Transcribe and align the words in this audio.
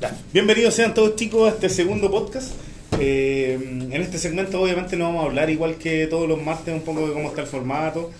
Ya. 0.00 0.16
Bienvenidos 0.32 0.74
sean 0.74 0.92
todos 0.94 1.16
chicos 1.16 1.50
a 1.50 1.54
este 1.54 1.68
segundo 1.68 2.10
podcast. 2.10 2.52
Eh, 3.00 3.58
en 3.90 4.00
este 4.00 4.18
segmento 4.18 4.60
obviamente 4.60 4.96
no 4.96 5.04
vamos 5.06 5.22
a 5.24 5.26
hablar 5.26 5.50
igual 5.50 5.76
que 5.76 6.06
todos 6.06 6.28
los 6.28 6.40
martes 6.42 6.72
un 6.74 6.82
poco 6.82 7.06
de 7.06 7.12
cómo 7.12 7.28
está 7.28 7.40
el 7.42 7.46
formato. 7.46 8.10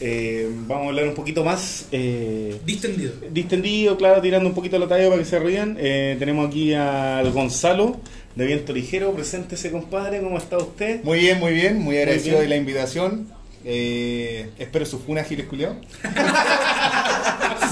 Eh, 0.00 0.48
vamos 0.66 0.86
a 0.86 0.88
hablar 0.90 1.08
un 1.08 1.14
poquito 1.14 1.44
más 1.44 1.86
eh, 1.92 2.58
Distendido. 2.64 3.12
distendido, 3.30 3.96
claro, 3.96 4.20
tirando 4.20 4.48
un 4.48 4.54
poquito 4.54 4.78
la 4.78 4.88
talla 4.88 5.08
para 5.08 5.18
que 5.20 5.24
se 5.28 5.38
rían. 5.38 5.76
Eh, 5.78 6.16
tenemos 6.18 6.48
aquí 6.48 6.74
al 6.74 7.30
Gonzalo 7.32 7.96
de 8.34 8.46
Viento 8.46 8.72
Ligero. 8.72 9.12
Preséntese, 9.12 9.70
compadre, 9.70 10.20
¿cómo 10.20 10.38
está 10.38 10.58
usted? 10.58 11.02
Muy 11.04 11.18
bien, 11.20 11.38
muy 11.38 11.52
bien, 11.52 11.78
muy 11.78 11.96
agradecido 11.98 12.38
bien. 12.38 12.42
de 12.42 12.48
la 12.48 12.56
invitación. 12.56 13.28
Eh, 13.64 14.50
espero 14.58 14.84
su 14.84 14.98
funa, 14.98 15.24
Giles. 15.24 15.46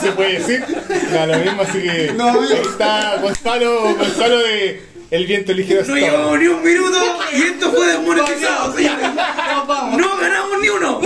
se 0.03 0.13
puede 0.13 0.39
decir. 0.39 0.65
No, 1.13 1.27
lo 1.27 1.39
mismo, 1.39 1.63
así 1.63 1.83
que. 1.83 2.13
No, 2.17 2.29
amigo. 2.29 2.45
ahí 2.55 2.63
está 2.63 3.17
Gonzalo, 3.21 3.95
Gonzalo 3.95 4.39
de 4.39 4.83
El 5.11 5.27
Viento 5.27 5.53
Ligero. 5.53 5.85
No 5.87 5.97
llevamos 5.97 6.39
ni 6.39 6.47
un 6.47 6.63
minuto 6.63 6.99
y 7.33 7.43
esto 7.43 7.73
fue 7.73 7.87
desmonetizado, 7.87 8.77
señores. 8.77 9.07
Nos 9.07 9.67
vamos. 9.67 9.99
No 10.01 10.17
ganamos 10.17 10.61
ni 10.61 10.69
uno. 10.69 11.01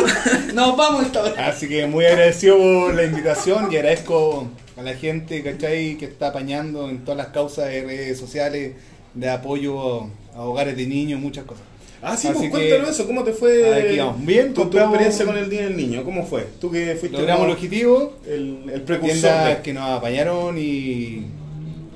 Nos 0.54 0.76
vamos 0.76 1.06
esta. 1.06 1.48
Así 1.48 1.68
que 1.68 1.86
muy 1.86 2.06
agradecido 2.06 2.56
por 2.56 2.94
la 2.94 3.04
invitación 3.04 3.68
y 3.70 3.76
agradezco 3.76 4.48
a 4.76 4.82
la 4.82 4.94
gente, 4.94 5.42
¿cachai? 5.42 5.96
Que 5.96 6.06
está 6.06 6.28
apañando 6.28 6.88
en 6.88 7.04
todas 7.04 7.18
las 7.18 7.28
causas 7.28 7.66
de 7.68 7.82
redes 7.82 8.18
sociales 8.18 8.74
de 9.14 9.30
apoyo 9.30 10.10
a 10.34 10.42
hogares 10.42 10.76
de 10.76 10.86
niños, 10.86 11.20
muchas 11.20 11.44
cosas. 11.44 11.64
Ah, 12.08 12.16
sí, 12.16 12.28
Así 12.28 12.36
pues 12.38 12.44
que- 12.44 12.50
cuéntanos 12.50 12.90
eso. 12.90 13.06
¿Cómo 13.06 13.24
te 13.24 13.32
fue 13.32 13.74
Aquí 13.82 13.98
vamos. 13.98 14.24
Bien, 14.24 14.54
tu, 14.54 14.66
tu 14.66 14.78
experiencia 14.78 15.24
con 15.26 15.36
el 15.36 15.50
Día 15.50 15.62
del 15.64 15.76
Niño? 15.76 16.04
¿Cómo 16.04 16.24
fue? 16.24 16.46
Tú 16.60 16.70
que 16.70 16.94
fuiste 16.94 17.18
Logramos 17.18 17.46
el 17.46 17.52
objetivo. 17.52 18.14
el, 18.26 18.70
el 18.72 18.82
precursor 18.82 19.12
tiendas 19.20 19.56
de... 19.56 19.62
que 19.62 19.72
nos 19.74 19.90
apañaron 19.90 20.56
y 20.56 21.26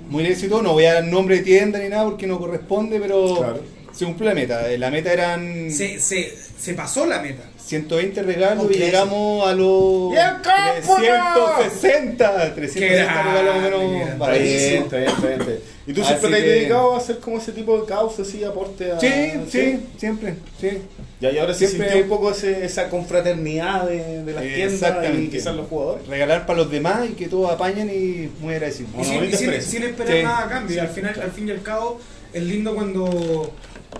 muy 0.08 0.26
éxito. 0.26 0.62
No 0.62 0.72
voy 0.72 0.86
a 0.86 0.94
dar 0.94 1.04
nombre 1.04 1.36
de 1.36 1.42
tienda 1.44 1.78
ni 1.78 1.88
nada 1.88 2.04
porque 2.04 2.26
no 2.26 2.38
corresponde, 2.38 2.98
pero 2.98 3.36
Claro. 3.36 3.60
se 3.92 4.04
cumplió 4.04 4.28
la 4.30 4.34
meta. 4.34 4.66
La 4.78 4.90
meta 4.90 5.12
eran 5.12 5.70
Se, 5.70 6.00
se, 6.00 6.32
se 6.58 6.74
pasó 6.74 7.06
la 7.06 7.22
meta. 7.22 7.44
120 7.70 8.22
regalos 8.24 8.66
y 8.68 8.74
llegamos 8.74 9.46
a 9.48 9.52
los 9.54 10.10
¡Bien, 10.10 10.24
cápula! 10.42 11.54
360. 11.58 12.54
360 12.56 13.22
regalos 13.22 13.54
más 13.54 13.64
o 13.64 13.68
grande, 13.68 13.86
menos. 14.04 14.18
baratos. 14.18 14.42
bien, 14.42 14.82
está 14.82 14.96
bien, 14.96 15.08
está 15.10 15.26
bien. 15.28 15.60
¿Y 15.86 15.92
tú 15.92 16.04
siempre 16.04 16.28
Así 16.28 16.30
te 16.30 16.36
has 16.40 16.44
dedicado 16.44 16.94
a 16.94 16.98
hacer 16.98 17.18
como 17.18 17.38
ese 17.38 17.52
tipo 17.52 17.80
de 17.80 17.86
causas 17.86 18.34
y 18.34 18.42
aporte 18.44 18.90
a... 18.92 18.98
Sí, 18.98 19.08
sí, 19.50 19.80
siempre. 19.98 20.34
Sí. 20.60 20.78
Ya, 21.20 21.30
y 21.30 21.38
ahora 21.38 21.54
se 21.54 21.66
Siempre- 21.68 21.88
sintió 21.90 22.02
un 22.04 22.08
poco 22.08 22.32
ese- 22.32 22.64
esa 22.64 22.88
confraternidad 22.88 23.86
de, 23.88 24.24
de 24.24 24.32
las 24.32 24.42
tiendas 24.42 25.14
y 25.16 25.28
quizás 25.28 25.54
los 25.54 25.68
jugadores. 25.68 26.06
Regalar 26.08 26.46
para 26.46 26.58
los 26.58 26.70
demás 26.72 27.08
y 27.08 27.12
que 27.12 27.28
todos 27.28 27.52
apañen 27.52 27.88
y 27.88 28.30
muy 28.42 28.54
agradecido. 28.54 28.88
Y 28.94 28.96
Bueno, 28.96 29.10
sin, 29.10 29.24
y 29.24 29.36
sin- 29.36 29.62
sin 29.62 29.82
esperar 29.84 30.16
Sí. 30.16 30.22
nada 30.24 30.44
a 30.44 30.48
cambio. 30.48 30.74
Sí, 30.74 30.80
al 30.80 30.88
final, 30.88 31.12
claro. 31.12 31.28
al 31.28 31.34
fin 31.34 31.48
y 31.48 31.50
al 31.52 31.62
cabo, 31.62 32.00
es 32.32 32.42
lindo 32.42 32.74
cuando 32.74 33.52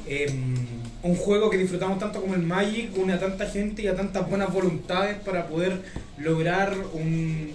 em, 0.09 0.55
un 1.03 1.17
juego 1.17 1.51
que 1.51 1.57
disfrutamos 1.57 1.99
tanto 1.99 2.21
como 2.21 2.35
el 2.35 2.43
Magic 2.43 2.97
une 2.97 3.13
a 3.13 3.19
tanta 3.19 3.47
gente 3.47 3.83
y 3.83 3.87
a 3.87 3.97
tantas 3.97 4.29
buenas 4.29 4.53
voluntades 4.53 5.17
para 5.19 5.47
poder 5.47 5.81
lograr 6.19 6.75
un, 6.93 7.51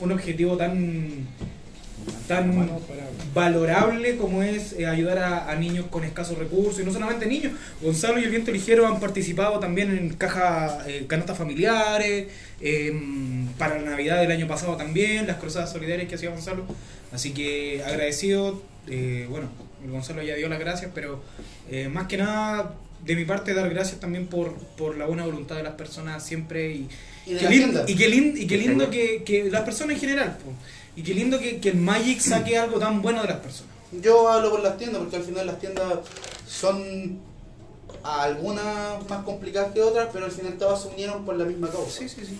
un 0.00 0.12
objetivo 0.12 0.56
tan 0.56 1.26
tan 2.28 2.68
valorable 3.34 4.16
como 4.16 4.42
es 4.42 4.74
eh, 4.74 4.86
ayudar 4.86 5.18
a, 5.18 5.54
niños 5.56 5.86
con 5.90 6.04
escasos 6.04 6.38
recursos. 6.38 6.80
Y 6.80 6.84
no 6.84 6.92
solamente 6.92 7.26
niños 7.26 7.52
Gonzalo 7.80 8.18
y 8.18 8.24
el 8.24 8.30
Viento 8.30 8.50
Ligero 8.50 8.86
han 8.86 9.00
participado 9.00 9.58
también 9.58 9.90
en 9.96 10.10
caja 10.10 10.84
eh, 10.86 11.06
canastas 11.08 11.38
familiares 11.38 12.26
em, 12.60 13.46
para 13.58 13.80
la 13.80 13.90
Navidad 13.90 14.20
del 14.20 14.30
año 14.30 14.46
pasado 14.46 14.76
también 14.76 15.26
las 15.26 15.36
cruzadas 15.36 15.72
solidarias 15.72 16.08
que 16.08 16.16
hacía 16.16 16.30
Gonzalo. 16.30 16.64
Así 17.12 17.32
que 17.32 17.82
agradecido 17.84 18.62
eh, 18.88 19.26
bueno 19.28 19.48
Gonzalo 19.88 20.22
ya 20.22 20.34
dio 20.34 20.48
las 20.48 20.58
gracias 20.58 20.90
pero 20.94 21.22
eh, 21.70 21.88
más 21.88 22.06
que 22.06 22.16
nada 22.16 22.74
de 23.06 23.16
mi 23.16 23.24
parte 23.24 23.54
dar 23.54 23.68
gracias 23.70 24.00
también 24.00 24.26
por, 24.26 24.54
por 24.76 24.96
la 24.96 25.06
buena 25.06 25.24
voluntad 25.24 25.56
de 25.56 25.62
las 25.62 25.74
personas 25.74 26.24
siempre 26.24 26.70
y, 26.72 26.88
Y 27.26 27.36
qué 27.36 27.44
la 27.44 27.50
lin- 27.50 27.58
tienda. 27.58 27.84
y 27.86 27.94
qué 27.94 28.08
lin- 28.10 28.34
y 28.36 28.46
qué 28.46 28.58
lindo 28.58 28.90
que, 28.90 29.22
que 29.24 29.44
las 29.50 29.62
personas 29.62 29.94
en 29.94 30.00
general 30.00 30.36
po. 30.38 30.52
y 30.96 31.02
qué 31.02 31.14
lindo 31.14 31.38
que, 31.38 31.58
que 31.58 31.68
el 31.70 31.76
Magic 31.76 32.20
saque 32.20 32.58
algo 32.58 32.78
tan 32.78 33.00
bueno 33.02 33.22
de 33.22 33.28
las 33.28 33.38
personas 33.38 33.72
Yo 34.02 34.28
hablo 34.28 34.50
por 34.50 34.62
las 34.62 34.76
tiendas 34.76 35.00
porque 35.00 35.16
al 35.16 35.22
final 35.22 35.46
las 35.46 35.58
tiendas 35.60 35.86
son 36.48 37.18
algunas 38.02 39.08
más 39.08 39.24
complicadas 39.24 39.72
que 39.72 39.80
otras, 39.82 40.08
pero 40.12 40.26
al 40.26 40.30
final 40.32 40.54
todas 40.58 40.82
se 40.82 40.88
unieron 40.88 41.24
por 41.24 41.36
la 41.36 41.44
misma 41.44 41.68
causa. 41.70 41.98
sí 41.98 42.08
sí 42.08 42.20
sí 42.24 42.38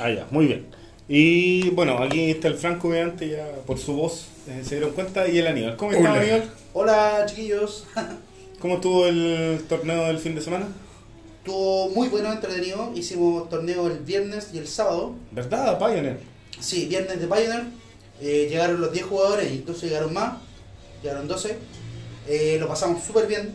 Ah, 0.00 0.10
ya, 0.10 0.26
muy 0.32 0.46
bien. 0.46 0.66
Y 1.08 1.70
bueno, 1.70 1.98
aquí 2.02 2.30
está 2.30 2.48
el 2.48 2.54
Franco, 2.56 2.88
obviamente, 2.88 3.28
ya 3.28 3.46
por 3.66 3.78
su 3.78 3.92
voz 3.94 4.26
eh, 4.48 4.62
se 4.64 4.76
dieron 4.76 4.92
cuenta, 4.94 5.28
y 5.28 5.38
el 5.38 5.46
Aníbal. 5.46 5.76
¿Cómo 5.76 5.92
está. 5.92 6.14
Aníbal? 6.14 6.50
Hola 6.72 7.24
chiquillos, 7.28 7.86
¿Cómo 8.64 8.76
estuvo 8.76 9.06
el 9.06 9.62
torneo 9.68 10.06
del 10.06 10.18
fin 10.18 10.34
de 10.34 10.40
semana? 10.40 10.66
estuvo 11.36 11.90
muy 11.90 12.08
bueno, 12.08 12.32
entretenido. 12.32 12.92
Hicimos 12.94 13.50
torneo 13.50 13.88
el 13.88 13.98
viernes 13.98 14.48
y 14.54 14.58
el 14.58 14.66
sábado. 14.66 15.16
¿Verdad, 15.32 15.78
Pioneer? 15.78 16.18
Sí, 16.60 16.86
viernes 16.86 17.20
de 17.20 17.26
Pioneer. 17.26 17.64
Eh, 18.22 18.46
llegaron 18.48 18.80
los 18.80 18.90
10 18.90 19.04
jugadores 19.04 19.52
y 19.52 19.56
entonces 19.56 19.90
llegaron 19.90 20.14
más. 20.14 20.38
Llegaron 21.02 21.28
12. 21.28 21.58
Eh, 22.26 22.56
lo 22.58 22.66
pasamos 22.66 23.04
súper 23.04 23.26
bien, 23.26 23.54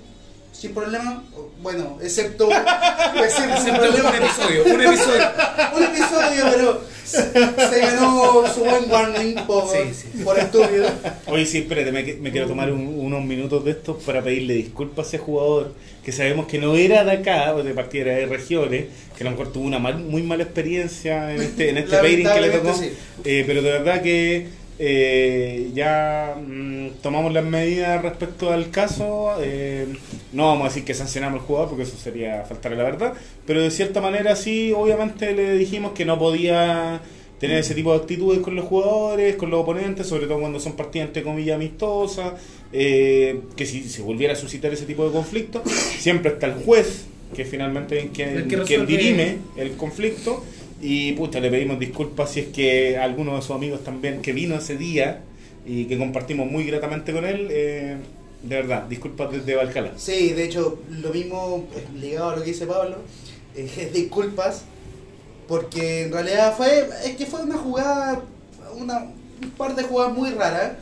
sin 0.60 0.74
problema. 0.74 1.24
Bueno, 1.62 1.98
excepto. 2.02 2.50
Excepto 3.24 3.62
un 3.62 4.16
episodio 4.16 4.64
un 4.66 4.82
episodio 4.82 5.24
un 5.76 5.84
episodio, 5.84 6.44
pero 6.52 6.82
se 7.06 7.80
ganó 7.82 8.44
su 8.54 8.60
buen 8.62 8.90
warning 8.90 9.36
por, 9.46 9.68
Sí, 9.70 9.78
sí. 9.94 10.24
por 10.24 10.38
estúpido. 10.40 10.88
Oye, 11.28 11.46
sí, 11.46 11.60
espérate, 11.60 11.92
me, 11.92 12.04
me 12.04 12.32
quiero 12.32 12.48
tomar 12.48 12.72
un- 12.72 13.00
unos 13.00 13.24
minutos 13.26 13.66
de 13.66 13.72
estos 13.72 14.02
para 14.04 14.22
pedirle 14.22 14.54
disculpas 14.54 15.06
a 15.06 15.10
ese 15.10 15.18
jugador 15.18 15.74
que 16.04 16.12
sabemos 16.12 16.48
que 16.48 16.60
no 16.60 16.76
era 16.76 17.04
de 17.04 17.12
acá, 17.12 17.54
de 17.54 17.74
partida 17.74 18.04
era 18.06 18.16
de 18.16 18.26
regiones, 18.28 18.86
que 19.18 19.24
a 19.24 19.26
lo 19.26 19.32
mejor 19.32 19.52
tuvo 19.52 19.66
una 19.66 19.80
mal- 19.80 19.98
muy 20.00 20.22
mala 20.24 20.44
experiencia 20.44 21.34
en 21.34 21.42
este, 21.42 21.70
en 21.70 21.78
este 21.80 21.98
pairing 21.98 22.28
que 22.30 22.42
le 22.42 22.50
tocó. 22.52 22.80
Eh, 23.26 23.44
pero 23.46 23.62
de 23.62 23.72
verdad 23.72 24.02
que 24.02 24.48
eh, 24.80 25.72
ya 25.74 26.36
mm, 26.42 27.02
tomamos 27.02 27.34
las 27.34 27.44
medidas 27.44 28.02
respecto 28.02 28.52
al 28.52 28.70
caso. 28.72 29.34
eh, 29.42 29.88
no 30.32 30.46
vamos 30.48 30.66
a 30.66 30.70
decir 30.70 30.86
que 30.86 30.94
sancionamos 30.94 31.42
al 31.42 31.46
jugador 31.46 31.70
porque 31.70 31.84
eso 31.84 31.98
sería 31.98 32.44
faltar 32.46 32.74
a 32.74 32.76
la 32.76 32.84
verdad. 32.84 33.14
Pero 33.46 33.62
de 33.62 33.72
cierta 33.72 34.00
manera 34.02 34.36
sí, 34.36 34.72
obviamente 34.76 35.34
le 35.34 35.54
dijimos 35.56 35.92
que 35.92 36.06
no 36.06 36.18
podía 36.18 37.02
tener 37.40 37.58
ese 37.60 37.74
tipo 37.74 37.94
de 37.94 38.00
actitudes 38.00 38.40
con 38.42 38.56
los 38.56 38.66
jugadores, 38.66 39.36
con 39.38 39.50
los 39.50 39.62
oponentes, 39.62 40.08
sobre 40.08 40.28
todo 40.28 40.40
cuando 40.40 40.60
son 40.60 40.74
partidas 40.74 41.08
entre 41.08 41.24
comillas 41.24 41.56
amistosas. 41.56 42.34
eh, 42.72 43.40
que 43.56 43.66
si 43.66 43.82
se 43.90 44.02
volviera 44.02 44.34
a 44.34 44.36
suscitar 44.36 44.72
ese 44.72 44.86
tipo 44.86 45.06
de 45.06 45.12
conflicto, 45.12 45.64
siempre 45.66 46.32
está 46.32 46.46
el 46.48 46.54
juez, 46.54 47.06
que 47.36 47.46
finalmente 47.46 47.98
es 48.00 48.06
quien, 48.14 48.30
El 48.30 48.48
que 48.48 48.58
quien 48.62 48.86
dirime 48.86 49.38
el 49.58 49.72
conflicto. 49.76 50.44
Y 50.82 51.14
pucha, 51.14 51.40
le 51.40 51.50
pedimos 51.50 51.80
disculpas 51.80 52.32
si 52.32 52.42
es 52.42 52.48
que 52.48 52.98
alguno 52.98 53.36
de 53.36 53.42
sus 53.42 53.52
amigos 53.52 53.84
también 53.84 54.22
que 54.22 54.32
vino 54.34 54.56
ese 54.56 54.78
día 54.78 55.22
y 55.66 55.86
que 55.86 55.98
compartimos 55.98 56.50
muy 56.50 56.64
gratamente 56.66 57.12
con 57.12 57.26
él, 57.26 57.48
eh, 57.52 57.98
de 58.44 58.56
verdad, 58.56 58.84
disculpas 58.84 59.32
desde 59.32 59.56
Valhalla. 59.56 59.94
Sí, 59.98 60.30
de 60.30 60.46
hecho, 60.46 60.80
lo 60.90 61.10
mismo 61.10 61.68
eh, 61.76 61.86
ligado 62.00 62.30
a 62.30 62.36
lo 62.38 62.44
que 62.44 62.52
dice 62.52 62.66
Pablo, 62.66 62.98
eh, 63.56 63.70
es 63.78 63.94
disculpas, 63.94 64.64
porque 65.48 66.04
en 66.04 66.14
realidad 66.14 66.56
fue, 66.56 66.88
es 67.04 67.16
que 67.16 67.26
fue 67.26 67.42
una 67.42 67.58
jugada, 67.58 68.24
una, 68.78 69.00
un 69.44 69.52
par 69.58 69.76
de 69.76 69.84
jugadas 69.84 70.16
muy 70.16 70.30
raras, 70.32 70.74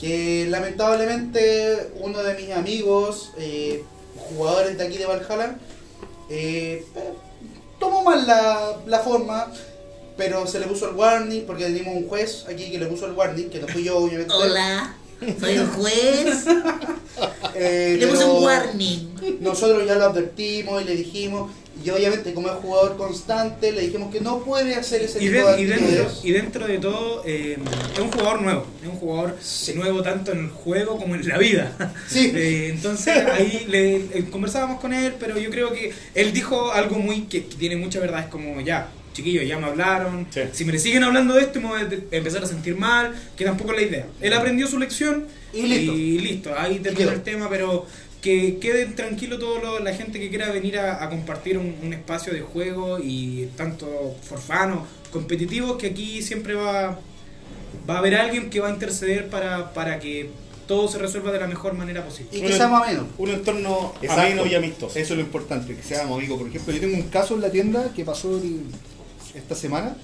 que 0.00 0.46
lamentablemente 0.48 1.90
uno 2.00 2.22
de 2.24 2.34
mis 2.34 2.50
amigos, 2.50 3.32
eh, 3.38 3.84
jugadores 4.16 4.76
de 4.76 4.84
aquí 4.84 4.98
de 4.98 5.06
Valhalla, 5.06 5.56
eh, 6.28 6.84
tomó 7.82 8.02
mal 8.02 8.26
la, 8.26 8.76
la 8.86 8.98
forma, 9.00 9.48
pero 10.16 10.46
se 10.46 10.60
le 10.60 10.66
puso 10.66 10.88
el 10.88 10.94
warning, 10.94 11.42
porque 11.46 11.64
teníamos 11.64 11.96
un 11.96 12.08
juez 12.08 12.44
aquí 12.48 12.70
que 12.70 12.78
le 12.78 12.86
puso 12.86 13.06
el 13.06 13.12
warning, 13.12 13.50
que 13.50 13.58
no 13.60 13.66
fui 13.68 13.82
yo 13.84 13.98
obviamente. 13.98 14.32
Hola, 14.32 14.96
soy 15.40 15.54
el 15.54 15.66
juez. 15.66 16.44
Eh, 17.54 17.98
Le 18.00 18.06
puse 18.06 18.24
un 18.24 18.42
warning. 18.42 19.38
nosotros 19.40 19.86
ya 19.86 19.96
lo 19.96 20.04
advertimos 20.06 20.80
y 20.80 20.84
le 20.86 20.96
dijimos, 20.96 21.50
y 21.84 21.90
obviamente 21.90 22.34
como 22.34 22.48
es 22.48 22.54
jugador 22.54 22.96
constante, 22.96 23.72
le 23.72 23.82
dijimos 23.82 24.12
que 24.12 24.20
no 24.20 24.40
puede 24.44 24.74
hacer 24.74 25.02
ese 25.02 25.18
y, 25.24 25.28
tipo 25.30 25.46
de- 25.48 25.56
de 25.56 25.62
y 25.62 25.64
dentro, 25.66 26.10
y 26.24 26.30
dentro 26.32 26.66
de 26.66 26.78
todo 26.78 27.22
eh, 27.26 27.56
es 27.94 27.98
un 28.00 28.10
jugador 28.10 28.42
nuevo 28.42 28.66
es 28.82 28.88
un 28.88 28.96
jugador 28.96 29.36
nuevo 29.74 30.02
tanto 30.02 30.32
en 30.32 30.38
el 30.40 30.48
juego 30.50 30.96
como 30.98 31.14
en 31.14 31.26
la 31.28 31.38
vida 31.38 31.94
Sí. 32.08 32.30
Eh, 32.36 32.70
entonces 32.74 33.16
ahí 33.26 33.66
le, 33.68 33.96
eh, 33.96 34.24
conversábamos 34.30 34.80
con 34.80 34.92
él 34.92 35.14
pero 35.18 35.38
yo 35.38 35.50
creo 35.50 35.72
que 35.72 35.92
él 36.14 36.32
dijo 36.32 36.72
algo 36.72 36.96
muy 36.98 37.22
que, 37.22 37.46
que 37.46 37.56
tiene 37.56 37.76
mucha 37.76 38.00
verdad 38.00 38.20
es 38.20 38.26
como 38.26 38.60
ya 38.60 38.88
chiquillos 39.14 39.46
ya 39.46 39.58
me 39.58 39.66
hablaron 39.66 40.26
Sí. 40.30 40.40
si 40.52 40.64
me 40.64 40.78
siguen 40.78 41.04
hablando 41.04 41.34
de 41.34 41.42
esto 41.42 41.60
me 41.60 41.68
voy 41.68 41.80
a 41.82 41.88
empezar 42.16 42.42
a 42.44 42.46
sentir 42.46 42.76
mal 42.76 43.12
que 43.36 43.44
tampoco 43.44 43.72
es 43.72 43.76
la 43.80 43.86
idea 43.86 44.06
él 44.20 44.32
aprendió 44.32 44.66
su 44.66 44.78
lección 44.78 45.26
Y 45.52 45.62
listo. 45.66 45.92
y 45.92 46.18
listo, 46.18 46.50
ahí 46.56 46.76
quedó. 46.78 46.82
termina 46.94 47.12
el 47.12 47.22
tema 47.22 47.48
pero 47.50 47.84
que 48.22 48.58
queden 48.58 48.94
tranquilo 48.94 49.38
toda 49.38 49.80
la 49.80 49.92
gente 49.94 50.18
que 50.20 50.28
quiera 50.30 50.50
venir 50.52 50.78
a, 50.78 51.02
a 51.04 51.10
compartir 51.10 51.58
un, 51.58 51.74
un 51.82 51.92
espacio 51.92 52.32
de 52.32 52.40
juego 52.40 52.98
y 53.02 53.48
tanto 53.56 54.16
forfano, 54.22 54.86
competitivo, 55.10 55.76
que 55.76 55.88
aquí 55.88 56.22
siempre 56.22 56.54
va, 56.54 56.98
va 57.90 57.94
a 57.96 57.98
haber 57.98 58.14
alguien 58.14 58.48
que 58.48 58.60
va 58.60 58.68
a 58.68 58.70
interceder 58.70 59.28
para, 59.28 59.74
para 59.74 59.98
que 59.98 60.30
todo 60.68 60.86
se 60.88 60.98
resuelva 60.98 61.32
de 61.32 61.40
la 61.40 61.48
mejor 61.48 61.74
manera 61.74 62.04
posible. 62.04 62.30
Y 62.38 62.40
que 62.42 62.52
sea 62.52 62.68
más 62.68 62.84
o 62.84 62.86
menos. 62.90 63.06
Un 63.18 63.30
entorno 63.30 63.92
Exacto. 64.00 64.22
ameno 64.22 64.46
y 64.46 64.54
amistoso. 64.54 64.96
Eso 64.98 65.14
es 65.14 65.18
lo 65.18 65.24
importante, 65.24 65.74
que 65.74 65.82
seamos 65.82 66.16
amigos. 66.16 66.38
Por 66.38 66.48
ejemplo, 66.48 66.72
yo 66.72 66.80
tengo 66.80 66.96
un 66.96 67.08
caso 67.10 67.34
en 67.34 67.40
la 67.40 67.50
tienda 67.50 67.92
que 67.94 68.04
pasó 68.04 68.36
el- 68.38 68.62
esta 69.34 69.56
semana. 69.56 69.96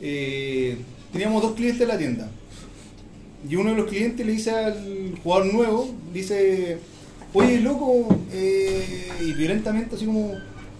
Eh, 0.00 0.76
teníamos 1.12 1.40
dos 1.42 1.52
clientes 1.54 1.80
en 1.82 1.88
la 1.88 1.96
tienda. 1.98 2.28
Y 3.48 3.54
uno 3.54 3.70
de 3.70 3.76
los 3.76 3.86
clientes 3.88 4.26
le 4.26 4.32
dice 4.32 4.50
al 4.50 5.14
jugador 5.22 5.54
nuevo, 5.54 5.94
dice, 6.12 6.78
oye 7.32 7.60
loco, 7.60 8.08
eh, 8.32 9.08
y 9.20 9.32
violentamente 9.32 9.96
así 9.96 10.06
como, 10.06 10.34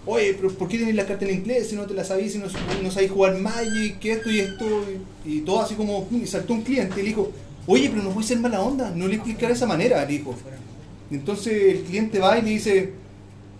oye, 0.05 0.33
pero 0.33 0.51
¿por 0.53 0.67
qué 0.67 0.77
tienes 0.77 0.95
las 0.95 1.05
cartas 1.05 1.29
en 1.29 1.35
inglés 1.35 1.69
si 1.69 1.75
no 1.75 1.83
te 1.83 1.93
las 1.93 2.07
sabéis, 2.07 2.33
si 2.33 2.37
no, 2.39 2.45
no 2.81 2.91
sabéis 2.91 3.11
jugar 3.11 3.37
Magic, 3.37 3.99
que 3.99 4.13
esto 4.13 4.31
y 4.31 4.39
esto? 4.39 4.65
Y, 5.25 5.41
todo 5.41 5.61
así 5.61 5.75
como, 5.75 6.07
y 6.11 6.25
saltó 6.25 6.53
un 6.53 6.61
cliente 6.61 6.99
y 6.99 7.03
le 7.03 7.09
dijo, 7.09 7.31
oye, 7.67 7.89
pero 7.89 8.03
no 8.03 8.11
puede 8.11 8.27
ser 8.27 8.39
mala 8.39 8.61
onda, 8.61 8.91
no 8.95 9.07
le 9.07 9.15
explicar 9.15 9.49
de 9.49 9.55
esa 9.55 9.67
manera, 9.67 10.03
le 10.05 10.17
dijo. 10.17 10.35
Entonces 11.11 11.75
el 11.75 11.81
cliente 11.83 12.19
va 12.19 12.37
y 12.37 12.41
le 12.41 12.49
dice, 12.51 12.93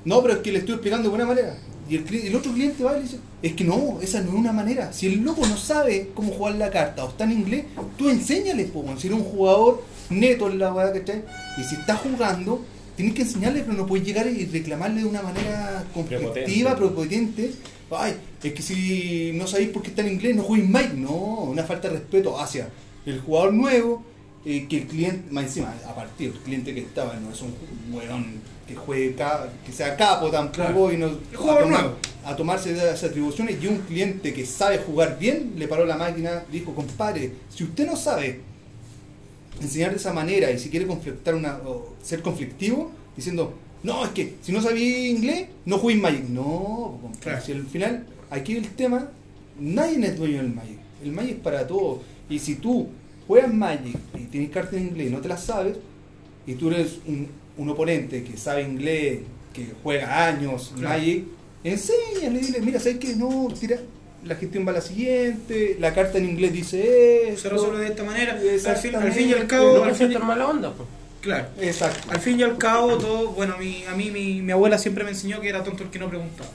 no, 0.06 0.22
pero 0.22 0.36
es 0.36 0.40
que 0.40 0.52
le 0.52 0.60
estoy 0.60 0.76
explicando 0.76 1.04
de 1.04 1.10
buena 1.10 1.26
manera. 1.26 1.58
Y 1.90 1.96
el, 1.96 2.06
el 2.14 2.36
otro 2.36 2.54
cliente 2.54 2.84
va 2.84 2.94
y 2.94 2.98
le 2.98 3.04
dice, 3.04 3.18
es 3.42 3.54
que 3.54 3.64
no, 3.64 4.00
esa 4.02 4.22
no 4.22 4.30
es 4.30 4.36
una 4.36 4.52
manera. 4.52 4.92
Si 4.94 5.08
el 5.08 5.22
loco 5.22 5.46
no 5.48 5.58
sabe 5.58 6.10
cómo 6.14 6.32
jugar 6.32 6.56
la 6.56 6.70
carta 6.70 7.06
o 7.06 7.10
está 7.10 7.24
en 7.24 7.32
inglés, 7.32 7.66
tú 7.98 8.10
enséñale, 8.10 8.70
si 8.98 9.08
eres 9.08 9.20
un 9.20 9.24
jugador 9.24 9.84
neto 10.10 10.50
en 10.50 10.60
la 10.60 10.74
weá, 10.74 10.92
¿cachai? 10.92 11.24
Y 11.58 11.64
si 11.64 11.76
está 11.76 11.96
jugando, 11.96 12.62
tienes 13.00 13.16
que 13.16 13.22
enseñarle, 13.22 13.62
pero 13.62 13.78
no 13.78 13.86
puedes 13.88 14.06
llegar 14.06 14.28
y 14.28 14.44
reclamarle 14.46 15.00
de 15.04 15.08
una 15.08 15.22
manera 15.22 15.86
conflictiva, 15.94 16.76
prepotente. 16.76 17.52
Ay, 17.90 18.14
es 18.44 18.54
que 18.54 18.62
si 18.62 19.32
no 19.36 19.48
sabéis 19.48 19.70
por 19.70 19.82
qué 19.82 19.88
está 19.92 20.02
en 20.02 20.10
inglés, 20.12 20.36
no 20.36 20.44
juegues 20.44 20.68
Mike. 20.68 20.96
No, 20.96 21.14
una 21.16 21.64
falta 21.64 21.88
de 21.88 21.94
respeto 21.96 22.38
hacia 22.38 22.68
el 23.06 23.22
jugador 23.22 23.54
nuevo, 23.54 24.04
eh, 24.46 24.68
que 24.70 24.80
el 24.80 24.88
cliente, 24.88 25.32
más 25.32 25.46
encima, 25.46 25.74
a 25.88 25.96
partir 25.96 26.34
el 26.36 26.40
cliente 26.42 26.74
que 26.74 26.82
estaba, 26.82 27.16
no 27.16 27.32
es 27.32 27.42
un 27.42 27.54
weón 27.94 28.26
que 28.68 28.76
juegue, 28.76 29.16
que 29.66 29.72
sea 29.72 29.96
capo 29.96 30.30
tampoco 30.30 30.58
Claro. 30.90 30.92
y 30.94 30.98
no 30.98 31.06
El 31.08 31.38
jugador 31.38 31.62
a, 31.62 31.66
tomar- 31.68 31.82
nuevo. 31.84 31.96
a 32.26 32.36
tomarse 32.36 32.74
de 32.74 32.80
esas 32.80 33.06
atribuciones 33.06 33.64
y 33.64 33.68
un 33.68 33.78
cliente 33.78 34.34
que 34.34 34.46
sabe 34.46 34.80
jugar 34.80 35.18
bien 35.18 35.54
le 35.56 35.70
paró 35.70 35.86
la 35.86 35.96
máquina, 35.96 36.44
dijo, 36.52 36.76
compadre, 36.76 37.32
si 37.50 37.64
usted 37.64 37.88
no 37.88 37.96
sabe 37.96 38.42
enseñar 39.62 39.92
de 39.92 39.98
esa 39.98 40.14
manera 40.14 40.52
y 40.52 40.60
si 40.60 40.70
quiere 40.70 40.88
conflictar 40.88 41.36
una, 41.36 41.58
o 41.66 41.96
ser 42.02 42.22
conflictivo, 42.22 42.92
diciendo, 43.16 43.54
no, 43.84 44.04
es 44.06 44.12
que 44.12 44.36
si 44.42 44.52
no 44.52 44.62
sabía 44.62 45.10
inglés, 45.10 45.48
no 45.66 45.78
juegues 45.78 46.02
Magic. 46.02 46.24
No, 46.30 47.00
Claro. 47.22 47.42
si 47.46 47.52
al 47.54 47.66
final, 47.66 48.06
aquí 48.30 48.56
el 48.56 48.68
tema, 48.70 49.10
nadie 49.60 50.06
es 50.06 50.18
dueño 50.18 50.38
del 50.38 50.54
Magic. 50.54 50.78
El 51.04 51.12
Magic 51.12 51.36
es 51.38 51.42
para 51.42 51.66
todos. 51.68 52.00
Y 52.30 52.40
si 52.40 52.56
tú 52.56 52.88
juegas 53.28 53.54
Magic 53.54 53.96
y 54.18 54.24
tienes 54.26 54.50
cartas 54.50 54.74
en 54.76 54.88
inglés 54.88 55.08
y 55.08 55.12
no 55.12 55.20
te 55.22 55.28
las 55.30 55.44
sabes, 55.44 55.78
y 56.46 56.54
tú 56.56 56.70
eres 56.72 57.00
un, 57.06 57.28
un 57.58 57.70
oponente 57.70 58.24
que 58.24 58.36
sabe 58.38 58.64
inglés, 58.64 59.20
que 59.54 59.68
juega 59.84 60.28
años 60.28 60.74
Claro. 60.76 60.90
Magic, 61.00 61.26
enséñale, 61.64 62.40
dile, 62.40 62.62
mira, 62.62 62.80
¿sabes 62.80 62.98
qué? 62.98 63.16
No, 63.16 63.48
tira, 63.60 63.78
la 64.26 64.36
gestión 64.36 64.66
va 64.68 64.72
a 64.72 64.76
la 64.76 64.82
siguiente, 64.82 65.78
la 65.80 65.94
carta 65.94 66.18
en 66.18 66.30
inglés 66.30 66.54
dice 66.54 67.30
esto. 67.30 67.42
Se 67.42 67.50
resuelve 67.50 67.80
de 67.80 67.88
esta 67.88 68.04
manera. 68.04 68.34
Al 68.34 68.40
fin, 68.40 68.48
al 68.50 68.56
Exactamente. 68.56 69.12
fin 69.12 69.30
y 69.30 69.34
al 69.34 69.40
No, 69.42 69.48
cabo, 69.48 69.78
No 69.78 69.84
al 69.84 69.96
fin, 69.96 70.14
mala 70.26 70.48
onda, 70.48 70.74
pues. 70.74 70.88
claro. 71.22 71.48
Exacto. 71.62 72.12
Al 72.12 72.20
fin 72.20 72.40
y 72.40 72.44
al 72.44 72.58
cabo, 72.58 72.98
todo, 72.98 73.30
bueno, 73.30 73.58
mi- 73.58 73.84
a 73.86 73.96
mí 73.96 74.12
mi, 74.12 74.42
mi 74.42 74.52
abuela 74.52 74.78
siempre 74.78 75.04
me 75.04 75.12
enseñó 75.12 75.40
que 75.42 75.50
era 75.50 75.64
tonto 75.64 75.84
el 75.84 75.90
que 75.90 76.00
no 76.00 76.10
preguntaba. 76.10 76.50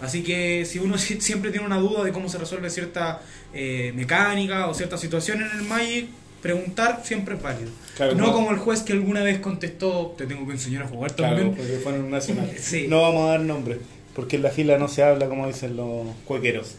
Así 0.00 0.22
que 0.22 0.64
si 0.66 0.78
uno 0.80 0.98
si- 0.98 1.20
siempre 1.20 1.50
tiene 1.50 1.66
una 1.66 1.78
duda 1.78 2.04
de 2.04 2.12
cómo 2.12 2.28
se 2.28 2.36
resuelve 2.38 2.68
cierta 2.68 3.22
eh, 3.54 3.92
mecánica 3.94 4.66
o 4.66 4.74
cierta 4.74 4.98
situación 4.98 5.40
en 5.42 5.50
el 5.58 5.62
Magic, 5.66 6.08
preguntar 6.42 7.00
siempre 7.04 7.36
es 7.36 7.42
válido. 7.42 7.70
Claro, 7.96 8.14
no 8.16 8.24
como- 8.24 8.34
como 8.34 8.50
el 8.50 8.58
juez 8.58 8.82
que 8.82 8.92
alguna 8.92 9.22
vez 9.22 9.38
contestó, 9.38 10.14
te 10.18 10.26
tengo 10.26 10.44
que 10.46 10.52
enseñar 10.54 10.82
a 10.82 10.88
jugar 10.88 11.14
Claro, 11.14 11.36
también. 11.36 11.56
porque 11.56 11.78
fue 11.82 11.94
en 11.94 12.02
un 12.02 12.10
nacional. 12.10 12.50
Sí. 12.58 12.86
No 12.88 13.02
vamos 13.02 13.28
a 13.28 13.30
dar 13.32 13.40
nombre, 13.40 13.78
porque 14.14 14.36
en 14.36 14.42
la 14.42 14.50
fila 14.50 14.76
no 14.78 14.88
se 14.88 15.02
habla 15.04 15.26
como 15.28 15.46
dicen 15.46 15.76
los 15.76 16.06
cuequeros. 16.26 16.74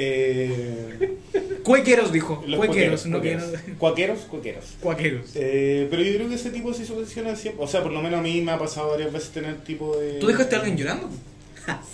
Eh, 0.00 1.16
Cuequeros, 1.64 2.12
dijo. 2.12 2.42
los 2.46 2.58
Cuequeros, 2.58 3.06
no 3.06 3.20
que 3.20 3.32
cuequeros. 3.34 3.60
Cuaqueros, 3.78 4.18
cuequeros. 4.30 4.64
Cuaqueros. 4.80 5.30
Eh, 5.34 5.86
pero 5.90 6.02
yo 6.02 6.14
creo 6.14 6.28
que 6.28 6.36
ese 6.36 6.50
tipo 6.50 6.70
de 6.70 6.78
situaciones 6.78 7.38
siempre, 7.40 7.62
o 7.64 7.66
sea, 7.66 7.82
por 7.82 7.92
lo 7.92 8.00
menos 8.00 8.20
a 8.20 8.22
mí 8.22 8.40
me 8.40 8.52
ha 8.52 8.58
pasado 8.58 8.90
varias 8.90 9.12
veces 9.12 9.30
tener 9.30 9.56
tipo 9.64 9.96
de... 9.96 10.14
¿Tú 10.14 10.28
dejaste 10.28 10.54
a 10.56 10.58
alguien 10.60 10.76
llorando? 10.76 11.08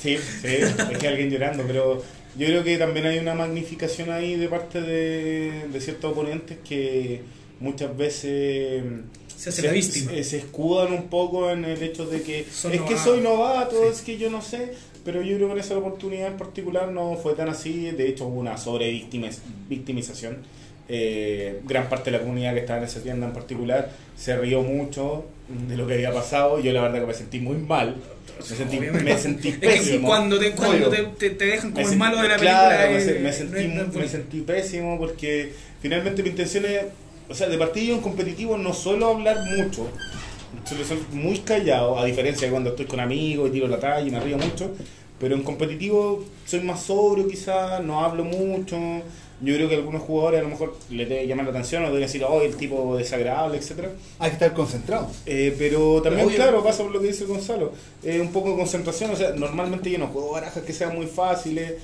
Sí, 0.01 0.17
sí, 0.19 0.47
dejé 0.49 1.06
a 1.09 1.11
alguien 1.11 1.31
llorando, 1.31 1.65
pero 1.67 2.01
yo 2.39 2.47
creo 2.47 2.62
que 2.62 2.77
también 2.79 3.06
hay 3.06 3.19
una 3.19 3.35
magnificación 3.35 4.11
ahí 4.12 4.37
de 4.37 4.49
parte 4.49 4.81
de, 4.81 5.65
de 5.73 5.81
ciertos 5.81 6.12
oponentes 6.12 6.59
que 6.69 7.23
muchas 7.59 7.97
veces 7.97 8.85
Se 9.37 9.49
hace 9.49 9.62
la 9.62 9.73
víctima. 9.73 10.12
se, 10.12 10.23
se 10.23 10.37
escudan 10.39 10.93
un 10.93 11.09
poco 11.09 11.50
en 11.50 11.65
el 11.65 11.83
hecho 11.83 12.07
de 12.07 12.23
que 12.23 12.47
Son 12.53 12.73
es 12.73 12.83
que 12.83 12.97
soy 12.97 13.21
novato, 13.21 13.83
Sí. 13.83 13.89
es 13.91 14.03
que 14.03 14.17
yo 14.19 14.31
no 14.31 14.43
sé, 14.43 14.75
pero 15.05 15.23
yo 15.23 15.37
creo 15.37 15.49
que 15.49 15.55
en 15.55 15.61
esa 15.61 15.77
oportunidad 15.79 16.29
en 16.29 16.37
particular 16.37 16.89
no 16.91 17.17
fue 17.17 17.35
tan 17.35 17.49
así, 17.49 17.91
de 17.91 18.09
hecho 18.09 18.27
hubo 18.27 18.41
una 18.41 18.56
sobre 18.56 18.91
victimización. 19.69 20.39
Eh, 20.87 21.61
gran 21.65 21.89
parte 21.89 22.11
de 22.11 22.19
la 22.19 22.23
comunidad 22.23 22.53
que 22.53 22.61
estaba 22.61 22.79
en 22.81 22.85
esa 22.85 23.01
tienda 23.03 23.27
en 23.27 23.33
particular 23.33 23.91
se 24.19 24.37
rió 24.37 24.61
mucho 24.62 25.25
de 25.69 25.77
lo 25.79 25.87
que 25.87 25.95
había 25.95 26.12
pasado. 26.12 26.61
Yo 26.61 26.73
la 26.73 26.83
verdad 26.83 27.01
que 27.01 27.06
me 27.06 27.15
sentí 27.15 27.39
muy 27.41 27.56
mal. 27.56 27.97
Me 28.39 28.45
sentí, 28.56 28.81
me 28.81 29.17
sentí 29.19 29.53
pésimo. 29.53 30.09
cuando 30.09 30.39
te, 30.39 30.51
cuando 30.53 30.89
te, 30.91 31.05
te, 31.05 31.31
te 31.31 31.45
dejan 31.47 31.71
como 31.71 31.77
Me 31.77 31.83
el 31.83 31.89
sentí- 31.89 31.99
malo 31.99 32.17
de 32.21 32.29
la 32.29 32.37
película. 32.37 32.67
claro, 32.69 32.99
eh, 32.99 33.19
me 33.23 33.33
sentí, 33.33 33.69
no 33.69 33.83
es 33.83 33.95
me 33.95 34.09
sentí 34.09 34.41
pésimo 34.41 34.99
porque 34.99 35.53
finalmente 35.81 36.23
mi 36.23 36.31
intención 36.31 36.65
es, 36.67 36.83
o 37.29 37.35
sea, 37.35 37.49
de 37.49 37.57
partida 37.57 37.95
en 37.95 38.00
competitivo 38.00 38.59
no 38.59 38.75
suelo 38.75 39.07
hablar 39.07 39.39
mucho, 39.57 39.89
suelo 40.64 40.84
ser 40.84 40.99
muy 41.12 41.38
callado, 41.40 41.99
a 41.99 42.05
diferencia 42.05 42.46
de 42.46 42.50
cuando 42.52 42.70
estoy 42.70 42.87
con 42.87 43.00
amigos 43.00 43.49
y 43.49 43.52
tiro 43.52 43.69
la 43.69 43.78
talla 43.78 44.06
y 44.06 44.11
me 44.11 44.20
río 44.20 44.38
mucho, 44.38 44.70
pero 45.19 45.34
en 45.34 45.43
competitivo 45.43 46.25
soy 46.46 46.61
más 46.61 46.82
sobrio 46.82 47.28
quizás, 47.28 47.82
no 47.82 48.05
hablo 48.05 48.25
mucho. 48.25 48.76
Yo 49.40 49.55
creo 49.56 49.69
que 49.69 49.75
algunos 49.75 50.02
jugadores 50.02 50.40
a 50.40 50.43
lo 50.44 50.49
mejor 50.49 50.76
les 50.90 51.08
debe 51.08 51.26
llamar 51.26 51.44
la 51.46 51.50
atención 51.50 51.82
o 51.82 51.87
deben 51.88 52.02
decir, 52.02 52.25
oh, 52.25 52.40
el 52.40 52.56
tipo 52.56 52.96
desagradable, 52.96 53.58
etcétera 53.58 53.90
Hay 54.20 54.31
que 54.31 54.34
estar 54.34 54.55
concentrado. 54.55 55.11
eh, 55.26 55.55
pero 55.58 56.00
también, 56.00 56.26
Obvio. 56.28 56.37
claro, 56.37 56.62
pasa 56.62 56.82
por 56.84 56.93
lo 56.93 57.00
que 57.00 57.08
dice 57.08 57.25
Gonzalo. 57.25 57.72
eh, 58.05 58.20
un 58.20 58.32
poco 58.32 58.50
de 58.50 58.56
concentración. 58.56 59.11
O 59.11 59.16
sea, 59.16 59.31
normalmente 59.32 59.90
yo 59.90 59.99
no 59.99 60.06
juego 60.06 60.31
barajas 60.31 60.62
que 60.62 60.72
sean 60.72 60.94
muy 60.94 61.06
fáciles, 61.06 61.75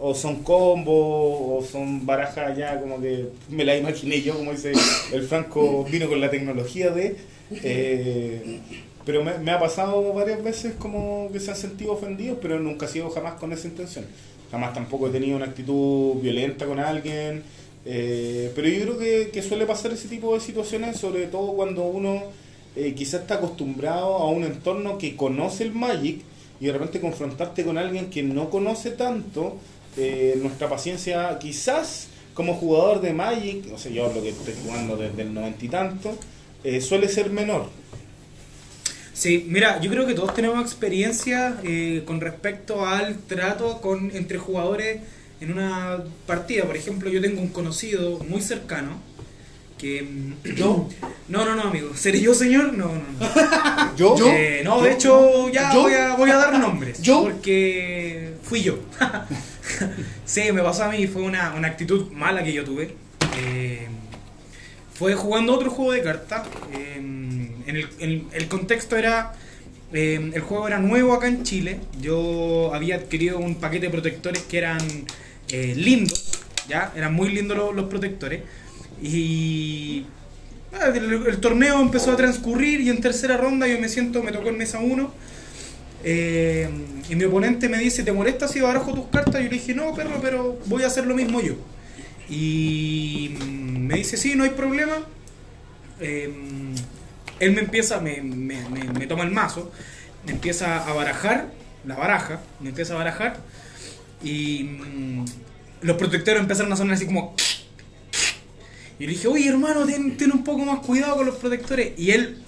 o 0.00 0.14
son 0.14 0.42
combos, 0.44 0.94
o 0.96 1.66
son 1.70 2.06
barajas 2.06 2.56
ya 2.56 2.80
como 2.80 3.00
que 3.00 3.26
me 3.50 3.64
la 3.64 3.76
imaginé 3.76 4.22
yo, 4.22 4.34
como 4.36 4.52
dice 4.52 4.72
el 5.12 5.22
Franco, 5.24 5.84
vino 5.90 6.08
con 6.08 6.20
la 6.20 6.30
tecnología 6.30 6.90
de. 6.90 7.16
Eh, 7.50 8.60
pero 9.04 9.24
me, 9.24 9.50
ha 9.50 9.58
pasado 9.58 10.12
varias 10.12 10.42
veces 10.42 10.74
como 10.78 11.30
que 11.32 11.40
se 11.40 11.50
han 11.50 11.56
sentido 11.56 11.92
ofendidos, 11.92 12.38
pero 12.42 12.58
nunca 12.60 12.86
ha 12.86 12.88
sido 12.88 13.08
jamás 13.10 13.34
con 13.34 13.52
esa 13.52 13.68
intención. 13.68 14.04
Jamás 14.50 14.74
tampoco 14.74 15.08
he 15.08 15.10
tenido 15.10 15.36
una 15.36 15.46
actitud 15.46 16.20
violenta 16.20 16.66
con 16.66 16.78
alguien. 16.78 17.42
eh, 17.84 18.52
pero 18.54 18.68
yo 18.68 18.96
creo 18.96 19.30
que, 19.32 19.42
suele 19.42 19.66
pasar 19.66 19.92
ese 19.92 20.08
tipo 20.08 20.34
de 20.34 20.40
situaciones, 20.40 20.98
sobre 20.98 21.26
todo 21.26 21.54
cuando 21.54 21.84
uno 21.84 22.22
eh, 22.76 22.94
quizás 22.94 23.22
está 23.22 23.36
acostumbrado 23.36 24.16
a 24.16 24.30
un 24.30 24.44
entorno 24.44 24.98
que 24.98 25.16
conoce 25.16 25.64
el 25.64 25.72
Magic 25.72 26.20
y 26.60 26.66
de 26.66 26.72
repente 26.72 27.00
confrontarte 27.00 27.64
con 27.64 27.78
alguien 27.78 28.10
que 28.10 28.22
no 28.22 28.50
conoce 28.50 28.90
tanto, 28.90 29.56
nuestra 30.40 30.68
paciencia 30.68 31.36
quizás 31.40 32.06
como 32.38 32.54
jugador 32.54 33.00
de 33.00 33.12
Magic, 33.12 33.66
no 33.66 33.78
sé, 33.78 33.92
yo 33.92 34.12
lo 34.14 34.22
que 34.22 34.28
estoy 34.28 34.54
jugando 34.62 34.96
desde 34.96 35.22
el 35.22 35.34
noventa 35.34 35.64
y 35.64 35.68
tanto, 35.68 36.16
eh, 36.64 36.80
suele 36.80 37.08
ser 37.08 37.30
menor. 37.30 37.70
Sí, 39.12 39.46
mira, 39.48 39.80
yo 39.80 39.90
creo 39.90 40.06
que 40.06 40.14
todos 40.14 40.32
tenemos 40.34 40.60
experiencia 40.60 41.56
eh, 41.64 42.02
con 42.06 42.20
respecto 42.20 42.86
al 42.86 43.16
trato 43.18 43.80
con 43.80 44.10
entre 44.14 44.38
jugadores 44.38 45.00
en 45.40 45.52
una 45.52 46.04
partida. 46.26 46.64
Por 46.64 46.76
ejemplo, 46.76 47.10
yo 47.10 47.20
tengo 47.20 47.40
un 47.40 47.48
conocido 47.48 48.18
muy 48.28 48.40
cercano 48.40 49.00
que... 49.76 50.02
mm, 50.02 50.54
Yo, 50.56 50.88
No, 51.28 51.44
no, 51.44 51.56
no, 51.56 51.62
amigo. 51.62 51.90
¿Seré 51.96 52.20
yo, 52.20 52.32
señor? 52.32 52.74
No, 52.74 52.86
no, 52.92 53.02
no. 53.18 53.96
yo, 53.96 54.14
Eh, 54.28 54.62
no, 54.64 54.82
de 54.82 54.92
hecho, 54.92 55.48
ya 55.50 55.72
voy, 55.74 55.94
a, 55.94 56.14
voy 56.14 56.30
a 56.30 56.36
dar 56.36 56.56
nombres. 56.58 57.02
yo- 57.02 57.22
Porque 57.24 58.34
fui 58.44 58.62
yo. 58.62 58.78
sí, 60.26 60.42
me 60.52 60.62
pasó 60.62 60.84
a 60.84 60.90
mí. 60.90 61.06
Fue 61.08 61.22
una, 61.22 61.54
una 61.54 61.66
actitud 61.68 62.10
mala 62.12 62.42
que 62.44 62.52
yo 62.52 62.64
tuve. 62.64 62.94
Eh, 63.36 63.88
fue 64.98 65.14
jugando 65.14 65.54
otro 65.54 65.70
juego 65.70 65.92
de 65.92 66.02
cartas. 66.02 66.46
eh, 66.72 66.96
en 67.66 68.28
el, 68.32 68.48
contexto 68.48 68.96
era. 68.96 69.32
eh, 69.92 70.30
el 70.34 70.40
juego 70.40 70.66
era 70.66 70.78
nuevo 70.78 71.14
acá 71.14 71.28
en 71.28 71.44
Chile. 71.44 71.80
Yo 72.00 72.72
había 72.74 72.96
adquirido 72.96 73.38
un 73.38 73.56
paquete 73.56 73.86
de 73.86 73.92
protectores 73.92 74.42
que 74.42 74.58
eran 74.58 74.78
eh, 75.50 75.74
lindos. 75.76 76.30
¿ya? 76.68 76.92
Eran 76.96 77.14
muy 77.14 77.28
lindos 77.30 77.56
los, 77.74 77.86
protectores. 77.86 78.42
Y. 79.02 80.04
ah, 80.72 80.88
El, 80.94 81.38
torneo 81.38 81.80
empezó 81.80 82.12
a 82.12 82.16
transcurrir 82.16 82.80
y 82.80 82.90
en 82.90 83.00
tercera 83.00 83.36
ronda 83.36 83.68
yo 83.68 83.78
me 83.78 83.88
siento, 83.88 84.22
me 84.22 84.32
tocó 84.32 84.48
en 84.48 84.58
mesa 84.58 84.80
1. 84.80 85.12
eh, 86.04 86.68
y 87.08 87.14
mi 87.16 87.24
oponente 87.24 87.68
me 87.68 87.78
dice, 87.78 88.02
¿te 88.02 88.12
molesta 88.12 88.48
si 88.48 88.60
barajo 88.60 88.92
tus 88.92 89.06
cartas? 89.06 89.34
Yo 89.36 89.48
le 89.48 89.48
dije, 89.48 89.74
no, 89.74 89.94
perro, 89.94 90.18
pero 90.20 90.58
voy 90.66 90.82
a 90.82 90.88
hacer 90.88 91.06
lo 91.06 91.14
mismo 91.14 91.40
yo. 91.40 91.54
Y 92.28 93.34
me 93.40 93.94
dice, 93.96 94.16
sí, 94.16 94.34
no 94.36 94.44
hay 94.44 94.50
problema. 94.50 94.96
Eh, 96.00 96.32
él 97.40 97.52
me 97.52 97.60
empieza, 97.60 98.00
me, 98.00 98.20
me- 98.20 98.68
me- 98.68 98.92
me 98.92 99.06
toma 99.06 99.24
el 99.24 99.30
mazo, 99.30 99.70
me 100.26 100.32
empieza 100.32 100.84
a 100.86 100.92
barajar, 100.92 101.50
la 101.84 101.94
baraja, 101.96 102.40
me 102.60 102.68
empieza 102.70 102.94
a 102.94 102.98
barajar. 102.98 103.38
Y 104.22 104.64
mm, 104.64 105.24
los 105.82 105.96
protectores 105.96 106.40
empezaron 106.40 106.72
a 106.72 106.76
sonar 106.76 106.94
así 106.94 107.06
como... 107.06 107.34
Y 109.00 109.06
le 109.06 109.12
dije, 109.12 109.28
oye 109.28 109.48
hermano, 109.48 109.86
ten, 109.86 110.16
ten 110.16 110.32
un 110.32 110.42
poco 110.42 110.64
más 110.64 110.80
cuidado 110.80 111.16
con 111.16 111.26
los 111.26 111.36
protectores. 111.36 111.92
Y 111.96 112.10
él, 112.10 112.42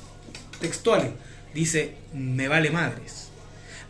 textual, 0.61 1.15
dice, 1.55 1.95
me 2.13 2.49
vale 2.49 2.71
madres. 2.71 3.30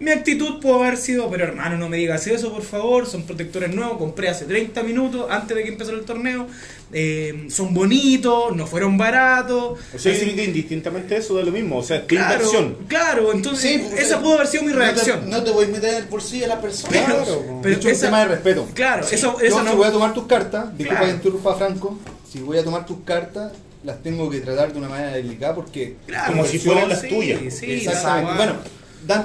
Mi 0.01 0.11
actitud 0.13 0.61
pudo 0.61 0.83
haber 0.83 0.97
sido, 0.97 1.29
pero 1.31 1.45
hermano, 1.45 1.77
no 1.77 1.89
me 1.91 1.99
digas 1.99 2.27
eso, 2.27 2.51
por 2.53 2.63
favor. 2.63 3.07
Son 3.07 3.23
protectores 3.25 3.75
nuevos, 3.75 3.99
compré 3.99 4.31
hace 4.31 4.47
30 4.47 4.83
minutos 4.83 5.27
antes 5.31 5.55
de 5.55 5.63
que 5.63 5.69
empezara 5.69 5.97
el 5.99 6.05
torneo. 6.05 6.47
Eh, 6.93 7.47
son 7.51 7.75
bonitos, 7.75 8.57
no 8.57 8.67
fueron 8.67 8.97
baratos. 8.97 9.79
O 9.95 9.99
sea, 9.99 10.13
Así- 10.13 10.31
yo 10.31 10.35
que 10.35 10.45
indistintamente 10.45 11.17
eso 11.19 11.35
da 11.35 11.43
lo 11.43 11.53
mismo. 11.53 11.77
O 11.77 11.83
sea, 11.83 11.99
es 11.99 12.03
claro, 12.05 12.35
inversión. 12.37 12.77
claro, 12.89 13.33
entonces 13.33 13.63
Sí, 13.79 13.87
esa 13.99 14.21
pudo 14.23 14.37
haber 14.37 14.47
sido 14.47 14.63
mi 14.63 14.69
no 14.71 14.79
te- 14.79 14.79
reacción. 14.85 15.29
No 15.29 15.45
te, 15.45 15.51
voy 15.51 15.67
a 15.67 15.69
meter 15.69 15.91
en 15.91 15.97
el 15.97 16.05
bolsillo 16.07 16.43
de 16.45 16.49
la 16.49 16.61
persona. 16.63 16.91
pero, 16.93 17.05
Claro, 17.05 17.43
pero 17.63 17.75
de 17.75 17.81
hecho, 17.81 17.89
es 17.91 17.99
un 17.99 18.05
tema 18.07 18.19
de 18.21 18.25
respeto. 18.25 18.69
Claro, 18.73 19.07
eso, 19.07 19.37
Yo, 19.39 19.47
eso 19.47 19.59
si 19.59 19.65
no. 19.67 19.77
voy 19.77 19.87
a 19.87 19.93
tomar 19.93 20.15
tus 20.15 20.25
cartas, 20.27 20.77
disculpa 20.79 21.01
Claro. 21.03 21.07
que 21.07 21.13
interrumpa 21.13 21.55
Franco, 21.57 21.99
si 22.33 22.39
voy 22.41 22.57
a 22.57 22.65
tomar 22.65 22.87
tus 22.87 22.97
cartas, 23.05 23.53
las 23.85 24.03
tengo 24.03 24.31
que 24.31 24.41
tratar 24.41 24.73
de 24.73 24.79
una 24.79 24.89
manera 24.89 25.13
delicada 25.13 25.55
porque... 25.55 25.97
Claro, 26.07 26.33
como 26.33 26.47
si 26.47 26.59
fueran 26.59 26.89
las 26.89 27.03
sí, 27.03 27.09
tuyas. 27.09 27.41
Sí, 27.55 27.71
Exactamente. 27.71 28.37
Bueno, 28.37 28.53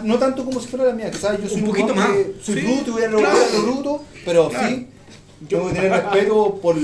no 0.03 0.17
tanto 0.17 0.45
como 0.45 0.59
si 0.59 0.67
fuera 0.67 0.85
la 0.85 0.93
mía, 0.93 1.11
que 1.11 1.17
sabes, 1.17 1.41
yo 1.43 1.49
soy 1.49 1.61
Un 1.61 1.67
poquito 1.67 1.87
que 1.87 1.93
más. 1.99 2.09
soy 2.43 2.55
Sí, 2.61 2.65
bruto 2.67 2.89
y 2.89 2.91
voy 2.93 3.03
a 3.03 3.07
lo, 3.09 3.17
claro. 3.19 3.37
a 3.37 3.53
lo 3.57 3.61
bruto, 3.63 4.03
pero 4.25 4.49
Claro. 4.49 4.67
sí, 4.69 4.87
tengo 5.49 5.67
que 5.69 5.73
tener 5.75 5.91
respeto 5.91 6.59
por... 6.61 6.75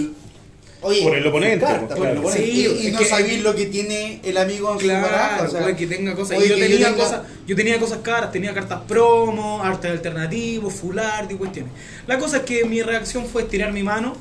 Oye, 0.83 1.03
Por 1.03 1.15
el 1.15 1.27
oponente. 1.27 1.63
carta, 1.63 1.95
por 1.95 2.07
el 2.07 2.13
claro. 2.13 2.19
oponente. 2.27 2.49
y, 2.51 2.91
no 2.91 2.97
que- 2.97 3.05
sabéis 3.05 3.43
lo 3.43 3.53
que 3.55 3.67
tiene 3.67 4.19
el 4.23 4.35
amigo 4.35 4.73
en 4.73 4.79
su 4.79 4.87
baraja. 4.87 5.09
Claro, 5.35 5.43
o 5.47 5.51
sea, 5.51 5.61
puede 5.61 5.75
que 5.75 5.85
tenga 5.85 6.15
cosas. 6.15 6.39
yo 6.39 6.55
que 6.55 6.61
tenía 6.61 6.87
tenga- 6.89 6.95
cosas, 6.97 7.21
yo 7.45 7.55
tenía 7.55 7.79
cosas 7.79 7.99
caras, 7.99 8.31
tenía 8.31 8.51
cartas 8.53 8.79
promo, 8.87 9.61
arte 9.63 9.89
alternativo, 9.89 10.71
full 10.71 10.97
art 10.97 11.31
y 11.31 11.35
cuestiones. 11.35 11.71
La 12.07 12.17
cosa 12.17 12.37
es 12.37 12.43
que 12.43 12.65
mi 12.65 12.81
reacción 12.81 13.27
fue 13.27 13.43
estirar 13.43 13.71
mi 13.73 13.83
mano 13.83 14.15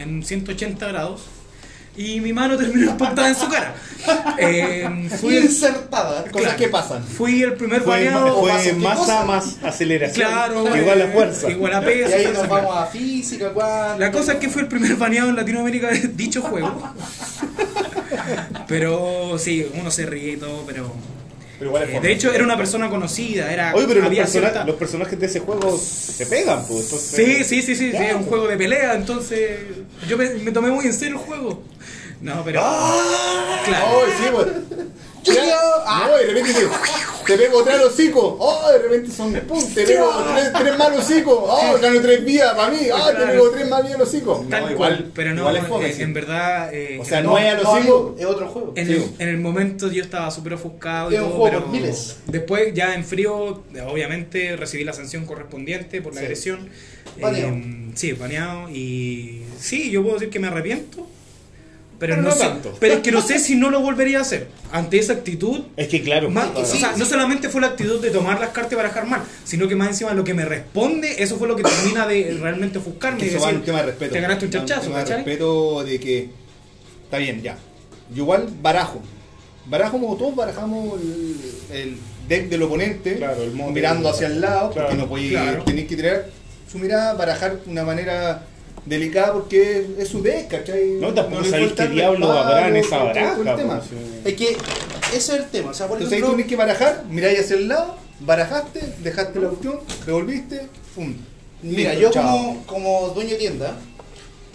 en 0.00 0.22
180 0.24 0.86
grados 0.88 1.20
y 1.96 2.20
mi 2.20 2.32
mano 2.32 2.56
terminó 2.56 2.90
impactada 2.90 3.28
en 3.28 3.34
su 3.34 3.48
cara. 3.48 3.74
Eh, 4.38 5.08
fui, 5.20 5.36
insertada. 5.38 6.22
Cosas 6.30 6.42
Claro. 6.42 6.56
que 6.58 6.68
pasan. 6.68 7.02
fui 7.04 7.42
el 7.42 7.54
primer 7.54 7.80
Fue, 7.82 8.04
baneado. 8.04 8.40
fue 8.40 8.52
¿qué 8.62 8.72
masa 8.74 8.96
cosa? 9.00 9.24
más 9.24 9.56
aceleración. 9.64 10.28
Claro, 10.28 10.76
igual 10.76 11.02
a 11.02 11.06
fuerza. 11.08 11.50
Igual 11.50 11.74
a 11.74 11.82
Y 11.82 11.84
peso. 11.84 12.06
ahí 12.14 12.22
fuerza, 12.24 12.38
nos 12.40 12.48
claro. 12.48 12.68
vamos 12.68 12.76
a 12.82 12.86
física, 12.86 13.50
cuánto. 13.52 13.98
La 13.98 14.12
cosa 14.12 14.32
es 14.34 14.38
que 14.38 14.48
fue 14.48 14.62
el 14.62 14.68
primer 14.68 14.94
baneado 14.96 15.30
en 15.30 15.36
Latinoamérica 15.36 15.88
de 15.88 16.00
dicho 16.08 16.42
juego. 16.42 16.92
Pero 18.68 19.38
sí, 19.38 19.66
uno 19.74 19.90
se 19.90 20.06
ríe 20.06 20.32
y 20.32 20.36
todo, 20.36 20.64
pero. 20.66 20.92
Pero 21.58 21.70
igual 21.70 21.84
es 21.84 21.94
eh, 21.96 22.00
de 22.00 22.12
hecho, 22.12 22.32
era 22.34 22.44
una 22.44 22.56
persona 22.56 22.90
conocida. 22.90 23.50
Era, 23.50 23.74
Oye, 23.74 23.86
pero 23.88 24.00
los, 24.00 24.08
había 24.08 24.22
persona- 24.24 24.48
cierta- 24.50 24.64
los 24.66 24.76
personajes 24.76 25.18
de 25.18 25.26
ese 25.26 25.40
juego 25.40 25.78
se 25.78 26.26
pegan, 26.26 26.66
pues. 26.66 26.84
Entonces, 26.84 27.10
Sí, 27.16 27.44
sí, 27.44 27.62
sí, 27.62 27.74
sí, 27.74 27.90
sí, 27.92 27.96
es 27.96 28.12
un 28.12 28.18
pues. 28.18 28.28
juego 28.28 28.46
de 28.48 28.56
pelea, 28.58 28.94
entonces 28.94 29.60
yo 30.06 30.18
me, 30.18 30.28
me 30.34 30.50
tomé 30.52 30.70
muy 30.70 30.84
en 30.84 30.92
serio 30.92 31.14
el 31.14 31.20
juego. 31.22 31.62
No, 32.20 32.42
pero... 32.44 32.60
Claro. 32.60 33.86
¡Oh, 33.92 34.02
sí, 34.18 34.24
pues! 34.32 34.46
Ya, 35.24 35.58
ah. 35.84 36.08
No, 36.08 36.20
y 36.22 36.26
de 36.26 36.32
repente 36.34 36.52
te, 36.54 36.68
te 37.26 37.36
pego 37.38 37.62
tres 37.64 37.80
hocico. 37.80 38.36
¡Oh, 38.38 38.70
de 38.70 38.78
repente 38.78 39.10
son 39.10 39.32
pum! 39.40 39.60
Te 39.74 39.84
pego 39.84 40.08
tres, 40.32 40.52
tres 40.52 40.78
mal 40.78 40.92
hocico. 40.94 41.32
¡Oh, 41.48 41.76
gano 41.82 42.00
tres 42.00 42.24
vías 42.24 42.54
para 42.54 42.70
mí! 42.70 42.78
¡Ah, 42.94 43.10
te 43.16 43.26
pego 43.26 43.50
tres 43.50 43.68
mal 43.68 43.82
vías 43.82 43.96
al 43.96 44.02
hocico! 44.02 44.46
Tal 44.48 44.60
No, 44.70 44.76
cual, 44.76 44.92
igual, 44.92 45.10
pero 45.12 45.30
no, 45.34 45.40
igual 45.40 45.56
es 45.56 45.66
fome, 45.66 45.88
eh, 45.88 45.92
sí. 45.94 46.02
en 46.02 46.14
verdad... 46.14 46.72
eh, 46.72 46.98
O 47.00 47.04
sea, 47.04 47.22
no, 47.22 47.30
no 47.30 47.38
es 47.38 47.50
a 47.50 47.54
los 47.54 47.64
no, 47.64 47.70
hocico. 47.72 47.96
amigo, 47.98 48.16
es 48.20 48.24
otro 48.26 48.46
juego. 48.48 48.72
en, 48.76 48.86
sí. 48.86 48.92
el, 48.92 49.10
en 49.18 49.28
el 49.28 49.38
momento 49.38 49.90
yo 49.90 50.02
estaba 50.02 50.30
súper 50.30 50.54
ofuscado 50.54 51.10
y 51.10 51.16
Es 51.16 51.20
un 51.20 51.28
todo, 51.30 51.38
juego 51.38 51.56
pero 51.58 51.68
miles. 51.72 52.16
después 52.26 52.72
ya 52.72 52.94
en 52.94 53.04
frío, 53.04 53.64
obviamente 53.90 54.56
recibí 54.56 54.84
la 54.84 54.92
sanción 54.92 55.26
correspondiente 55.26 56.00
por 56.02 56.14
la 56.14 56.20
Sí. 56.20 56.24
agresión. 56.26 56.68
Baneado. 57.20 57.52
Eh, 57.52 57.90
sí, 57.94 58.12
baneado 58.12 58.68
y 58.70 59.42
sí, 59.58 59.90
yo 59.90 60.02
puedo 60.02 60.14
decir 60.14 60.30
que 60.30 60.38
me 60.38 60.46
arrepiento. 60.46 61.04
Pero, 61.98 62.12
Pero 62.14 62.22
no, 62.22 62.28
no 62.28 62.34
sé, 62.34 62.40
tanto. 62.44 62.76
pero 62.78 62.94
es 62.94 63.00
que 63.00 63.10
no 63.10 63.22
sé 63.22 63.38
si 63.38 63.54
no 63.56 63.70
lo 63.70 63.80
volvería 63.80 64.18
a 64.18 64.20
hacer. 64.22 64.48
Ante 64.70 64.98
esa 64.98 65.14
actitud, 65.14 65.62
Es 65.78 65.88
que 65.88 66.02
claro. 66.02 66.28
Más- 66.30 66.48
claro. 66.50 66.60
o 66.60 66.64
sea, 66.66 66.92
no 66.96 67.04
solamente 67.06 67.48
fue 67.48 67.60
la 67.62 67.68
actitud 67.68 68.00
de 68.02 68.10
tomar 68.10 68.38
las 68.38 68.50
cartas 68.50 68.72
y 68.72 68.76
barajar 68.76 69.06
mal, 69.06 69.22
sino 69.44 69.66
que 69.66 69.76
más 69.76 69.88
encima 69.88 70.12
lo 70.12 70.22
que 70.22 70.34
me 70.34 70.44
responde, 70.44 71.22
eso 71.22 71.36
fue 71.38 71.48
lo 71.48 71.56
que 71.56 71.62
termina 71.62 72.06
de 72.06 72.36
realmente 72.40 72.78
ofuscarme. 72.78 73.24
y 73.24 73.28
Eso 73.28 73.40
va 73.40 73.46
decir, 73.46 73.50
en 73.54 73.56
un 73.60 73.64
tema 73.64 73.78
de 73.78 73.84
respeto. 73.86 74.12
Te 74.12 74.20
ganaste 74.20 74.44
un 74.44 74.50
Va 74.50 74.58
chachazo, 74.58 74.82
tema 74.88 74.98
de 74.98 75.02
¿cachai? 75.04 75.16
respeto 75.18 75.84
de 75.84 76.00
que. 76.00 76.30
Está 77.04 77.18
bien, 77.18 77.40
ya. 77.42 77.56
Yo 78.14 78.22
igual 78.24 78.46
barajo. 78.60 79.00
Barajo 79.66 79.98
como 79.98 80.16
todos 80.16 80.36
barajamos 80.36 81.00
el, 81.00 81.36
el 81.76 81.96
deck 82.28 82.48
del 82.50 82.62
oponente, 82.62 83.16
Claro, 83.16 83.42
el 83.42 83.52
mirando 83.52 84.08
hacia 84.10 84.26
el 84.26 84.40
lado, 84.40 84.70
Claro, 84.70 84.88
porque 84.88 85.02
no 85.02 85.08
podéis, 85.08 85.64
tenéis 85.64 85.88
que 85.88 85.96
tirar 85.96 86.26
su 86.70 86.78
mirada, 86.78 87.14
barajar 87.14 87.58
de 87.64 87.70
una 87.70 87.84
manera 87.84 88.42
delicada 88.86 89.32
porque 89.34 89.86
es 89.98 90.08
su 90.08 90.22
deck, 90.22 90.48
¿cachai? 90.48 90.92
No, 91.00 91.12
tampoco 91.12 91.42
le 91.42 91.50
sabéis 91.50 91.72
qué 91.72 91.88
diablo 91.88 92.30
habrá 92.32 92.68
en 92.68 92.76
esa 92.76 92.98
baraja. 92.98 93.82
Es 94.24 94.34
que 94.34 94.56
ese 95.12 95.16
es 95.16 95.28
el 95.30 95.46
tema. 95.46 95.70
O 95.70 95.74
sea, 95.74 95.86
por 95.86 95.96
Entonces 95.96 96.12
ahí 96.12 96.18
ejemplo, 96.18 96.30
tú 96.30 96.36
tenés 96.36 96.46
que 96.46 96.56
barajar, 96.56 97.04
miráis 97.10 97.40
hacia 97.40 97.56
el 97.56 97.68
lado, 97.68 97.96
barajaste, 98.20 98.80
dejaste 99.02 99.40
la 99.40 99.48
opción, 99.48 99.80
devolviste, 100.06 100.68
pum. 100.94 101.14
Mira, 101.62 101.90
Listo, 101.90 102.02
yo 102.02 102.10
chao. 102.12 102.38
como, 102.38 102.66
como 102.66 103.08
dueño 103.10 103.30
de 103.30 103.36
tienda 103.36 103.76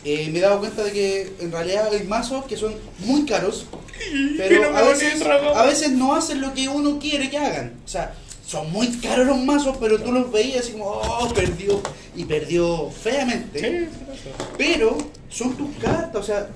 eh, 0.03 0.29
me 0.31 0.39
he 0.39 0.41
dado 0.41 0.59
cuenta 0.59 0.83
de 0.83 0.91
que 0.91 1.33
en 1.39 1.51
realidad 1.51 1.89
hay 1.91 2.07
mazos 2.07 2.45
que 2.45 2.57
son 2.57 2.73
muy 2.99 3.25
caros, 3.25 3.67
pero 4.37 4.71
no 4.71 4.77
a, 4.77 4.81
veces, 4.81 5.21
a 5.21 5.65
veces 5.65 5.91
no 5.91 6.15
hacen 6.15 6.41
lo 6.41 6.53
que 6.53 6.67
uno 6.67 6.97
quiere 6.99 7.29
que 7.29 7.37
hagan. 7.37 7.73
O 7.85 7.87
sea, 7.87 8.15
son 8.51 8.69
muy 8.69 8.87
caros 8.97 9.27
los 9.27 9.39
mazos, 9.39 9.77
pero 9.79 9.97
tú 9.97 10.11
los 10.11 10.29
veías 10.29 10.65
así 10.65 10.73
como, 10.73 10.87
oh, 10.87 11.29
perdió. 11.33 11.81
Y 12.17 12.25
perdió 12.25 12.91
feamente. 12.91 13.87
Pero 14.57 14.97
son 15.29 15.55
tus 15.55 15.69
cartas, 15.77 16.17
o 16.17 16.23
sea, 16.23 16.49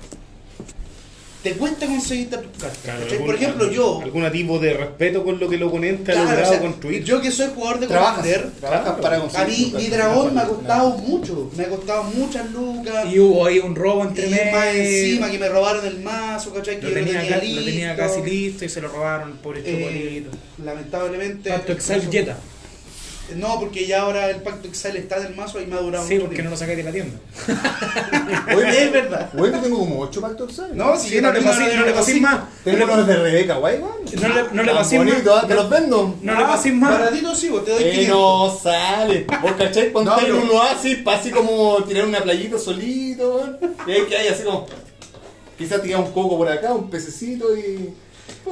te 1.42 1.52
cuesta 1.52 1.86
conseguirte 1.86 2.38
tus 2.38 2.50
cartas. 2.60 2.78
Claro, 2.82 3.24
Por 3.24 3.34
ejemplo, 3.36 3.70
yo, 3.70 4.00
Algún 4.02 4.30
tipo 4.32 4.58
de 4.58 4.74
respeto 4.74 5.22
con 5.24 5.38
lo 5.38 5.48
que 5.48 5.54
el 5.56 5.62
oponente 5.62 6.10
ha 6.10 6.14
claro, 6.14 6.30
logrado 6.30 6.48
o 6.48 6.52
sea, 6.52 6.60
construir. 6.60 7.04
yo 7.04 7.20
que 7.20 7.30
soy 7.30 7.48
jugador 7.54 7.78
de 7.80 7.86
Trabajas, 7.86 8.16
Commander, 8.16 8.50
trabajas 8.58 8.82
Claro. 8.84 9.00
para 9.00 9.16
a 9.16 9.20
conseguir. 9.20 9.66
mí 9.74 9.82
mi 9.82 9.88
dragón 9.88 10.34
me 10.34 10.40
ha 10.40 10.44
costado 10.48 10.90
mucho, 10.98 11.50
me 11.56 11.64
ha 11.64 11.68
costado 11.68 12.02
muchas 12.04 12.50
lucas. 12.50 13.06
Y 13.12 13.18
hubo 13.20 13.46
ahí 13.46 13.58
un 13.60 13.76
robo 13.76 14.02
entre 14.02 14.26
Y 14.26 14.30
medio. 14.30 14.52
más 14.56 14.66
encima 14.74 15.30
que 15.30 15.38
me 15.38 15.48
robaron 15.48 15.86
el 15.86 16.00
mazo, 16.00 16.52
¿cachai? 16.52 16.80
Que 16.80 16.88
lo 16.88 16.94
tenía, 16.94 17.20
tenía, 17.20 17.36
lo 17.36 17.64
tenía 17.64 17.88
listo. 17.94 17.96
casi 18.02 18.22
listo 18.28 18.64
y 18.64 18.68
se 18.68 18.80
lo 18.80 18.88
robaron 18.88 19.36
por 19.36 19.56
el 19.56 19.64
Eh, 19.64 19.78
chocolito. 19.78 20.30
lamentablemente. 20.64 21.50
Pacto 21.50 21.72
Excel 21.72 22.10
Jetta. 22.10 22.36
No, 23.34 23.58
porque 23.58 23.86
ya 23.86 24.02
ahora 24.02 24.30
el 24.30 24.36
pacto 24.42 24.68
Excel 24.68 24.96
está 24.96 25.16
en 25.16 25.26
el 25.26 25.34
mazo 25.34 25.60
y 25.60 25.66
me 25.66 25.74
ha 25.74 25.80
durado 25.80 26.06
Sí, 26.06 26.14
porque 26.20 26.42
no 26.42 26.50
tiempo. 26.50 26.50
lo 26.50 26.56
saqué 26.56 26.76
de 26.76 26.82
la 26.84 26.92
tienda. 26.92 27.18
Oye, 28.56 28.84
Es 28.84 28.92
verdad. 28.92 29.30
Yo 29.36 29.50
tengo 29.60 29.78
como 29.80 30.00
8 30.00 30.20
pactos, 30.20 30.52
¿sabes? 30.54 30.74
No, 30.74 30.96
si 30.96 31.08
Sí, 31.08 31.20
no 31.20 31.32
le 31.32 31.40
no 31.40 31.52
le 31.52 32.02
cinco. 32.04 32.20
más. 32.20 32.34
No 32.40 32.46
Tengo 32.64 32.84
unos 32.94 33.06
de 33.06 33.16
Rebeca, 33.16 33.54
güey. 33.56 33.78
no 33.80 33.88
le, 34.28 34.42
no 34.52 34.62
le 34.62 34.68
Tan 34.68 34.76
pasé 34.76 34.98
bonito, 34.98 35.34
más. 35.34 35.44
¿ah? 35.44 35.46
Te 35.48 35.54
los 35.54 35.68
vendo. 35.70 36.14
No 36.22 36.34
le 36.38 36.44
pasé 36.44 36.72
más. 36.72 36.98
Baratito 37.00 37.34
sí, 37.34 37.48
vos 37.48 37.64
te 37.64 37.72
doy 37.72 37.82
Eh, 37.82 37.90
500. 37.90 38.16
no 38.16 38.58
sale. 38.62 39.26
¿Vos 39.42 39.52
cachai? 39.58 39.92
Cuando 39.92 40.10
No, 40.12 40.16
estás 40.18 40.30
en 40.30 40.36
pero- 40.40 40.50
un 40.52 40.56
oasis, 40.58 40.96
para 40.98 41.18
así 41.18 41.30
como 41.30 41.82
tirar 41.84 42.06
una 42.06 42.20
playita 42.20 42.58
solito, 42.58 43.36
weón. 43.36 43.58
Y 43.86 43.90
ahí 43.92 44.02
que 44.08 44.16
hay 44.16 44.28
así 44.28 44.42
como. 44.44 44.66
Quizás 45.58 45.80
queda 45.80 45.98
un 45.98 46.12
coco 46.12 46.36
por 46.36 46.48
acá, 46.48 46.72
un 46.74 46.88
pececito 46.90 47.56
y. 47.56 47.92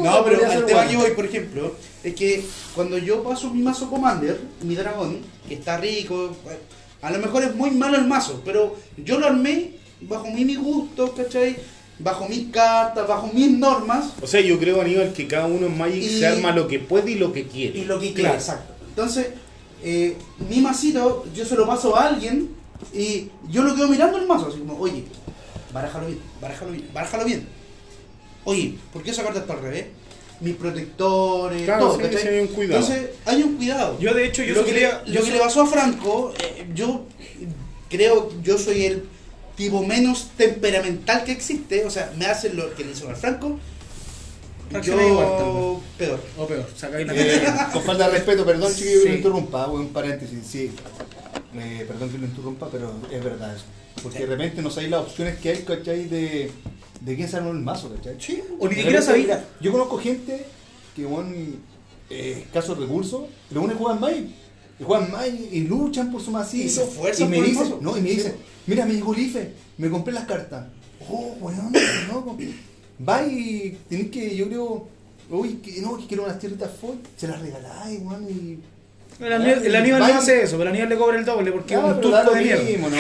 No, 0.01 0.25
pero 0.25 0.45
el 0.51 0.65
tema 0.67 0.87
que 0.89 0.97
voy, 0.97 1.11
por 1.13 1.25
ejemplo, 1.25 1.75
es 2.03 2.15
que 2.15 2.45
cuando 2.75 2.99
yo 2.99 3.23
paso 3.23 3.51
mi 3.51 3.63
mazo 3.63 3.89
Commander, 3.89 4.41
mi 4.63 4.75
dragón, 4.75 5.19
que 5.49 5.55
está 5.55 5.77
rico, 5.79 6.35
a 7.03 7.11
lo 7.11 7.19
mejor 7.19 7.45
es 7.45 7.55
muy 7.55 7.71
malo 7.71 7.97
el 7.97 8.07
mazo, 8.07 8.43
pero 8.45 8.77
yo 8.97 9.19
lo 9.19 9.27
armé 9.27 9.73
bajo 10.01 10.31
mi, 10.31 10.45
mi 10.45 10.57
gusto, 10.57 11.15
¿cachai? 11.15 11.57
Bajo 11.99 12.29
mis 12.29 12.51
cartas, 12.51 13.07
bajo 13.07 13.29
mis 13.33 13.51
normas 13.53 14.15
O 14.21 14.27
sea, 14.27 14.41
yo 14.41 14.59
creo, 14.59 14.81
Aníbal, 14.81 15.13
que 15.13 15.29
cada 15.29 15.47
uno 15.47 15.67
en 15.67 15.79
Magic 15.79 16.03
Y- 16.03 16.19
se 16.19 16.27
arma 16.27 16.51
lo 16.53 16.67
que 16.67 16.81
puede 16.81 17.13
y 17.13 17.15
lo 17.15 17.33
que 17.33 17.47
quiere. 17.47 17.79
y 17.79 17.85
lo 17.85 18.01
que 18.01 18.07
quiera, 18.13 18.31
Claro. 18.31 18.35
exacto. 18.37 18.75
Entonces, 18.89 19.29
eh, 19.85 20.17
mi 20.51 20.61
masito, 20.61 21.25
yo 21.35 21.45
se 21.47 21.55
lo 21.55 21.67
paso 21.67 21.97
a 21.97 22.09
alguien 22.09 22.51
y 22.93 23.29
yo 23.49 23.63
lo 23.63 23.75
quedo 23.77 23.89
mirando 23.89 24.19
el 24.19 24.27
mazo, 24.27 24.49
así 24.49 24.59
como, 24.59 24.77
oye, 24.81 25.05
barájalo 25.73 26.07
bien, 26.07 26.19
barájalo 26.41 26.73
bien, 26.73 26.89
barájalo 26.93 27.25
bien. 27.25 27.47
Oye, 28.45 28.77
¿por 28.93 29.03
qué 29.03 29.11
esa 29.11 29.23
carta 29.23 29.41
está 29.41 29.55
al 29.55 29.63
revés? 29.63 29.87
Mis 30.41 30.57
protectores, 30.57 31.63
Claro, 31.63 31.87
todo, 31.89 31.97
sí, 31.97 32.03
¿cachai? 32.03 32.23
sí, 32.23 32.29
hay 32.29 32.41
un 32.41 32.47
cuidado. 32.49 32.81
Entonces, 32.81 33.11
hay 33.25 33.43
un 33.43 33.57
cuidado. 33.57 33.99
Yo, 34.01 34.15
de 34.15 34.27
hecho, 34.27 34.43
yo 34.43 34.55
lo 34.55 34.65
que, 34.65 34.73
le, 34.73 34.81
yo 34.81 34.91
lo 35.07 35.23
que 35.25 35.31
le 35.31 35.39
pasó 35.39 35.63
a 35.63 35.67
Franco, 35.67 36.35
eh, 36.43 36.67
yo 36.75 37.05
creo, 37.89 38.31
yo 38.43 38.59
soy 38.59 38.85
el 38.85 39.05
tipo 39.57 39.83
menos 39.85 40.31
temperamental 40.37 41.25
que 41.25 41.33
existe, 41.33 41.85
o 41.85 41.91
sea, 41.91 42.13
me 42.19 42.27
hacen 42.27 42.57
lo 42.57 42.75
que 42.75 42.85
le 42.85 42.91
hizo 42.93 43.09
a 43.09 43.15
Franco, 43.15 43.59
yo 44.83 45.01
igual, 45.01 45.81
peor. 45.97 46.21
O 46.37 46.47
peor, 46.47 46.67
sacáis 46.77 47.07
la 47.07 47.15
Eh, 47.15 47.43
con 47.73 47.83
falta 47.85 48.07
de 48.09 48.15
respeto, 48.15 48.45
perdón, 48.45 48.75
chiquillo, 48.75 48.95
que 48.97 49.03
Sí. 49.03 49.09
lo 49.09 49.15
interrumpa, 49.15 49.67
un 49.69 49.89
paréntesis, 49.91 50.39
sí. 50.45 50.73
Eh, 51.57 51.85
perdón 51.87 52.11
que 52.11 52.19
lo 52.19 52.27
interrumpa, 52.27 52.69
pero 52.71 52.93
es 53.13 53.23
verdad 53.23 53.55
eso. 53.55 53.65
Porque 54.03 54.19
de 54.21 54.27
repente 54.27 54.61
no 54.61 54.71
sabéis 54.71 54.91
las 54.91 55.03
opciones 55.03 55.39
que 55.39 55.51
hay, 55.51 55.59
¿cachai? 55.63 56.07
De, 56.07 56.51
de 57.05 57.17
quién 57.17 57.29
se 57.29 57.37
armó 57.37 57.51
el 57.51 57.59
mazo, 57.61 57.93
¿cachai? 57.95 58.17
Sí, 58.19 58.43
o 58.59 58.69
ni 58.69 58.75
siquiera 58.77 59.03
sabía. 59.03 59.45
Yo 59.61 59.73
conozco 59.73 59.99
gente 59.99 60.45
que, 60.97 61.05
bueno, 61.05 61.31
eh, 62.11 62.43
escasos 62.47 62.79
recursos, 62.79 63.25
pero 63.49 63.63
uno 63.63 63.75
juega 63.79 63.95
en 63.95 64.01
Magic. 64.01 64.27
Y 64.81 64.85
juegan 64.85 65.13
Magic 65.13 65.53
y 65.53 65.61
luchan 65.63 66.11
por 66.11 66.21
su 66.23 66.31
masito. 66.31 66.65
Y 66.65 66.69
se 66.69 66.83
esfuerzan 66.85 67.27
y 67.27 67.31
me 67.31 67.37
por 67.37 67.45
el 67.45 67.51
dicen, 67.51 67.65
mazo. 67.69 67.79
no, 67.83 67.97
y 67.97 68.01
me 68.01 68.09
Sí. 68.11 68.17
dicen, 68.17 68.37
mira, 68.67 68.87
me 68.87 68.95
llegó 68.95 69.15
el 69.15 69.21
IFE, 69.21 69.53
me 69.79 69.91
compré 69.91 70.13
las 70.15 70.25
cartas. 70.25 70.67
Oh, 71.09 71.37
weón, 71.41 71.73
loco. 72.13 72.37
Va 73.07 73.27
y 73.27 73.79
tenés 73.89 74.11
que, 74.11 74.35
yo 74.37 74.47
creo, 74.49 74.89
uy, 75.31 75.55
que, 75.57 75.81
no, 75.83 75.97
que 75.99 76.07
quiero 76.07 76.25
unas 76.25 76.39
tierritas 76.39 76.71
foil, 76.81 76.99
se 77.17 77.29
las 77.29 77.41
regaláis, 77.41 78.01
weón, 78.03 78.27
y... 78.31 78.59
El 79.21 79.33
Aníbal, 79.33 79.65
el 79.67 79.77
Aníbal 79.77 80.01
no 80.01 80.15
hace 80.19 80.43
eso, 80.43 80.53
pero 80.59 80.63
el 80.63 80.69
Aníbal 80.71 80.89
le 80.89 80.97
cobra 80.97 81.19
el 81.19 81.25
doble 81.25 81.53
porque 81.53 81.75
es 81.75 81.81
Ah, 81.81 81.85
un 81.87 82.01
turco 82.01 82.23
lo 82.25 82.33
de 82.35 82.41
mierda. 82.43 82.63
mismo, 82.65 82.89
¿no? 82.91 82.97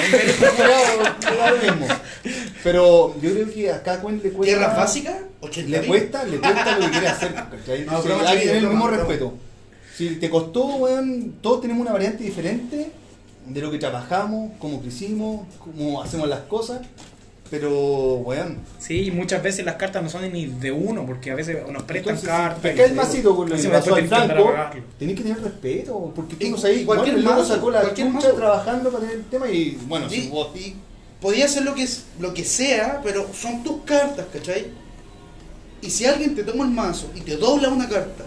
Pero 2.63 3.09
mismo. 3.15 3.17
Yo 3.21 3.33
creo 3.33 3.51
que 3.53 3.71
a 3.73 3.83
cada 3.83 4.01
cual 4.01 4.21
le 4.23 4.31
cuesta. 4.31 4.57
¿Tierras 4.57 4.77
básicas? 4.77 5.17
80 5.41 5.71
Le 5.71 5.87
cuesta, 5.87 6.25
le 6.25 6.39
cuesta 6.39 6.79
lo 6.79 6.85
que 6.87 6.91
quiere 6.93 7.09
hacer. 7.09 7.35
hay 8.27 8.39
que 8.39 8.45
tener 8.47 8.57
el 8.57 8.69
mismo 8.69 8.89
respeto. 8.89 9.35
Si 9.97 10.17
te 10.17 10.29
costó, 10.31 10.65
weón, 10.77 11.35
todos 11.41 11.61
tenemos 11.61 11.83
una 11.83 11.93
variante 11.93 12.25
diferente 12.25 12.91
de 13.47 13.61
lo 13.61 13.71
que 13.71 13.79
trabajamos, 13.79 14.53
cómo 14.59 14.81
crecimos, 14.81 15.47
cómo 15.59 16.03
hacemos 16.03 16.29
las 16.29 16.41
cosas. 16.41 16.81
Pero, 17.55 18.15
weón, 18.17 18.59
Sí, 18.81 19.05
y 19.05 19.11
muchas 19.13 19.41
veces 19.41 19.65
las 19.65 19.77
cartas 19.77 20.03
no 20.03 20.09
son 20.09 20.31
ni 20.33 20.47
de 20.47 20.73
uno, 20.73 21.07
porque 21.07 21.31
a 21.31 21.37
veces 21.37 21.59
nos 21.71 21.85
prestan 21.85 22.17
entonces, 22.17 22.29
cartas. 22.29 22.73
si 23.13 23.37
con 23.37 23.49
lo 23.49 23.55
que 23.55 23.69
pasó 23.69 23.95
al 23.95 24.03
tenés 24.09 24.11
que 24.11 24.27
Franco, 24.27 24.53
tenés 24.99 25.17
tener 25.23 25.41
respeto, 25.41 26.13
porque 26.17 26.35
tú 26.35 26.51
no 26.51 26.57
cualquier 26.85 27.15
bueno, 27.15 27.31
mazo, 27.31 27.55
sacó 27.55 27.71
la 27.71 27.95
chucha 27.95 28.33
trabajando 28.35 28.91
para 28.91 29.03
tener 29.05 29.17
el 29.19 29.25
tema 29.27 29.49
y, 29.49 29.79
bueno, 29.87 30.07
Y, 30.11 30.23
si 30.23 30.29
vos 30.31 30.49
y 30.57 30.75
podía 31.21 31.45
hacer 31.45 31.63
lo 31.63 31.77
que, 31.77 31.85
es- 31.85 32.07
lo 32.19 32.35
que 32.35 32.45
sea, 32.45 33.01
pero 33.05 33.33
son 33.33 33.63
tus 33.63 33.83
cartas, 33.85 34.27
¿cachai? 34.33 34.67
Y 35.81 35.91
si 35.91 36.07
alguien 36.07 36.35
te 36.35 36.43
toma 36.43 36.65
el 36.65 36.71
mazo 36.73 37.09
y 37.15 37.21
te 37.21 37.37
dobla 37.37 37.69
una 37.69 37.89
carta, 37.89 38.25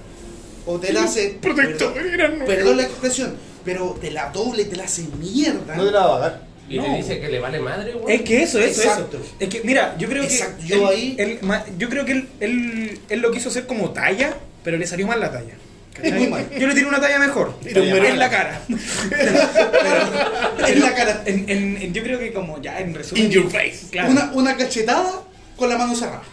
o 0.65 0.79
te 0.79 0.93
la 0.93 1.03
hace. 1.03 1.38
Protector, 1.41 1.93
perdón, 1.93 2.39
perdón 2.46 2.77
la 2.77 2.84
expresión, 2.84 3.36
pero 3.65 3.98
te 4.00 4.10
la 4.10 4.29
dobla 4.29 4.62
y 4.62 4.65
te 4.65 4.77
la 4.77 4.86
hace 4.86 5.05
mierda. 5.19 5.75
no 5.75 5.84
te 5.84 5.91
la 5.91 6.00
va 6.00 6.15
a 6.15 6.19
pagar. 6.19 6.48
Y 6.69 6.77
No. 6.77 6.83
le 6.83 6.97
dice 6.97 7.19
que 7.19 7.29
le 7.29 7.39
vale 7.39 7.59
madre, 7.59 7.95
weón. 7.95 8.12
Es 8.12 8.21
que 8.24 8.43
eso, 8.43 8.59
eso, 8.59 8.81
Exacto. 8.81 9.17
eso. 9.17 9.36
Es 9.39 9.47
que, 9.50 9.62
mira, 9.63 9.95
yo 9.97 10.09
creo 10.09 10.24
Exacto, 10.24 10.62
que. 10.62 10.67
yo 10.67 10.91
él- 10.91 10.95
ahí- 10.97 11.15
él 11.17 11.39
yo 11.77 11.88
creo 11.89 12.03
que 12.05 12.12
él, 12.12 12.27
él, 12.41 13.00
él 13.09 13.19
lo 13.19 13.31
quiso 13.31 13.50
hacer 13.50 13.65
como 13.67 13.91
talla, 13.91 14.36
pero 14.63 14.77
le 14.77 14.86
salió 14.86 15.07
mal 15.07 15.19
la 15.19 15.31
talla. 15.31 15.53
Yo 16.59 16.67
le 16.67 16.74
tiré 16.75 16.86
una 16.86 17.00
talla 17.01 17.17
mejor. 17.17 17.55
Un 17.63 17.77
en 18.05 18.19
la 18.19 18.29
cara. 18.29 18.62
En 20.67 20.79
la 20.81 20.93
cara. 20.93 21.24
En, 21.25 21.50
en- 21.50 21.77
en- 21.81 21.93
yo 21.93 22.03
creo 22.03 22.19
que 22.19 22.33
como 22.33 22.62
ya 22.62 22.79
en 22.79 22.93
resumen. 22.93 23.24
In 23.25 23.31
your 23.31 23.50
face. 23.50 23.88
Claro. 23.91 24.12
Una, 24.12 24.31
una 24.33 24.57
cachetada 24.57 25.24
con 25.55 25.69
la 25.69 25.77
mano 25.77 25.95
cerrada. 25.95 26.24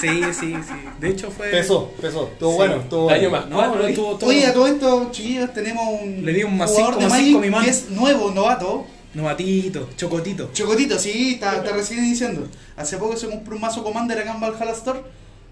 Sí, 0.00 0.08
sí, 0.32 0.54
sí. 0.66 0.74
De 1.00 1.08
hecho 1.10 1.30
fue. 1.30 1.48
Pesó, 1.50 1.92
pesó. 2.00 2.28
Estuvo 2.32 2.50
Sí. 2.50 2.56
bueno, 2.56 2.76
estuvo 2.76 3.02
bueno. 3.04 3.30
más 3.30 3.46
No, 3.48 3.56
cuatro. 3.56 3.72
pero 3.74 3.86
¿eh? 3.86 3.90
estuvo 3.90 4.16
todo. 4.16 4.30
Oye, 4.30 4.46
a 4.46 4.52
todo 4.52 4.66
esto, 4.66 5.08
chiquillos, 5.12 5.52
tenemos 5.54 6.02
un 6.02 6.24
Le 6.26 6.32
di 6.32 6.42
un 6.42 6.56
más 6.56 6.68
jugador 6.70 6.98
de 6.98 7.06
Magic 7.06 7.40
que 7.64 7.70
es 7.70 7.90
nuevo, 7.90 8.32
novato. 8.32 8.86
Novatito, 9.18 9.88
chocotito. 9.96 10.50
Chocotito, 10.52 10.98
sí, 10.98 11.34
está, 11.34 11.56
está 11.56 11.72
recién 11.76 12.04
iniciando. 12.04 12.46
Hace 12.76 12.96
poco 12.98 13.16
se 13.16 13.28
compró 13.28 13.56
un 13.56 13.60
mazo 13.60 13.82
Commander 13.82 14.18
acá 14.18 14.32
en 14.32 14.40
Valhalla 14.40 14.70
Store 14.72 15.00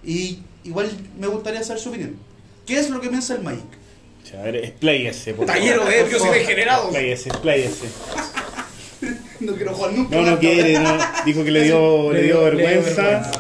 y 0.04 0.38
igual 0.64 0.88
me 1.18 1.26
gustaría 1.26 1.62
saber 1.64 1.82
su 1.82 1.88
opinión. 1.88 2.14
¿Qué 2.64 2.78
es 2.78 2.90
lo 2.90 3.00
que 3.00 3.08
piensa 3.08 3.34
el 3.34 3.42
Magic? 3.42 3.64
A 4.38 4.42
ver, 4.42 4.56
expláyese, 4.56 5.32
Tallero, 5.34 5.88
eh, 5.90 6.06
yo 6.10 6.18
soy 6.18 6.38
degenerado. 6.38 6.84
Expláyese, 6.84 7.28
expláyese. 7.28 7.86
No 9.40 9.52
quiero 9.54 9.74
jugar 9.74 9.92
nunca. 9.92 10.16
No, 10.16 10.22
no 10.30 10.38
quiere, 10.38 10.80
no. 10.80 10.96
Dijo 11.26 11.44
que 11.44 11.50
le 11.50 11.64
dio, 11.64 12.10
le 12.12 12.22
dio 12.22 12.22
Le 12.22 12.22
dio 12.22 12.42
vergüenza. 12.42 13.02
vergüenza. 13.02 13.30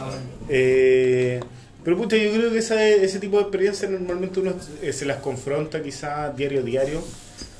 Eh, 0.50 1.40
pero 1.82 1.96
pucha, 1.96 2.16
yo 2.16 2.30
creo 2.32 2.52
que 2.52 2.58
esa- 2.58 2.86
ese 2.86 3.18
tipo 3.18 3.36
de 3.38 3.42
experiencias 3.44 3.90
normalmente 3.90 4.38
uno 4.40 4.52
eh, 4.82 4.92
se 4.92 5.06
las 5.06 5.18
confronta 5.20 5.82
quizás 5.82 6.36
diario 6.36 6.60
a 6.60 6.62
diario. 6.62 7.02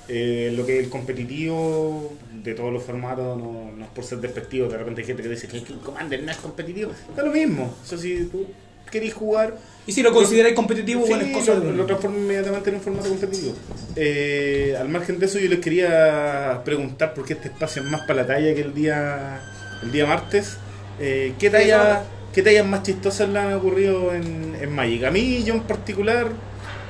Eh, 0.09 0.53
lo 0.57 0.65
que 0.65 0.79
es 0.79 0.85
el 0.85 0.91
competitivo 0.91 2.13
de 2.45 2.55
todos 2.55 2.73
los 2.73 2.83
formatos, 2.83 3.37
no, 3.39 3.73
no 3.77 3.85
es 3.85 3.91
por 3.91 4.05
ser 4.05 4.19
despectivo, 4.19 4.69
de 4.69 4.79
repente 4.79 5.01
hay 5.01 5.07
gente 5.07 5.23
que 5.23 5.29
dice 5.29 5.49
que 5.49 5.57
el 5.57 5.79
Commander 5.81 6.23
no 6.23 6.31
es 6.31 6.37
competitivo. 6.37 6.93
Da 7.17 7.25
lo 7.25 7.33
mismo. 7.33 7.75
Eso 7.85 7.99
si 7.99 8.25
tú 8.27 8.47
querés 8.91 9.15
jugar, 9.15 9.57
Y 9.85 9.91
si 9.93 10.03
lo 10.03 10.13
consideráis 10.13 10.55
competitivo, 10.55 11.03
Sí, 11.05 11.09
bueno, 11.11 11.25
es 11.25 11.33
cosa 11.33 11.55
lo, 11.55 11.73
lo 11.73 11.87
transformo 11.87 12.19
inmediatamente 12.19 12.71
en 12.71 12.77
un 12.77 12.83
formato 12.83 13.09
competitivo. 13.09 13.55
Eh, 13.97 14.77
al 14.79 14.89
margen 14.89 15.19
de 15.19 15.27
eso, 15.27 15.39
yo 15.41 15.49
les 15.49 15.59
quería 15.59 16.63
preguntar, 16.65 17.13
porque 17.15 17.33
este 17.35 17.49
espacio 17.49 17.83
es 17.83 17.89
más 17.89 18.03
para 18.03 18.23
la 18.23 18.27
talla 18.29 18.55
que 18.55 18.61
el 18.61 18.75
día 18.75 19.41
el 19.83 19.93
día 19.93 20.07
martes. 20.07 20.57
eh, 21.01 21.35
¿qué, 21.39 21.51
talla, 21.51 22.05
¿Qué 22.33 22.43
tallas 22.43 22.67
más 22.67 22.83
chistosas 22.85 23.29
le 23.29 23.39
han 23.39 23.53
ocurrido 23.55 24.15
en, 24.15 24.57
en 24.61 24.73
Magic? 24.73 25.05
A 25.05 25.11
mí, 25.11 25.43
yo 25.45 25.55
en 25.55 25.63
particular, 25.63 26.29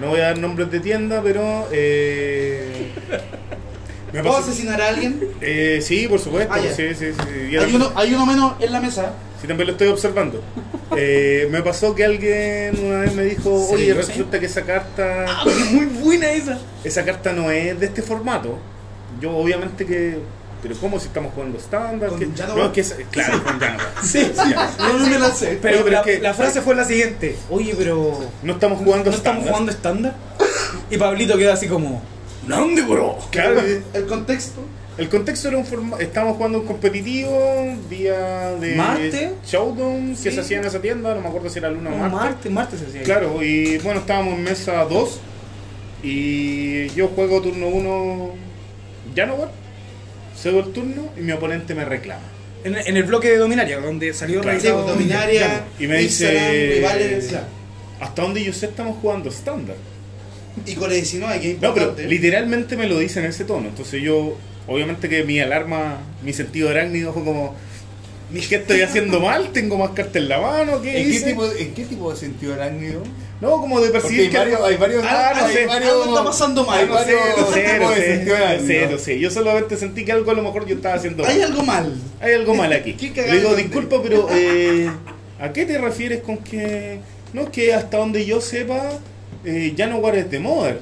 no 0.00 0.08
voy 0.08 0.20
a 0.20 0.24
dar 0.24 0.38
nombres 0.38 0.70
de 0.70 0.80
tienda, 0.80 1.20
pero. 1.22 1.68
Eh, 1.72 2.90
me 4.12 4.22
¿Puedo 4.22 4.36
pasó- 4.36 4.50
asesinar 4.50 4.80
a 4.80 4.88
alguien? 4.88 5.20
eh, 5.40 5.80
sí, 5.82 6.06
por 6.08 6.18
supuesto. 6.20 6.52
Ah, 6.54 6.60
ya. 6.60 6.72
sí, 6.74 6.94
sí, 6.94 7.06
sí. 7.12 7.48
Y 7.52 7.56
Hay 7.56 7.74
uno, 7.74 7.92
hay 7.94 8.14
uno 8.14 8.24
menos 8.26 8.54
en 8.60 8.72
la 8.72 8.80
mesa. 8.80 9.12
Sí, 9.40 9.46
también 9.46 9.66
lo 9.66 9.72
estoy 9.72 9.88
observando. 9.88 10.42
Eh, 10.96 11.48
me 11.50 11.62
pasó 11.62 11.94
que 11.94 12.04
alguien 12.04 12.78
una 12.82 13.00
vez 13.00 13.14
me 13.14 13.24
dijo, 13.24 13.52
oye, 13.70 13.86
sí. 13.86 13.92
resulta 13.92 14.38
que 14.40 14.46
esa 14.46 14.62
carta, 14.62 15.26
Ah, 15.28 15.44
muy 15.72 15.84
buena 15.86 16.30
esa. 16.30 16.58
esa 16.84 17.04
carta 17.04 17.32
no 17.32 17.50
es 17.50 17.78
de 17.78 17.86
este 17.86 18.00
formato. 18.02 18.58
Yo 19.20 19.36
obviamente 19.36 19.84
que, 19.84 20.18
pero 20.62 20.74
¿cómo 20.76 20.98
si 20.98 21.06
estamos 21.06 21.32
jugando 21.34 21.58
estándar? 21.58 22.10
Con 22.10 22.18
Que- 22.18 22.28
Janova. 22.36 22.58
no, 22.60 22.66
es 22.66 22.72
que 22.72 22.80
es- 22.80 22.96
claro, 23.10 23.42
con 23.44 23.58
Janova. 23.60 23.84
Sí, 24.02 24.32
Ya. 24.34 24.70
No, 24.78 24.92
no 24.98 25.06
me 25.08 25.18
la 25.18 25.30
sé. 25.30 25.58
Pero, 25.62 25.78
pero 25.78 25.90
la, 25.90 25.98
es 26.00 26.04
que- 26.04 26.20
la 26.20 26.34
frase 26.34 26.60
fue 26.62 26.74
la 26.74 26.84
siguiente. 26.84 27.36
Oye, 27.50 27.74
pero 27.76 28.18
No 28.42 28.52
estamos 28.54 28.78
jugando 28.78 29.10
¿no 29.10 29.16
estamos 29.16 29.46
jugando 29.46 29.70
estándar? 29.72 30.14
Y 30.90 30.96
Pablito 30.98 31.36
queda 31.38 31.54
así 31.54 31.66
como, 31.68 32.02
¿dónde, 32.46 32.82
bro? 32.82 33.18
Claro, 33.30 33.60
El 33.92 34.06
contexto. 34.06 34.60
el 34.98 35.08
contexto 35.08 35.48
era 35.48 35.58
un 35.58 35.66
formato, 35.66 36.02
estábamos 36.02 36.36
jugando 36.36 36.60
un 36.60 36.66
competitivo, 36.66 37.76
día 37.90 38.52
de 38.60 38.74
Marte. 38.76 39.32
Showdown 39.46 40.10
que 40.10 40.30
Sí. 40.30 40.30
se 40.32 40.40
hacía 40.40 40.58
en 40.58 40.64
esa 40.64 40.80
tienda, 40.80 41.14
no 41.14 41.20
me 41.20 41.28
acuerdo 41.28 41.50
si 41.50 41.58
era 41.58 41.68
luna 41.70 41.90
o 41.90 41.92
No, 41.92 41.98
Marte. 41.98 42.16
martes, 42.16 42.52
martes 42.52 42.80
se 42.80 42.86
hacía. 42.86 43.02
Claro, 43.02 43.42
y 43.42 43.78
bueno, 43.78 44.00
estábamos 44.00 44.34
en 44.34 44.44
mesa 44.44 44.84
2 44.84 45.18
y 46.02 46.88
yo 46.90 47.08
juego 47.08 47.40
turno 47.42 47.68
1 47.68 48.30
Janowar, 49.14 49.50
cedo 50.40 50.60
el 50.60 50.72
turno 50.72 51.10
y 51.16 51.20
mi 51.20 51.32
oponente 51.32 51.74
me 51.74 51.84
reclama. 51.84 52.22
En, 52.64 52.76
en 52.76 52.96
el 52.96 53.04
bloque 53.04 53.28
de 53.30 53.36
Dominaria, 53.38 53.78
donde 53.80 54.12
salió 54.12 54.40
Claro. 54.40 54.60
Sí, 54.60 54.68
pues, 54.72 54.86
Dominaria. 54.86 55.64
Y 55.78 55.86
me 55.86 55.98
dice- 55.98 56.74
rivales. 56.76 57.34
Hasta 58.00 58.22
donde 58.22 58.44
yo 58.44 58.52
sé 58.52 58.66
estamos 58.66 58.96
jugando 59.00 59.28
estándar. 59.30 59.76
Y 60.66 60.74
con 60.74 60.90
el 60.90 60.96
19, 60.96 61.40
que 61.40 61.50
es 61.52 61.54
No, 61.60 61.72
pero 61.74 61.86
importante. 61.86 62.08
literalmente 62.08 62.76
me 62.76 62.86
lo 62.86 62.98
dice 62.98 63.20
en 63.20 63.26
ese 63.26 63.44
tono. 63.44 63.68
Entonces 63.68 64.02
yo, 64.02 64.36
obviamente 64.66 65.08
que 65.08 65.22
mi 65.24 65.38
alarma, 65.40 65.98
mi 66.22 66.32
sentido 66.32 66.68
arácnido 66.70 67.12
fue 67.12 67.24
como, 67.24 67.54
¿qué 68.48 68.56
estoy 68.56 68.80
haciendo 68.82 69.20
mal? 69.20 69.50
¿Tengo 69.52 69.76
más 69.78 69.90
cartas 69.90 70.16
en 70.16 70.28
la 70.28 70.40
mano? 70.40 70.80
¿Qué 70.82 71.00
¿En 71.02 71.10
qué, 71.12 71.20
tipo, 71.20 71.44
¿En 71.46 71.74
qué 71.74 71.84
tipo 71.84 72.10
de 72.10 72.16
sentido 72.16 72.54
arácnido? 72.54 73.02
No, 73.40 73.50
como 73.60 73.80
de 73.80 73.90
percibir 73.90 74.20
hay 74.22 74.28
que... 74.30 74.38
varios, 74.38 74.60
hay 74.62 74.76
varios, 74.76 75.04
Ah, 75.06 75.32
no 75.38 75.44
hay 75.46 75.54
sé. 75.54 75.66
varios- 75.66 75.90
Algo 75.92 76.04
está 76.08 76.24
pasando 76.24 76.64
mal. 76.64 76.78
hay 76.80 76.86
No 76.86 76.98
sé, 76.98 77.14
varios 77.14 77.38
no 77.38 77.46
sé, 77.52 77.78
no 77.78 77.94
sé, 77.94 78.24
no 78.24 78.66
sé, 78.66 78.88
no 78.92 78.98
sé. 78.98 79.18
Yo 79.20 79.30
solamente 79.30 79.76
sentí 79.76 80.04
que 80.04 80.12
algo 80.12 80.30
a 80.30 80.34
lo 80.34 80.42
mejor 80.42 80.66
yo 80.66 80.76
estaba 80.76 80.94
haciendo 80.94 81.22
mal. 81.22 81.32
Hay 81.32 81.42
algo 81.42 81.62
mal. 81.62 81.94
Hay 82.20 82.32
algo 82.34 82.54
mal 82.54 82.72
aquí. 82.72 82.94
¿Qué 82.94 83.10
Le 83.22 83.38
digo, 83.38 83.54
disculpa, 83.54 83.96
pero 84.02 84.28
eh, 84.32 84.90
¿a 85.38 85.52
qué 85.52 85.66
te 85.66 85.76
refieres 85.78 86.22
con 86.22 86.38
que... 86.38 87.00
No, 87.34 87.50
que 87.50 87.74
hasta 87.74 87.98
donde 87.98 88.24
yo 88.24 88.40
sepa, 88.40 88.80
eh, 89.44 89.72
ya 89.76 89.86
no 89.86 89.98
guardes 89.98 90.30
de 90.30 90.38
Modern. 90.38 90.78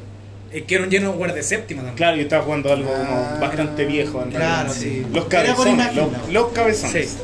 Es 0.52 0.62
que 0.62 0.76
era 0.76 0.84
un 0.84 0.90
lleno 0.90 1.10
de 1.10 1.16
guardia 1.18 1.42
séptima 1.42 1.80
también. 1.80 1.96
Claro, 1.96 2.16
yo 2.16 2.22
estaba 2.22 2.44
jugando 2.44 2.72
algo 2.72 2.88
como 2.92 3.02
Ah, 3.16 3.38
bastante 3.40 3.84
viejo. 3.86 4.22
en 4.22 4.30
Claro, 4.30 4.72
realidad. 4.72 4.72
sí. 4.72 5.04
Los 5.12 5.24
cabezones, 5.24 5.88
los, 6.30 6.48
cabezones. 6.52 7.08
Sí. 7.10 7.16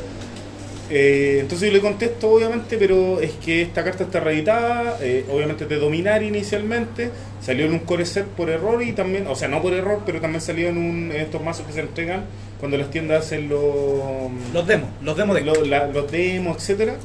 Eh, 0.93 1.37
entonces 1.39 1.69
yo 1.69 1.73
le 1.73 1.79
contesto, 1.81 2.29
obviamente, 2.31 2.75
pero 2.77 3.21
es 3.21 3.31
que 3.31 3.61
esta 3.61 3.81
carta 3.81 4.03
está 4.03 4.19
reeditada, 4.19 4.97
eh, 4.99 5.23
obviamente 5.31 5.65
de 5.65 5.77
dominar 5.77 6.21
inicialmente, 6.21 7.09
salió 7.41 7.65
en 7.65 7.71
un 7.71 7.79
core 7.79 8.05
set 8.05 8.25
por 8.25 8.49
error 8.49 8.83
y 8.83 8.91
también, 8.91 9.25
o 9.27 9.35
sea, 9.35 9.47
no 9.47 9.61
por 9.61 9.71
error, 9.73 10.01
pero 10.05 10.19
también 10.19 10.41
salió 10.41 10.67
en, 10.67 10.77
un, 10.77 11.11
en 11.13 11.21
estos 11.21 11.41
mazos 11.41 11.65
que 11.65 11.71
se 11.71 11.79
entregan 11.79 12.25
cuando 12.59 12.77
las 12.77 12.91
tiendas 12.91 13.25
hacen 13.25 13.47
los, 13.47 13.63
Los 14.53 14.67
demos, 14.67 14.89
los 15.01 15.15
demos 15.15 15.35
de 15.35 15.41
los, 15.43 15.65
la- 15.65 15.87
los 15.87 16.11
demos, 16.11 16.57
etcétera. 16.57 16.95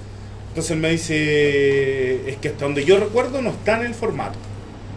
Entonces 0.49 0.73
él 0.73 0.79
me 0.79 0.91
dice, 0.91 2.29
es 2.29 2.37
que 2.39 2.49
hasta 2.49 2.65
donde 2.65 2.85
yo 2.85 2.99
recuerdo 2.99 3.41
no 3.41 3.51
está 3.51 3.79
en 3.79 3.87
el 3.87 3.95
formato. 3.95 4.37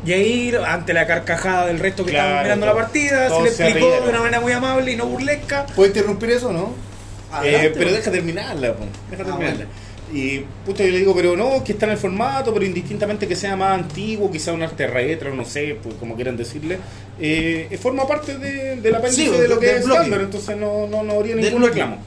Y 0.06 0.14
ahí, 0.14 0.54
ante 0.66 0.94
la 0.94 1.06
carcajada 1.06 1.68
del 1.68 1.78
resto 1.80 2.06
que 2.06 2.12
Claro, 2.12 2.28
estaban 2.30 2.44
mirando 2.46 2.66
la 2.66 2.74
partida, 2.74 3.30
se 3.30 3.42
le 3.44 3.50
explicó 3.50 3.92
de 4.02 4.10
una 4.10 4.20
manera 4.20 4.40
muy 4.40 4.52
amable 4.54 4.92
y 4.94 4.96
no 4.96 5.06
burlesca. 5.06 5.66
¿Puedo 5.76 5.88
interrumpir 5.90 6.32
eso 6.32 6.50
o 6.50 6.54
no? 6.54 6.74
Eh, 7.44 7.72
pero 7.76 7.92
deja 7.92 8.12
terminarla, 8.12 8.74
po. 8.76 8.86
deja 9.12 9.24
Ah, 9.24 9.26
terminarla. 9.26 9.66
Y 10.12 10.40
puta, 10.66 10.84
yo 10.84 10.92
le 10.92 10.98
digo, 10.98 11.16
pero 11.16 11.38
no, 11.38 11.64
que 11.64 11.74
está 11.74 11.86
en 11.86 11.92
el 11.92 11.98
formato, 11.98 12.52
pero 12.52 12.66
indistintamente 12.66 13.28
que 13.28 13.36
sea 13.36 13.56
más 13.56 13.78
antiguo, 13.80 14.32
quizá 14.32 14.54
un 14.54 14.64
arte 14.64 14.88
retro, 14.88 15.36
no 15.36 15.46
sé, 15.46 15.78
pues 15.82 15.96
como 15.96 16.16
quieran 16.16 16.36
decirle, 16.36 16.80
eh, 17.20 17.78
forma 17.80 18.08
parte 18.08 18.38
de, 18.38 18.78
del 18.78 18.96
apéndice 18.96 19.26
Sí, 19.26 19.30
de 19.30 19.48
lo 19.48 19.60
que 19.60 19.70
es 19.78 19.82
estándar, 19.82 20.22
entonces 20.22 20.58
no, 20.58 20.88
no, 20.88 21.04
no 21.04 21.14
habría 21.14 21.36
ningún 21.36 21.64
reclamo. 21.64 21.98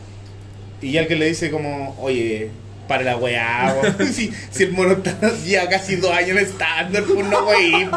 Y 0.81 0.97
alguien 0.99 1.21
le 1.21 1.27
dice 1.27 1.53
como, 1.53 1.97
oye, 2.01 2.51
para 2.89 3.05
la 3.05 3.17
weá, 3.17 3.73
si, 4.13 4.33
si 4.51 4.65
el 4.65 4.73
mono 4.73 4.95
está, 4.95 5.17
lleva 5.45 5.69
casi 5.69 5.95
dos 5.95 6.11
años 6.11 6.31
en 6.31 6.39
estándar, 6.39 7.05
pues 7.05 7.25
no 7.25 7.47
weí. 7.47 7.89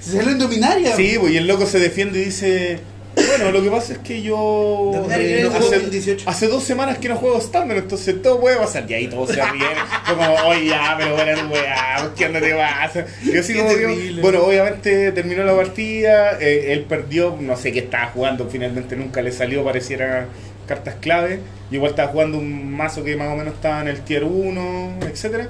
Se 0.00 0.16
salió 0.16 0.32
en 0.32 0.38
Dominaria. 0.40 0.96
Sí, 0.96 1.16
pues 1.20 1.32
y 1.32 1.36
el 1.36 1.46
loco 1.46 1.66
se 1.66 1.78
defiende 1.78 2.20
y 2.20 2.24
dice. 2.24 2.80
Bueno, 3.26 3.50
lo 3.50 3.62
que 3.62 3.70
pasa 3.70 3.92
es 3.94 3.98
que 4.00 4.22
yo 4.22 4.92
eh, 5.10 5.46
es 5.46 5.54
hace, 5.54 5.76
2018. 5.76 6.28
hace 6.28 6.48
dos 6.48 6.64
semanas 6.64 6.98
que 6.98 7.08
no 7.08 7.16
juego 7.16 7.38
estándar, 7.38 7.76
entonces 7.78 8.20
todo 8.22 8.40
puede 8.40 8.56
pasar. 8.56 8.90
Y 8.90 8.94
ahí 8.94 9.08
todos 9.08 9.30
se 9.30 9.42
ríen. 9.42 9.68
Como, 10.08 10.34
oye, 10.48 10.66
ya, 10.66 10.94
pero 10.98 11.14
bueno, 11.14 11.50
weá, 11.50 12.10
¿qué 12.16 12.26
onda 12.26 12.40
te 12.40 12.54
pasa? 12.54 13.06
Y 13.22 13.32
yo 13.32 13.42
Qué 13.46 13.56
como 13.56 13.68
terrible. 13.68 14.22
bueno, 14.22 14.42
obviamente 14.44 15.12
terminó 15.12 15.44
la 15.44 15.54
partida, 15.54 16.38
eh, 16.40 16.72
él 16.72 16.84
perdió, 16.88 17.36
no 17.40 17.56
sé 17.56 17.72
qué 17.72 17.80
estaba 17.80 18.06
jugando, 18.06 18.48
finalmente 18.48 18.96
nunca 18.96 19.22
le 19.22 19.32
salió, 19.32 19.64
pareciera 19.64 20.26
cartas 20.66 20.96
clave. 21.00 21.40
Yo 21.70 21.76
igual 21.76 21.90
estaba 21.90 22.12
jugando 22.12 22.38
un 22.38 22.70
mazo 22.70 23.02
que 23.02 23.16
más 23.16 23.28
o 23.32 23.36
menos 23.36 23.54
estaba 23.54 23.80
en 23.80 23.88
el 23.88 24.00
tier 24.02 24.24
1, 24.24 24.98
etcétera 25.10 25.48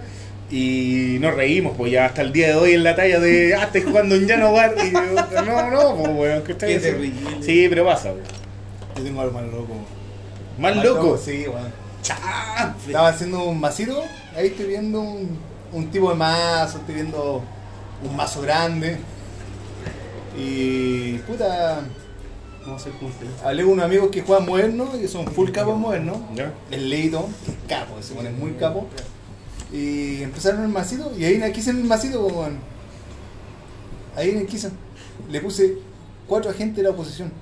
Y 0.52 1.16
nos 1.18 1.34
reímos, 1.34 1.74
pues 1.78 1.90
ya 1.90 2.04
hasta 2.04 2.20
el 2.20 2.30
día 2.30 2.48
de 2.48 2.54
hoy 2.56 2.72
en 2.74 2.84
la 2.84 2.94
talla 2.94 3.18
de, 3.18 3.54
ah, 3.58 3.64
estoy 3.64 3.80
jugando 3.80 4.14
en 4.14 4.26
Llano 4.26 4.52
Bar. 4.52 4.74
Y 4.84 4.92
yo, 4.92 5.42
no, 5.44 5.70
no, 5.70 5.96
pues 5.96 6.10
weón, 6.14 6.42
que 6.44 6.54
terrible. 6.54 7.12
Sí, 7.40 7.66
pero 7.70 7.86
pasa, 7.86 8.12
weón. 8.12 8.24
Yo 8.96 9.02
tengo 9.02 9.22
algo 9.22 9.40
más 9.40 9.50
loco. 9.50 9.74
Más 10.58 10.76
loco. 10.84 11.16
Sí, 11.16 11.46
weón. 11.48 11.72
Estaba 12.86 13.08
haciendo 13.08 13.44
un 13.44 13.60
masito, 13.60 14.02
ahí 14.36 14.48
estoy 14.48 14.66
viendo 14.66 15.00
un, 15.00 15.38
un 15.72 15.90
tipo 15.90 16.10
de 16.10 16.16
mazo, 16.16 16.78
estoy 16.78 16.96
viendo 16.96 17.42
un 18.04 18.16
mazo 18.16 18.42
grande. 18.42 18.98
Y 20.36 21.14
puta, 21.18 21.78
a 21.78 21.80
ver 21.80 21.84
cómo 22.64 22.78
se 22.78 22.90
hablé 23.44 23.62
con 23.62 23.72
unos 23.72 23.84
amigos 23.84 24.10
que 24.10 24.22
juegan 24.22 24.46
moderno 24.46 24.90
y 25.02 25.08
son 25.08 25.26
full 25.26 25.50
capos 25.50 25.78
modernos. 25.78 26.18
¿Ya? 26.34 26.52
El 26.70 26.90
Leito, 26.90 27.28
que 27.44 27.52
es 27.52 27.56
capo, 27.68 28.02
se 28.02 28.14
pone 28.14 28.30
muy 28.30 28.52
capo. 28.52 28.86
Y 29.72 30.22
empezaron 30.22 30.62
el 30.62 30.68
masito 30.68 31.12
y 31.18 31.24
ahí 31.24 31.34
en 31.36 31.42
el 31.44 31.52
Kissen 31.52 31.78
el 31.78 31.84
masito, 31.84 32.26
weón. 32.26 32.58
Ahí 34.16 34.30
en 34.30 34.38
el 34.38 34.46
Kissen 34.46 34.72
le 35.30 35.40
puse 35.40 35.74
cuatro 36.26 36.50
agentes 36.50 36.76
de 36.76 36.82
la 36.82 36.90
oposición. 36.90 37.32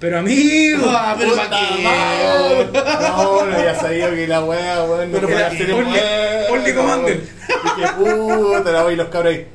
Pero 0.00 0.20
amigo, 0.20 0.86
Ah, 0.88 1.14
pero 1.18 1.30
Puta 1.32 1.48
madre. 1.50 2.70
No, 2.72 3.44
no 3.46 3.56
había 3.56 3.74
sabido 3.78 4.10
que 4.10 4.26
la 4.28 4.44
weá, 4.44 4.84
weón. 4.84 5.12
No 5.12 5.26
qué. 5.26 5.34
hacer 5.36 5.70
Only- 5.70 6.74
Commander. 6.74 7.20
Dije, 7.20 7.92
puta, 7.98 8.70
la 8.72 8.82
voy 8.84 8.92
y 8.94 8.96
los 8.96 9.08
cabros 9.08 9.34
ahí. 9.34 9.46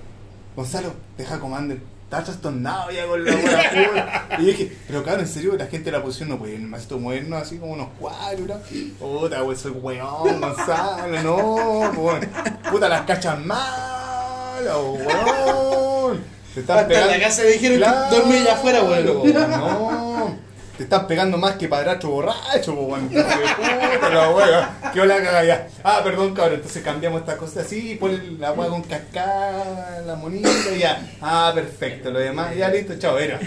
Gonzalo, 0.56 0.94
deja 1.18 1.40
Commander. 1.40 1.80
Estás 2.14 2.26
trastornado 2.26 2.92
ya 2.92 3.08
con 3.08 3.26
la 3.26 3.34
puta. 3.34 4.28
Y 4.40 4.46
dije, 4.46 4.78
pero 4.86 5.04
cabrón, 5.04 5.22
en 5.22 5.28
serio, 5.28 5.56
la 5.58 5.66
gente 5.66 5.86
de 5.86 5.98
la 5.98 6.04
posición 6.04 6.30
no 6.30 6.38
puede 6.38 6.54
ir 6.54 6.60
macito 6.60 7.00
moderno 7.00 7.38
así 7.38 7.58
como 7.58 7.74
unos 7.74 7.88
cuadros. 8.00 8.62
Puta, 9.00 9.42
weón, 9.42 9.58
soy 9.58 9.72
weón, 9.72 10.40
Gonzalo, 10.40 11.24
no, 11.24 11.46
weón. 12.00 12.30
Puta, 12.70 12.88
las 12.88 13.02
cachas 13.02 13.44
malas, 13.44 14.78
weón. 14.78 16.24
Te 16.54 16.60
están 16.60 16.78
Hasta 16.78 17.02
en 17.02 17.20
la 17.20 17.28
casa 17.28 17.42
dijeron 17.46 17.80
que 17.80 18.16
dormí 18.16 18.38
allá 18.38 18.54
afuera, 18.54 18.84
weón. 18.84 19.34
No, 19.34 20.38
te 20.78 20.84
están 20.84 21.06
pegando 21.08 21.38
más 21.38 21.56
que 21.58 21.68
padrastro 21.68 22.10
borracho, 22.10 22.74
po, 22.76 22.82
weón. 22.84 23.08
Puta 23.10 24.10
la 24.12 24.30
wea. 24.32 24.92
¿Qué 24.94 25.02
hola 25.02 25.18
caga 25.22 25.44
ya? 25.44 25.68
Ah, 25.84 26.02
perdón, 26.04 26.34
cabrón. 26.34 26.56
Entonces 26.56 26.82
cambiamos 26.84 27.22
esta 27.22 27.38
cosa 27.38 27.62
así, 27.62 27.96
pon 28.00 28.40
la 28.40 28.52
wea 28.54 28.70
con 28.70 28.82
cascada, 28.84 30.02
la 30.06 30.16
monita 30.16 30.50
y 30.76 30.80
ya. 30.80 31.12
Ah, 31.22 31.52
perfecto. 31.54 32.10
Lo 32.10 32.18
demás, 32.20 32.56
ya 32.56 32.70
listo, 32.70 32.96
chao, 32.98 33.20
era. 33.20 33.40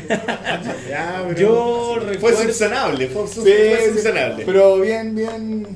Ya, 0.88 1.24
pero- 1.28 1.38
yo 1.38 1.94
Fue 2.00 2.12
recuerdo. 2.12 2.42
subsanable, 2.42 3.08
fue, 3.08 3.26
Sí, 3.26 3.40
fue 3.40 3.80
sí, 3.88 3.90
subsanable. 3.94 4.44
Pero 4.44 4.78
bien, 4.80 5.14
bien. 5.14 5.66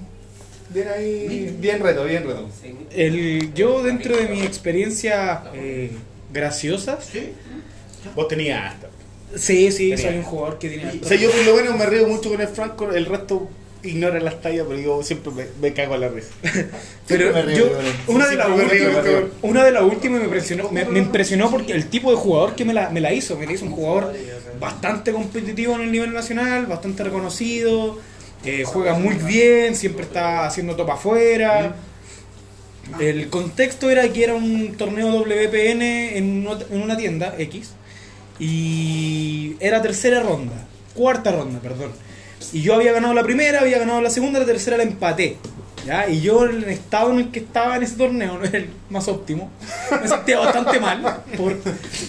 Bien 0.68 0.88
ahí. 0.88 1.56
Bien 1.58 1.80
reto, 1.82 2.04
bien 2.04 2.22
reto. 2.24 2.48
El, 2.92 3.52
yo 3.54 3.82
dentro 3.82 4.16
de 4.16 4.28
mi 4.28 4.42
experiencia 4.42 5.42
eh, 5.52 5.90
graciosas, 6.32 7.08
Vos 8.14 8.28
tenías 8.28 8.72
hasta. 8.74 8.86
Sí, 9.36 9.70
sí, 9.72 9.90
Tenía. 9.90 9.98
soy 9.98 10.16
un 10.16 10.22
jugador 10.22 10.58
que 10.58 10.68
tiene... 10.68 11.00
O 11.02 11.06
sea, 11.06 11.16
yo 11.16 11.30
por 11.30 11.44
lo 11.44 11.56
menos 11.56 11.78
me 11.78 11.86
río 11.86 12.06
mucho 12.06 12.30
con 12.30 12.40
el 12.40 12.48
Franco, 12.48 12.90
el 12.90 13.06
resto 13.06 13.48
ignora 13.82 14.20
las 14.20 14.40
tallas, 14.40 14.66
pero 14.68 14.80
yo 14.80 15.02
siempre 15.02 15.32
me, 15.32 15.46
me 15.60 15.72
cago 15.72 15.94
a 15.94 15.98
la 15.98 16.08
risa. 16.08 16.28
Pero 17.08 17.32
río, 17.42 17.56
yo, 17.56 17.78
una 18.08 18.28
de 18.28 18.36
las 18.36 18.48
últimas, 18.48 19.06
una 19.42 19.64
de 19.64 19.72
las 19.72 19.82
últimas 19.82 20.20
me 20.20 20.26
impresionó, 20.26 20.70
me, 20.70 20.84
me 20.84 20.98
impresionó 20.98 21.50
porque 21.50 21.72
el 21.72 21.86
tipo 21.86 22.10
de 22.10 22.16
jugador 22.16 22.54
que 22.54 22.64
me 22.64 22.74
la, 22.74 22.90
me 22.90 23.00
la 23.00 23.12
hizo, 23.12 23.36
me 23.36 23.46
la 23.46 23.52
hizo 23.52 23.64
un 23.64 23.72
jugador 23.72 24.12
bastante 24.60 25.12
competitivo 25.12 25.74
en 25.74 25.82
el 25.82 25.92
nivel 25.92 26.12
nacional, 26.12 26.66
bastante 26.66 27.02
reconocido, 27.02 27.98
eh, 28.44 28.64
juega 28.64 28.94
muy 28.94 29.14
bien, 29.14 29.74
siempre 29.74 30.04
está 30.04 30.46
haciendo 30.46 30.76
top 30.76 30.90
afuera. 30.90 31.74
El 32.98 33.28
contexto 33.28 33.88
era 33.88 34.08
que 34.08 34.24
era 34.24 34.34
un 34.34 34.74
torneo 34.76 35.08
WPN 35.22 35.82
en 35.82 36.46
una, 36.46 36.58
en 36.70 36.82
una 36.82 36.96
tienda 36.96 37.34
X 37.38 37.74
y 38.40 39.57
era 39.61 39.83
tercera 39.83 40.22
ronda, 40.22 40.66
cuarta 40.94 41.31
ronda, 41.31 41.61
perdón. 41.61 41.92
Y 42.53 42.62
yo 42.62 42.74
había 42.74 42.92
ganado 42.92 43.12
la 43.14 43.22
primera, 43.22 43.61
había 43.61 43.79
ganado 43.79 44.00
la 44.00 44.11
segunda, 44.11 44.40
la 44.40 44.46
tercera 44.46 44.79
la 44.79 44.83
empaté. 44.83 45.37
¿ya? 45.87 46.09
Y 46.09 46.20
yo 46.20 46.44
en 46.46 46.62
el 46.62 46.64
estado 46.70 47.12
en 47.12 47.18
el 47.18 47.31
que 47.31 47.40
estaba 47.40 47.76
en 47.76 47.83
ese 47.83 47.96
torneo, 47.96 48.38
no 48.38 48.44
era 48.44 48.59
el 48.59 48.70
más 48.88 49.09
óptimo, 49.09 49.50
me 50.00 50.09
sentía 50.09 50.38
bastante 50.38 50.81
mal 50.81 51.22
por 51.37 51.57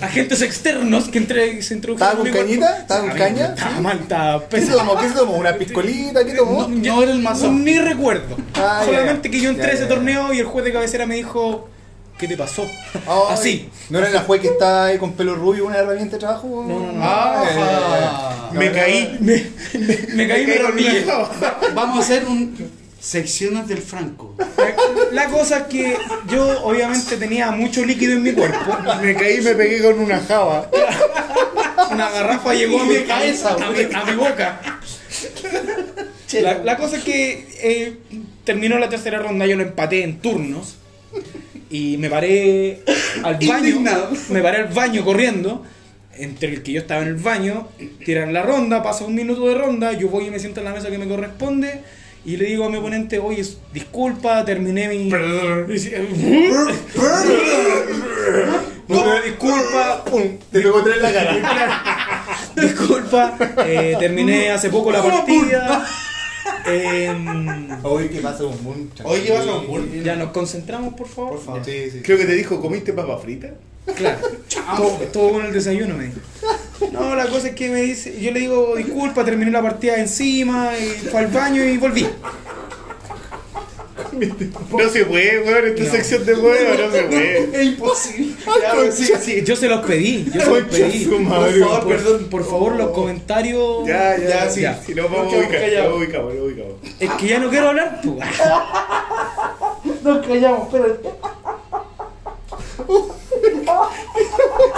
agentes 0.02 0.42
externos 0.42 1.10
que 1.10 1.18
entre, 1.18 1.62
se 1.62 1.76
introdujeron. 1.76 2.26
¿Estaba 2.26 2.32
con 2.32 2.48
cañita? 2.48 2.78
¿Estaba 2.80 3.02
con 3.02 3.18
caña? 3.18 3.46
Estaba 3.48 3.82
mal, 3.82 4.00
estaba 4.00 4.50
¿Qué 4.50 4.62
se 4.62 4.68
pesado. 4.68 4.98
¿Qué 4.98 5.10
se 5.10 5.16
tomó? 5.16 5.38
¿Una 5.38 5.54
piscolita? 5.56 6.26
¿Qué 6.26 6.34
tomó? 6.34 6.68
No, 6.68 6.70
no 6.70 7.04
era 7.04 7.12
el 7.12 7.20
más 7.20 7.42
No, 7.42 7.52
Ni 7.52 7.78
recuerdo. 7.78 8.38
Ah, 8.56 8.84
Solamente 8.86 9.28
ya. 9.28 9.32
que 9.32 9.42
yo 9.42 9.50
entré 9.50 9.72
a 9.72 9.74
ese 9.74 9.84
ya, 9.84 9.90
torneo 9.90 10.34
y 10.34 10.40
el 10.40 10.46
juez 10.46 10.64
de 10.66 10.72
cabecera 10.74 11.06
me 11.06 11.16
dijo, 11.16 11.68
¿qué 12.22 12.28
te 12.30 12.38
pasó? 12.38 12.66
Ay, 13.06 13.24
Así. 13.32 13.70
¿No 13.90 14.00
era 14.00 14.10
la 14.12 14.22
juez 14.22 14.40
que 14.42 14.48
está 14.48 14.86
ahí 14.86 14.98
con 14.98 15.14
pelo 15.14 15.36
rubio, 15.36 15.66
una 15.66 15.78
herramienta 15.80 16.16
de 16.16 16.20
trabajo? 16.20 16.64
No, 16.66 16.80
no, 16.80 16.92
no. 16.94 17.04
Ah, 17.04 17.44
Ajá. 17.44 18.50
eh, 18.54 18.58
Me 18.58 18.68
no, 18.68 18.74
caí. 18.74 19.18
Me, 19.20 19.46
me, 19.80 19.98
me 20.16 20.28
caí 20.28 20.44
y 20.44 20.48
me 20.48 20.60
una- 20.60 21.28
Vamos 21.74 21.98
a 21.98 22.02
hacer 22.02 22.26
un 22.26 22.56
secciones 23.00 23.68
del 23.68 23.80
Franco. 23.80 24.36
La 25.12 25.26
cosa 25.26 25.58
es 25.58 25.64
que 25.64 25.98
yo 26.28 26.64
obviamente 26.64 27.18
tenía 27.18 27.50
mucho 27.52 27.84
líquido 27.84 28.14
en 28.14 28.22
mi 28.24 28.32
cuerpo. 28.32 28.78
Me 29.02 29.16
caí 29.16 29.38
y 29.38 29.42
me 29.42 29.56
pegué 29.56 29.82
con 29.82 30.00
una 30.00 30.20
java. 30.20 30.70
Una 31.92 32.10
garrafa 32.10 32.54
llegó 32.54 32.82
a 32.82 32.86
mi, 32.86 32.96
cabeza, 33.04 33.54
a, 33.56 33.58
mi, 33.58 33.66
güey. 33.84 33.94
a 33.94 34.06
mi 34.06 34.16
boca. 34.16 34.62
La, 36.34 36.60
la 36.60 36.78
cosa 36.78 36.98
es 36.98 37.04
que 37.04 37.48
eh, 37.62 37.98
terminó 38.46 38.78
la 38.80 38.88
tercera 38.88 39.20
ronda, 39.20 39.46
yo 39.46 39.58
lo 39.58 39.64
empaté 39.64 40.04
en 40.04 40.20
turnos. 40.22 40.76
Y 41.72 41.98
me 41.98 42.10
paré 42.10 42.82
al 43.24 43.38
baño. 43.48 43.80
Me 44.30 44.42
paré 44.42 44.58
al 44.58 44.68
baño 44.68 45.04
corriendo. 45.04 45.64
Entre 46.18 46.50
el 46.50 46.62
que 46.62 46.74
yo 46.74 46.82
estaba 46.82 47.02
en 47.02 47.08
el 47.08 47.16
baño, 47.16 47.70
tiran 48.06 48.34
la 48.34 48.44
ronda, 48.44 48.84
pasa 48.84 49.06
un 49.06 49.16
minuto 49.16 49.48
de 49.48 49.56
ronda, 49.56 49.94
yo 49.94 50.10
voy 50.10 50.28
y 50.28 50.30
me 50.30 50.40
siento 50.40 50.60
en 50.60 50.66
la 50.66 50.74
mesa 50.74 50.90
que 50.90 50.98
me 50.98 51.08
corresponde. 51.08 51.82
Y 52.26 52.38
le 52.38 52.46
digo 52.46 52.66
a 52.66 52.70
mi 52.70 52.78
oponente, 52.78 53.18
oye, 53.18 53.44
disculpa, 53.74 54.46
terminé 54.46 54.88
mi... 54.90 55.10
No, 58.88 59.22
disculpa, 59.22 60.04
Pum, 60.04 60.38
te 60.52 60.60
pegó 60.60 60.84
tres 60.84 60.98
en 60.98 61.02
la 61.02 61.14
cara. 61.14 61.36
disculpa, 62.56 63.38
eh, 63.66 63.96
terminé 63.98 64.52
hace 64.52 64.70
poco 64.70 64.92
la 64.92 65.02
partida. 65.02 65.88
Em, 66.66 67.70
Oye, 67.84 68.10
¿qué 68.10 68.20
pasa 68.20 68.44
con 68.44 68.64
Moon? 68.64 68.92
Oye, 69.04 69.24
¿qué 69.24 69.34
pasa 69.34 69.52
con 69.52 69.68
Moon? 69.68 70.04
ya 70.04 70.16
nos 70.16 70.32
concentramos, 70.32 70.94
por 70.94 71.08
favor. 71.08 71.32
Por 71.32 71.44
favor. 71.44 71.66
Sí, 71.66 71.90
sí. 71.92 72.02
Creo 72.02 72.18
que 72.18 72.26
te 72.26 72.34
dijo, 72.34 72.60
¿comiste 72.62 72.94
papa 72.94 73.18
frita? 73.18 73.52
Claro, 73.96 74.20
todo, 74.78 74.90
todo 75.12 75.32
con 75.34 75.46
el 75.46 75.52
desayuno 75.54 75.96
me 75.96 76.06
dijo. 76.06 76.20
No, 76.92 77.16
la 77.16 77.28
cosa 77.28 77.50
es 77.50 77.56
que 77.56 77.70
me 77.70 77.82
dice, 77.82 78.20
yo 78.22 78.32
le 78.32 78.42
digo, 78.42 78.76
disculpa, 78.76 79.26
terminé 79.26 79.50
la 79.52 79.62
partida 79.62 79.98
encima, 79.98 80.72
y 80.78 81.08
fue 81.08 81.22
al 81.22 81.28
baño 81.28 81.64
y 81.64 81.78
volví. 81.78 82.08
No 84.72 84.90
se 84.90 85.06
puede, 85.06 85.40
weón, 85.40 85.68
esta 85.68 85.84
No. 85.84 85.92
sección 85.92 86.26
de 86.26 86.34
huevo, 86.34 86.74
no 86.84 86.92
se 86.92 87.02
puede. 87.04 87.50
Es 87.62 87.64
imposible. 87.68 88.34
Ya, 88.62 88.74
pues, 88.76 88.96
sí, 88.96 89.12
sí. 89.22 89.42
Yo 89.44 89.56
se 89.56 89.68
los 89.70 89.86
pedí, 89.86 90.26
yo 90.26 90.42
se 90.42 90.48
los 90.48 90.48
Concha 90.60 90.70
pedí. 90.78 91.04
su 91.06 91.10
Por 91.12 91.26
favor, 91.28 91.88
perdón, 91.88 92.28
por 92.30 92.44
favor, 92.46 92.76
los 92.76 92.92
comentarios. 92.92 93.88
Ya, 93.88 94.18
ya, 94.18 94.28
Ya, 94.28 94.50
sí, 94.50 94.62
ya. 94.62 94.82
si 94.86 94.94
no 94.96 95.04
vamos 95.04 95.20
a 95.34 95.38
Nos 95.38 95.46
ubicar, 95.46 95.62
callados. 95.62 95.90
lo 95.92 95.98
ubicamos, 95.98 96.34
lo 96.36 96.44
ubicamos. 96.46 96.74
Es 97.00 97.10
que 97.12 97.28
ya 97.28 97.40
no 97.40 97.50
quiero 97.50 97.70
hablar. 97.70 98.02
pues. 98.04 98.30
Nos 100.04 100.26
callamos, 100.28 100.68
espérate. 100.74 101.10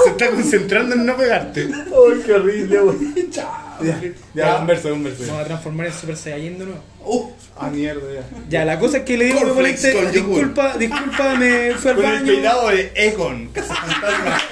Se 0.04 0.10
está 0.10 0.30
concentrando 0.32 0.96
en 0.96 1.06
no 1.06 1.16
pegarte. 1.18 1.70
Ay, 1.74 2.24
qué 2.26 2.34
horrible, 2.34 2.80
güey. 2.80 2.98
Ya, 3.84 4.02
ya, 4.34 4.58
un 4.60 4.68
verso, 4.68 4.94
un 4.94 5.04
verso. 5.04 5.24
Vamos 5.28 5.42
a 5.42 5.46
transformar 5.46 5.88
en 5.88 5.94
Super 5.94 6.18
Saiyajin 6.18 6.60
de 6.60 6.66
nuevo. 6.66 6.82
Uh, 7.06 7.30
Ah, 7.56 7.70
mierda, 7.70 8.02
ya. 8.12 8.24
Ya, 8.50 8.66
la 8.66 8.80
cosa 8.80 8.98
es 8.98 9.04
que 9.04 9.16
le 9.16 9.26
digo 9.26 9.40
a 9.40 9.44
con 9.44 9.50
yogur. 10.12 10.12
disculpa, 10.12 10.76
disculpa, 10.78 11.36
me 11.36 11.74
fui 11.76 11.92
al 11.92 11.96
Con 11.98 12.06
el 12.06 12.12
baño. 12.14 12.26
peinado 12.26 12.68
de 12.70 12.92
Egon, 12.96 13.48
cazafantasma. 13.50 14.42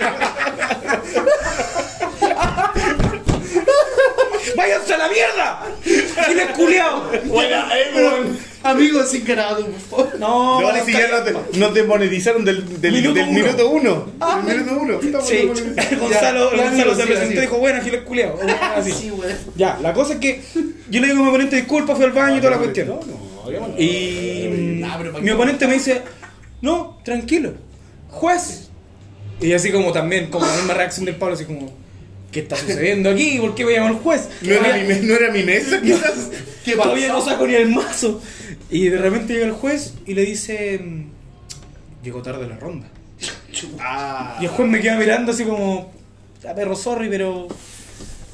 ¡Váyanse 4.56 4.94
a 4.94 4.98
la 4.98 5.08
mierda! 5.10 5.64
¡Giles 5.84 6.48
culiao! 6.56 7.12
Buena, 7.26 7.70
Egon. 7.80 8.38
Amigos 8.64 9.10
sin 9.10 9.26
ganado, 9.26 9.66
por 9.66 9.80
favor. 10.08 10.20
No, 10.20 10.62
No, 10.62 10.72
ni 10.74 10.80
siquiera 10.82 11.10
nos, 11.20 11.26
de- 11.26 11.60
nos 11.60 11.74
desmonetizaron 11.74 12.46
del, 12.46 12.80
del 12.82 12.92
Minuto 12.94 13.16
del 13.16 13.30
uno. 13.30 13.34
minuto 13.40 13.70
uno. 13.70 14.06
Del 14.46 14.58
minuto 14.62 14.80
uno. 14.82 15.00
Estamos 15.02 15.28
Sí. 15.28 15.46
Gonzalo, 16.00 16.56
Ya, 16.56 16.64
Gonzalo 16.64 16.96
se 16.96 17.02
sí, 17.02 17.08
presentó 17.08 17.38
y 17.38 17.42
dijo, 17.42 17.58
bueno, 17.58 17.82
Giles 17.84 18.02
culiao. 18.04 18.40
Así. 18.76 18.92
Sí, 19.02 19.12
weón. 19.12 19.36
Ya, 19.56 19.80
la 19.82 19.94
cosa 19.94 20.14
es 20.14 20.20
que 20.20 20.42
yo 20.90 21.02
le 21.02 21.08
digo 21.08 21.20
a 21.20 21.24
mi 21.24 21.30
oponente 21.30 21.56
disculpa, 21.56 21.96
fui 21.96 22.06
al 22.06 22.12
baño 22.12 22.38
y 22.38 22.40
toda 22.40 22.52
la 22.52 22.58
cuestión. 22.60 22.88
No, 22.88 23.00
no, 23.50 23.76
Y 23.78 24.82
¿para 24.82 25.12
mi 25.20 25.26
qué? 25.26 25.32
oponente 25.34 25.68
me 25.68 25.74
dice, 25.76 26.02
no, 26.62 27.00
tranquilo, 27.04 27.54
juez. 28.10 28.70
Y 29.40 29.54
así 29.54 29.72
como 29.72 29.92
también, 29.92 30.28
como 30.28 30.46
la 30.46 30.54
misma 30.56 30.76
reacción 30.76 31.06
del 31.06 31.16
Pablo, 31.16 31.34
así 31.34 31.46
como, 31.46 31.74
¿qué 32.32 32.42
está 32.42 32.56
sucediendo 32.56 33.10
aquí? 33.10 33.40
¿Por 33.40 33.56
qué 33.56 33.66
me 33.66 33.74
llama 33.74 33.88
el 33.90 33.96
juez? 33.96 34.30
No 34.44 34.54
era, 34.54 34.78
mi, 34.78 35.08
no 35.08 35.16
era 35.16 35.32
mi 35.32 35.42
mesa, 35.44 35.82
quizás. 35.84 36.30
que 36.64 36.74
todavía 36.76 37.08
no 37.08 37.22
saco 37.26 37.48
ni 37.48 37.56
el 37.56 37.70
mazo. 37.70 38.22
Y 38.72 38.88
de 38.88 38.98
repente 38.98 39.34
llega 39.34 39.46
el 39.46 39.52
juez 39.52 39.96
y 40.06 40.14
le 40.14 40.24
dice, 40.24 40.80
mm, 40.80 41.04
llegó 42.04 42.22
tarde 42.22 42.48
la 42.48 42.58
ronda. 42.58 42.88
Ah. 43.80 44.38
Y 44.40 44.46
el 44.46 44.50
juez 44.50 44.70
me 44.70 44.80
queda 44.80 44.98
mirando 44.98 45.34
así 45.34 45.44
como, 45.44 45.92
ya 46.42 46.56
perro, 46.56 46.76
sorry, 46.76 47.10
pero 47.10 47.50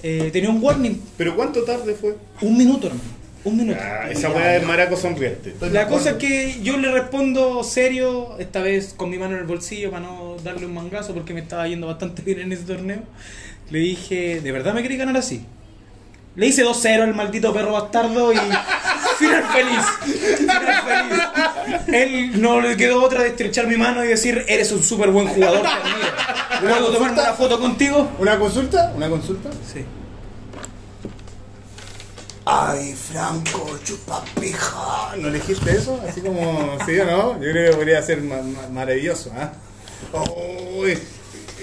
eh, 0.04 0.30
tenía 0.32 0.50
un 0.50 0.64
warning. 0.64 1.02
Pero 1.18 1.36
¿cuánto 1.36 1.64
tarde 1.64 1.96
fue? 1.96 2.16
Un 2.42 2.56
minuto, 2.56 2.88
hermano. 2.88 3.18
Un 3.44 3.58
minuto. 3.58 3.80
Ah, 3.82 4.10
esa 4.12 4.30
weá 4.30 4.58
es 4.58 4.66
maraco 4.66 4.96
sonriente. 4.96 5.56
La 5.72 5.88
cosa 5.88 6.12
es 6.12 6.16
que 6.18 6.60
yo 6.62 6.78
le 6.78 6.92
respondo 6.92 7.64
serio, 7.64 8.38
esta 8.40 8.62
vez 8.62 8.94
con 8.96 9.10
mi 9.10 9.18
mano 9.18 9.34
en 9.34 9.40
el 9.40 9.48
bolsillo 9.48 9.90
para 9.90 10.06
no 10.06 10.38
darle 10.44 10.66
un 10.66 10.74
mangazo 10.74 11.14
porque 11.14 11.34
me 11.34 11.40
estaba 11.40 11.68
yendo 11.68 11.88
bastante 11.88 12.22
bien 12.26 12.40
en 12.40 12.52
ese 12.52 12.64
torneo. 12.64 13.02
Le 13.72 13.80
dije, 13.80 14.42
¿de 14.42 14.52
verdad 14.52 14.74
me 14.74 14.82
quería 14.82 14.98
ganar 14.98 15.18
así? 15.18 15.46
Le 16.38 16.46
hice 16.48 16.64
2-0 16.64 17.02
al 17.02 17.14
maldito 17.16 17.52
perro 17.54 17.74
bastardo 17.74 18.32
y 18.32 18.38
final 19.20 19.44
feliz. 19.52 20.38
Final 20.38 20.84
feliz. 20.86 21.82
Él 21.94 22.42
no 22.42 22.62
le 22.62 22.78
quedó 22.78 23.04
otra 23.04 23.24
de 23.24 23.30
estrechar 23.30 23.68
mi 23.68 23.76
mano 23.76 24.04
y 24.06 24.08
decir, 24.08 24.46
eres 24.48 24.72
un 24.72 24.82
súper 24.84 25.10
buen 25.10 25.28
jugador, 25.28 25.62
te 25.64 25.68
admiro. 25.68 26.08
¿Puedo 26.80 26.92
tomarme 26.94 27.20
una 27.22 27.34
foto 27.34 27.60
contigo? 27.60 28.10
¿Una 28.20 28.40
consulta? 28.40 28.94
¿Una 28.96 29.10
consulta? 29.10 29.50
Sí. 29.74 29.84
Ay, 32.46 32.94
Franco, 32.96 33.78
chupapija. 33.84 35.16
¿No 35.18 35.28
elegiste 35.28 35.72
eso? 35.72 36.00
Así 36.08 36.22
como, 36.22 36.78
¿sí 36.86 36.98
o 37.00 37.06
no? 37.06 37.34
Yo 37.34 37.52
creo 37.52 37.72
que 37.72 37.76
podría 37.78 38.02
ser 38.02 38.22
ma- 38.22 38.42
ma- 38.42 38.70
maravilloso, 38.72 39.32
¿ah? 39.38 39.52
Uy, 40.78 40.98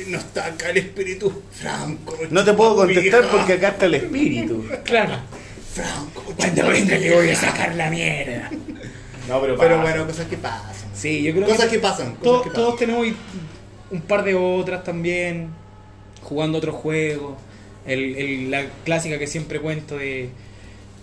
no 0.09 0.19
está 0.19 0.47
acá 0.47 0.71
el 0.71 0.79
espíritu. 0.79 1.43
Franco. 1.53 2.17
No 2.31 2.45
te 2.45 2.53
puedo 2.53 2.77
contestar 2.77 3.29
porque 3.31 3.55
acá 3.55 3.69
está 3.69 3.87
el 3.87 3.95
espíritu. 3.95 4.65
Claro. 4.85 5.17
Franco. 5.73 6.23
Cuando 6.37 6.67
venga 6.69 6.97
le 6.99 7.15
voy 7.15 7.31
a 7.31 7.37
sacar 7.37 7.75
la 7.75 7.91
mierda. 7.91 8.51
No, 9.29 9.41
pero, 9.41 9.57
Pero 9.57 9.81
bueno, 9.81 10.07
cosas 10.07 10.27
que 10.27 10.37
pasan. 10.37 10.89
Sí, 10.95 11.23
yo 11.23 11.33
creo 11.33 11.47
Cosas 11.47 11.67
que 11.67 11.73
que 11.73 11.79
pasan. 11.79 12.07
Cosas 12.17 12.23
todos, 12.23 12.43
que 12.43 12.49
pasan. 12.51 12.65
todos 12.65 12.77
tenemos 12.79 13.07
un 13.91 14.01
par 14.03 14.23
de 14.25 14.35
otras 14.35 14.85
también, 14.85 15.49
jugando 16.23 16.59
otros 16.59 16.75
juegos. 16.77 17.37
El, 17.87 18.17
el- 18.17 18.51
la 18.51 18.65
clásica 18.85 19.19
que 19.19 19.27
siempre 19.27 19.61
cuento 19.61 19.97
de 19.99 20.29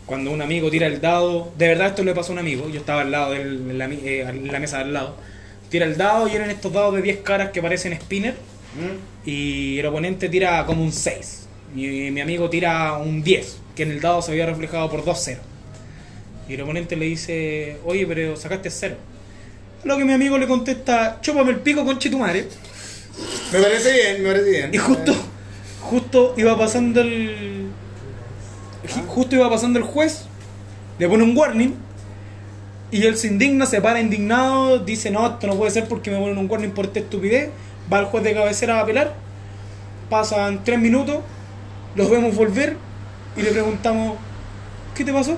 cuando 0.05 0.31
un 0.31 0.41
amigo 0.41 0.69
tira 0.69 0.87
el 0.87 1.01
dado. 1.01 1.51
De 1.57 1.67
verdad, 1.67 1.87
esto 1.87 2.03
le 2.03 2.13
pasó 2.13 2.31
a 2.31 2.33
un 2.33 2.39
amigo. 2.39 2.69
Yo 2.69 2.79
estaba 2.79 3.01
al 3.01 3.11
lado 3.11 3.31
de 3.31 3.41
él, 3.41 3.65
en 3.71 3.77
la, 3.77 3.85
eh, 3.87 4.21
en 4.21 4.51
la 4.51 4.59
mesa 4.59 4.77
de 4.77 4.83
al 4.83 4.93
lado. 4.93 5.15
Tira 5.69 5.85
el 5.85 5.95
dado 5.97 6.27
y 6.27 6.31
eran 6.35 6.49
estos 6.51 6.71
dados 6.73 6.93
de 6.95 7.01
10 7.01 7.17
caras 7.19 7.49
que 7.51 7.61
parecen 7.61 7.93
spinner. 7.99 8.35
¿Mm? 8.75 9.29
Y 9.29 9.79
el 9.79 9.85
oponente 9.85 10.29
tira 10.29 10.65
como 10.65 10.83
un 10.83 10.91
6. 10.91 11.47
Mi, 11.75 12.11
mi 12.11 12.21
amigo 12.21 12.49
tira 12.49 12.93
un 12.97 13.23
10, 13.23 13.57
que 13.75 13.83
en 13.83 13.91
el 13.91 14.01
dado 14.01 14.21
se 14.21 14.31
había 14.31 14.45
reflejado 14.45 14.89
por 14.89 15.03
2-0. 15.03 15.37
Y 16.47 16.55
el 16.55 16.61
oponente 16.61 16.95
le 16.95 17.05
dice, 17.05 17.77
oye, 17.85 18.05
pero 18.05 18.35
sacaste 18.35 18.69
0. 18.69 18.95
A 19.83 19.87
lo 19.87 19.97
que 19.97 20.05
mi 20.05 20.13
amigo 20.13 20.37
le 20.37 20.47
contesta, 20.47 21.19
chúpame 21.21 21.51
el 21.51 21.59
pico, 21.59 21.85
conche 21.85 22.09
tu 22.09 22.19
madre. 22.19 22.47
Me 23.51 23.59
parece 23.59 23.93
bien, 23.93 24.23
me 24.23 24.29
parece 24.29 24.49
bien. 24.49 24.73
Y 24.73 24.77
justo, 24.77 25.13
justo 25.81 26.33
iba 26.37 26.57
pasando 26.57 27.01
el. 27.01 27.69
Justo 29.07 29.35
iba 29.35 29.49
pasando 29.49 29.79
el 29.79 29.85
juez, 29.85 30.23
le 30.99 31.07
pone 31.07 31.23
un 31.23 31.35
warning. 31.35 31.75
Y 32.91 33.03
él 33.03 33.15
se 33.15 33.27
indigna, 33.27 33.65
se 33.65 33.81
para 33.81 34.01
indignado, 34.01 34.79
dice, 34.79 35.09
no, 35.11 35.25
esto 35.25 35.47
no 35.47 35.55
puede 35.55 35.71
ser 35.71 35.87
porque 35.87 36.11
me 36.11 36.19
ponen 36.19 36.37
un 36.37 36.49
warning 36.49 36.71
por 36.71 36.85
esta 36.85 36.99
estupidez. 36.99 37.49
Va 37.91 37.99
al 37.99 38.05
juez 38.05 38.23
de 38.23 38.33
cabecera 38.33 38.79
a 38.79 38.81
apelar. 38.81 39.13
Pasan 40.09 40.63
tres 40.63 40.79
minutos, 40.79 41.19
los 41.95 42.09
vemos 42.09 42.35
volver 42.35 42.75
y 43.37 43.41
le 43.41 43.51
preguntamos, 43.51 44.17
¿qué 44.95 45.05
te 45.05 45.13
pasó? 45.13 45.37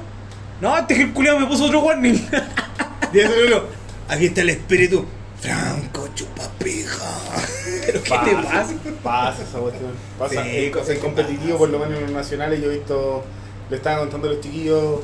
No, 0.61 0.77
este 0.77 0.95
que 0.95 1.01
el 1.03 1.13
culiao 1.13 1.39
me 1.39 1.45
puso 1.45 1.65
otro 1.65 1.81
warning. 1.81 2.19
Y 3.13 3.19
eso, 3.19 3.31
no. 3.47 3.61
Aquí 4.09 4.25
está 4.25 4.41
el 4.41 4.49
espíritu. 4.49 5.05
Franco, 5.39 6.07
chupapija. 6.15 7.05
¿Pero 7.85 8.01
qué 8.01 8.09
te 8.09 8.35
pasa? 8.35 8.73
Pasa 9.03 9.43
esa 9.43 9.59
cuestión. 9.59 9.91
Pasa. 10.17 10.43
Sí, 10.43 10.71
competitivo, 10.99 11.59
por 11.59 11.69
lo 11.69 11.77
menos 11.77 11.99
en 11.99 12.05
los 12.05 12.11
nacionales, 12.11 12.59
yo 12.59 12.71
he 12.71 12.77
visto. 12.77 13.23
Le 13.69 13.77
estaban 13.77 13.99
contando 13.99 14.29
a 14.29 14.31
los 14.31 14.41
chiquillos 14.41 15.01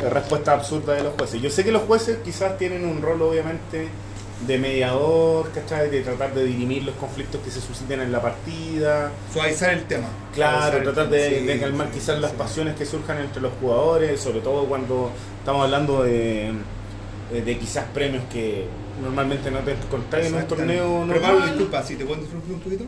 eh, 0.00 0.10
respuestas 0.10 0.54
absurdas 0.54 0.96
de 0.96 1.04
los 1.04 1.14
jueces. 1.14 1.40
Yo 1.40 1.50
sé 1.50 1.62
que 1.62 1.72
los 1.72 1.82
jueces 1.82 2.18
quizás 2.24 2.58
tienen 2.58 2.84
un 2.84 3.00
rol, 3.00 3.22
obviamente, 3.22 3.88
de 4.46 4.58
mediador, 4.58 5.50
¿cachai? 5.52 5.88
De 5.90 6.02
tratar 6.02 6.34
de 6.34 6.44
dirimir 6.44 6.82
los 6.84 6.94
conflictos 6.96 7.40
que 7.42 7.50
se 7.50 7.60
susciten 7.60 8.00
en 8.00 8.12
la 8.12 8.20
partida. 8.20 9.10
Suavizar 9.32 9.72
el 9.72 9.84
tema. 9.84 10.08
Claro, 10.34 10.82
tratar 10.82 11.08
tema. 11.08 11.16
de, 11.16 11.38
Sí, 11.40 11.46
de 11.46 11.60
calmar 11.60 11.86
sí, 11.88 11.98
quizás 12.00 12.16
sí, 12.16 12.22
las 12.22 12.32
pasiones 12.32 12.76
que 12.76 12.84
surjan 12.84 13.18
entre 13.18 13.40
los 13.40 13.52
jugadores, 13.60 14.20
sobre 14.20 14.40
todo 14.40 14.66
cuando 14.66 15.10
estamos 15.38 15.64
hablando 15.64 16.02
de, 16.02 16.48
eh, 17.32 17.42
de 17.44 17.58
quizás 17.58 17.84
premios 17.94 18.24
que 18.32 18.66
normalmente 19.02 19.50
no 19.50 19.60
te 19.60 19.72
encontráis 19.72 20.26
en 20.26 20.34
un 20.34 20.46
torneo 20.46 21.04
Pero 21.08 21.20
Pablo, 21.22 21.38
normal. 21.38 21.48
disculpa, 21.54 21.82
si 21.82 21.96
te 21.96 22.04
puedo 22.04 22.20
interrumpir 22.20 22.54
un 22.54 22.60
poquito. 22.60 22.84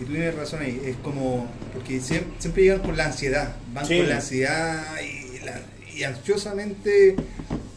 Y 0.00 0.04
tú 0.04 0.10
tienes 0.12 0.34
razón 0.34 0.60
ahí, 0.62 0.80
es 0.84 0.96
como. 0.96 1.46
Porque 1.72 2.00
siempre, 2.00 2.32
siempre 2.40 2.62
llegan 2.64 2.80
con 2.80 2.96
la 2.96 3.06
ansiedad. 3.06 3.54
Van 3.72 3.86
con 3.86 4.08
la 4.08 4.16
ansiedad 4.16 4.84
y, 5.00 5.44
la- 5.44 5.60
y 5.94 6.02
ansiosamente 6.02 7.14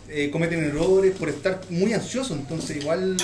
eh, 0.09 0.29
cometen 0.31 0.63
errores 0.63 1.15
por 1.15 1.29
estar 1.29 1.61
muy 1.69 1.93
ansioso. 1.93 2.33
Entonces, 2.33 2.77
igual. 2.77 3.17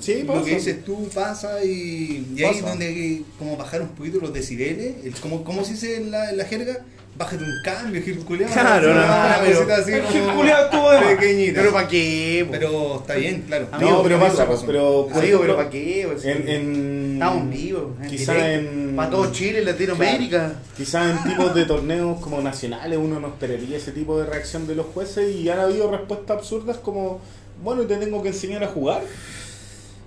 Sí, 0.00 0.22
Lo 0.24 0.42
que 0.44 0.56
dices 0.56 0.84
tú 0.84 1.08
pasa 1.14 1.64
y, 1.64 2.26
y 2.34 2.42
ahí 2.42 2.56
es 2.56 2.62
donde 2.62 2.86
hay 2.86 2.94
que 2.94 3.22
como 3.38 3.56
bajar 3.56 3.82
un 3.82 3.88
poquito 3.90 4.18
los 4.18 4.32
decibeles. 4.32 4.96
El, 5.04 5.14
como, 5.14 5.44
como 5.44 5.64
se 5.64 5.72
dice 5.72 5.96
en 5.96 6.10
la, 6.10 6.30
en 6.30 6.38
la 6.38 6.44
jerga, 6.44 6.84
bájate 7.16 7.44
un 7.44 7.50
cambio, 7.64 8.02
gil 8.02 8.18
culiao. 8.24 8.50
Claro, 8.50 8.88
no, 8.94 9.00
Una 9.00 9.36
no, 9.38 9.44
pero- 9.44 9.56
cosita 9.58 9.76
así 9.76 9.92
como 9.92 10.44
estuvo 10.44 10.90
de 10.90 11.00
pequeñita. 11.16 11.60
Pero 11.60 11.72
para 11.72 11.88
qué, 11.88 12.44
po? 12.46 12.52
Pero 12.52 12.96
está 13.00 13.14
bien, 13.14 13.42
claro. 13.46 13.68
No, 13.70 13.76
Amigo, 13.76 14.02
pero 14.02 14.18
pasa, 14.20 14.46
pero 14.66 15.06
por 15.12 15.18
ejemplo, 15.22 15.40
pero 15.42 15.56
¿para 15.56 15.70
qué? 15.70 16.08
Pues, 16.10 16.24
en, 16.24 16.48
en- 16.48 17.12
Estamos 17.22 17.50
vivos. 17.50 17.84
en 18.02 18.08
quizá 18.08 18.34
directo. 18.34 18.70
en 18.72 18.96
Para 18.96 19.10
todo 19.10 19.30
Chile, 19.32 19.62
Latinoamérica. 19.64 20.54
Quizás 20.76 21.10
en 21.10 21.30
tipos 21.30 21.54
de 21.54 21.64
torneos 21.66 22.18
como 22.20 22.40
nacionales 22.40 22.98
uno 23.00 23.20
no 23.20 23.28
esperaría 23.28 23.76
ese 23.76 23.92
tipo 23.92 24.18
de 24.18 24.26
reacción 24.26 24.66
de 24.66 24.74
los 24.74 24.86
jueces 24.86 25.36
y 25.36 25.48
han 25.48 25.60
habido 25.60 25.88
respuestas 25.90 26.38
absurdas 26.38 26.78
como, 26.78 27.20
bueno, 27.62 27.82
te 27.82 27.96
tengo 27.96 28.22
que 28.22 28.30
enseñar 28.30 28.64
a 28.64 28.68
jugar. 28.68 29.02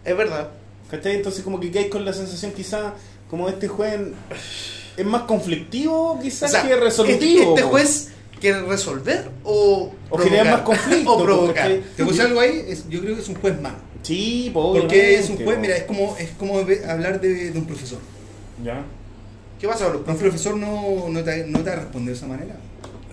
Es 0.04 0.18
verdad. 0.18 0.50
¿Cachai? 0.92 1.16
Entonces 1.16 1.44
como 1.44 1.60
que 1.60 1.72
quedáis 1.72 1.90
con 1.90 2.04
la 2.04 2.12
sensación 2.14 2.52
quizás 2.52 2.94
como 3.30 3.48
este 3.48 3.68
juez 3.70 4.00
es 4.98 5.06
más 5.06 5.24
conflictivo 5.24 6.20
quizás 6.22 6.50
O 6.50 6.54
sea, 6.54 6.68
que 6.68 6.76
resolutivo. 6.76 7.42
Este, 7.42 7.50
este 7.50 7.62
po. 7.64 7.70
juez 7.70 8.08
quiere 8.40 8.62
resolver 8.62 9.30
o, 9.44 9.92
O 10.10 10.18
generar 10.18 10.46
más 10.46 10.62
provocar? 10.62 10.80
conflicto, 10.84 11.12
o 11.18 11.24
provocar. 11.24 11.72
Te 11.98 12.06
puse 12.06 12.22
algo 12.22 12.40
ahí, 12.40 12.66
es- 12.68 12.88
yo 12.90 13.02
creo 13.02 13.16
que 13.16 13.22
es 13.22 13.28
un 13.30 13.36
juez 13.36 13.60
malo. 13.62 13.78
Sí, 14.04 14.52
po, 14.54 14.74
Porque 14.74 15.16
es 15.18 15.30
un 15.30 15.38
juez, 15.38 15.56
po. 15.56 15.62
mira, 15.62 15.76
es 15.78 15.84
como, 15.84 16.16
es 16.18 16.30
como 16.38 16.60
hablar 16.60 17.20
de, 17.22 17.52
de 17.52 17.58
un 17.60 17.66
profesor. 17.66 18.00
¿Ya? 18.64 18.84
¿Qué 19.60 19.68
pasa 19.68 19.86
con 19.86 19.94
los 19.94 20.08
Un 20.08 20.18
profesor 20.18 20.56
no, 20.58 21.10
no, 21.10 21.24
te, 21.24 21.46
no 21.48 21.60
te 21.60 21.70
va 21.70 21.76
a 21.76 21.80
responder 21.80 22.14
de 22.14 22.18
esa 22.18 22.28
manera. 22.28 22.56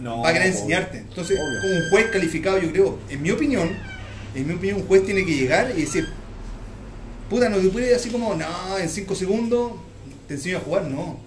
No, 0.00 0.20
va 0.22 0.30
a 0.30 0.32
querer 0.32 0.48
enseñarte. 0.48 0.98
Entonces, 0.98 1.38
Obvio. 1.38 1.60
como 1.62 1.74
un 1.74 1.90
juez 1.90 2.06
calificado, 2.10 2.58
yo 2.58 2.70
creo, 2.72 2.98
en 3.08 3.22
mi 3.22 3.30
opinión, 3.30 3.70
en 4.34 4.46
mi 4.48 4.54
opinión, 4.54 4.80
un 4.80 4.86
juez 4.88 5.04
tiene 5.06 5.24
que 5.24 5.34
llegar 5.36 5.72
y 5.76 5.82
decir, 5.82 6.08
puta, 7.30 7.48
no 7.48 7.58
te 7.58 7.68
puede 7.68 7.94
así 7.94 8.10
como, 8.10 8.34
no, 8.34 8.78
en 8.78 8.88
5 8.88 9.14
segundos 9.14 9.72
te 10.28 10.34
enseño 10.34 10.58
a 10.58 10.60
jugar, 10.60 10.84
no. 10.84 11.18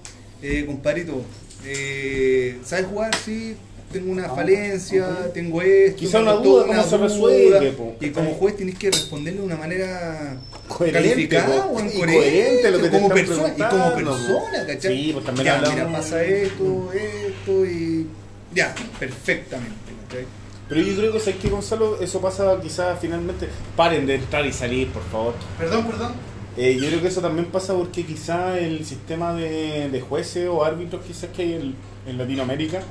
Eh, 0.47 0.63
compadrito, 0.63 1.23
eh, 1.65 2.59
¿sabes 2.63 2.85
jugar? 2.85 3.15
Sí, 3.15 3.55
tengo 3.91 4.11
una 4.11 4.29
falencia, 4.29 5.31
tengo 5.33 5.59
esto. 5.59 5.97
Quizá 5.97 6.19
una 6.19 6.33
duda, 6.33 6.67
¿cómo 6.67 6.83
se 6.83 6.97
resuelve, 6.97 7.71
po? 7.71 7.95
Y 7.99 8.09
como 8.11 8.35
juez 8.35 8.55
tienes 8.55 8.77
que 8.77 8.91
responderle 8.91 9.39
de 9.39 9.45
una 9.47 9.55
manera 9.55 10.37
Coherente, 10.67 11.09
calificada, 11.09 11.63
po. 11.65 11.71
weón, 11.71 11.87
Y 11.87 11.97
coherente, 11.97 12.19
coherente 12.19 12.71
lo 12.71 12.77
que 12.77 12.83
te 12.83 12.89
como 12.91 13.07
están 13.07 13.25
persona, 13.25 13.53
y 13.57 13.61
como 13.71 13.95
persona, 13.95 14.65
¿cachai? 14.67 14.97
Sí, 14.97 15.09
pues 15.13 15.25
también 15.25 15.45
ya, 15.45 15.69
mira, 15.71 15.91
pasa 15.91 16.23
esto, 16.23 16.91
esto 16.93 17.65
y 17.65 18.07
ya, 18.53 18.75
perfectamente, 18.99 19.93
¿cachai? 20.03 20.25
Pero 20.69 20.81
yo 20.81 20.95
creo 20.95 21.11
que, 21.11 21.19
¿sabes 21.19 21.35
qué, 21.41 21.49
Gonzalo? 21.49 21.99
Eso 21.99 22.21
pasa 22.21 22.59
quizás 22.61 22.99
finalmente... 23.01 23.49
Paren 23.75 24.05
de 24.05 24.15
entrar 24.15 24.45
y 24.45 24.53
salir, 24.53 24.89
por 24.89 25.03
favor. 25.05 25.33
Perdón, 25.57 25.87
perdón. 25.87 26.34
Eh, 26.57 26.77
yo 26.79 26.87
creo 26.87 27.01
que 27.01 27.07
eso 27.07 27.21
también 27.21 27.47
pasa 27.47 27.73
porque 27.73 28.05
quizá 28.05 28.57
el 28.57 28.85
sistema 28.85 29.33
de, 29.33 29.89
de 29.89 30.01
jueces 30.01 30.47
o 30.47 30.63
árbitros 30.63 31.03
quizás 31.05 31.29
que 31.31 31.41
hay 31.41 31.75
en, 32.05 32.17
Latinoamérica 32.17 32.81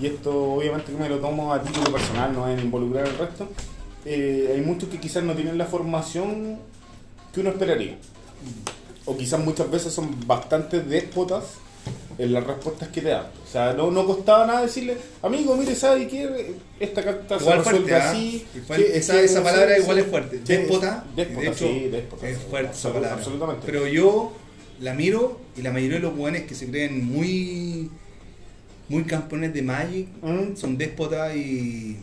y 0.00 0.06
esto 0.06 0.52
obviamente 0.52 0.92
que 0.92 0.98
me 0.98 1.08
lo 1.08 1.18
tomo 1.18 1.52
a 1.52 1.62
título 1.62 1.90
personal, 1.90 2.32
no 2.32 2.48
en 2.48 2.60
involucrar 2.60 3.06
al 3.06 3.18
resto, 3.18 3.48
eh, 4.04 4.52
hay 4.54 4.60
muchos 4.60 4.88
que 4.88 5.00
quizás 5.00 5.24
no 5.24 5.34
tienen 5.34 5.58
la 5.58 5.64
formación 5.64 6.58
que 7.32 7.40
uno 7.40 7.50
esperaría. 7.50 7.96
O 9.06 9.16
quizás 9.16 9.40
muchas 9.40 9.70
veces 9.70 9.92
son 9.92 10.14
bastante 10.26 10.80
déspotas 10.80 11.54
en 12.18 12.32
las 12.32 12.44
respuestas 12.44 12.88
que 12.88 13.00
te 13.00 13.08
dan. 13.08 13.26
O 13.44 13.50
sea, 13.50 13.72
no, 13.74 13.90
no 13.90 14.04
costaba 14.06 14.46
nada 14.46 14.62
decirle, 14.62 14.96
amigo, 15.22 15.56
mire, 15.56 15.74
¿sabe 15.74 16.06
qué? 16.08 16.54
Esta 16.80 17.02
carta 17.04 17.38
se 17.38 17.44
Igual 17.44 17.58
resuelve 17.58 17.80
fuerte, 17.88 17.94
¿ah? 17.94 18.10
así. 18.10 18.46
Igual 18.56 18.82
esa, 18.82 19.20
esa 19.20 19.42
palabra 19.44 19.74
sí, 19.76 19.82
igual 19.82 19.98
es 19.98 20.06
fuerte. 20.06 20.38
Déspota. 20.44 21.04
déspota, 21.14 21.40
de 21.40 21.46
hecho, 21.48 21.68
sí, 21.68 21.88
déspota, 21.90 22.28
Es 22.28 22.38
fuerte 22.38 22.72
esa 22.72 22.88
palabra. 22.92 23.14
absolutamente. 23.14 23.62
Pero 23.66 23.86
yo 23.86 24.32
la 24.80 24.94
miro 24.94 25.40
y 25.56 25.62
la 25.62 25.72
mayoría 25.72 25.96
de 25.96 26.02
los 26.02 26.16
buenos 26.16 26.42
que 26.42 26.54
se 26.54 26.68
creen 26.70 27.04
muy 27.06 27.90
muy 28.88 29.04
campeones 29.04 29.52
de 29.52 29.62
Magic 29.62 30.06
Mm. 30.22 30.56
son 30.56 30.78
déspotas 30.78 31.36
y 31.36 31.98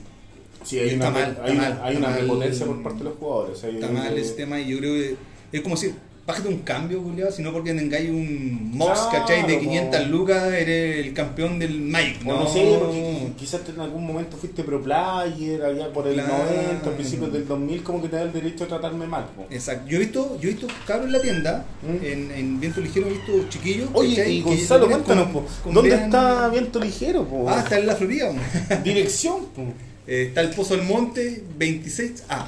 Sí, 0.63 0.78
Y 0.78 0.80
hay 0.80 0.89
está 0.91 1.10
una, 1.10 1.19
mal, 1.19 1.38
hay 1.43 1.51
está 1.51 1.62
mal, 1.69 1.80
hay 1.84 1.93
está 1.93 1.99
una 1.99 2.10
mal. 2.10 2.17
prepotencia 2.19 2.65
por 2.65 2.84
parte 2.84 2.97
de 2.99 3.04
los 3.06 3.17
jugadores. 3.17 3.63
está 3.63 3.88
mal 3.89 4.17
ese 4.17 4.34
tema 4.34 4.60
y 4.60 4.67
yo 4.69 4.78
creo 4.80 4.93
que 4.93 5.15
es 5.51 5.62
como 5.62 5.78
si 5.78 5.93
bájate 6.28 6.48
un 6.50 6.60
cambio, 6.60 7.04
culiao, 7.04 7.32
sino 7.32 7.52
porque 7.54 7.72
tengáis 7.74 8.10
un 8.10 8.72
Mox, 8.74 9.00
Claro, 9.12 9.26
¿cachai? 9.26 9.46
De 9.46 9.54
po. 9.56 9.60
500 9.62 10.08
lucas, 10.10 10.54
eres 10.54 11.06
el 11.06 11.14
campeón 11.14 11.60
del 11.60 11.80
Magic. 11.82 12.22
O 12.26 12.34
no, 12.34 12.48
sé, 12.52 12.78
porque 12.80 13.28
quizás 13.38 13.62
en 13.70 13.80
algún 13.80 14.06
momento 14.08 14.36
fuiste 14.36 14.64
pro 14.64 14.82
player, 14.82 15.62
allá 15.64 15.94
por 15.94 16.08
el 16.08 16.16
Claro. 16.16 16.34
90, 16.52 16.90
a 16.90 16.94
principios 16.94 17.32
del 17.32 17.48
2000, 17.48 17.84
como 17.84 18.02
que 18.02 18.10
te 18.10 18.16
da 18.16 18.24
el 18.24 18.34
derecho 18.34 18.64
a 18.64 18.68
tratarme 18.68 19.06
mal. 19.06 19.26
po. 19.36 19.46
Exacto. 19.52 19.88
Yo 19.88 19.98
he 19.98 20.00
visto, 20.00 20.38
yo 20.42 20.50
he 20.50 20.54
visto 20.54 20.68
cabros 20.88 21.06
en 21.08 21.12
la 21.12 21.22
tienda, 21.22 21.66
Mm. 21.84 22.06
en, 22.06 22.32
en 22.32 22.60
Viento 22.60 22.82
Ligero 22.82 23.08
he 23.08 23.12
visto 23.12 23.32
chiquillos. 23.50 23.90
Oye, 23.94 24.16
¿cachai? 24.16 24.32
y 24.38 24.42
Gonzalo, 24.42 24.88
cuéntanos, 24.90 25.28
con- 25.64 25.74
¿dónde 25.76 25.90
vean- 25.92 26.06
está 26.06 26.48
Viento 26.50 26.80
Ligero? 26.80 27.24
Po? 27.26 27.46
Ah, 27.48 27.60
está 27.60 27.78
en 27.78 27.86
la 27.88 27.96
Florida. 27.96 28.32
Dirección. 28.84 29.46
po. 29.56 29.62
Eh, 30.08 30.26
está 30.30 30.42
el 30.42 30.50
Pozo 30.52 30.76
del 30.76 30.86
Monte 30.88 31.44
26A. 31.58 32.48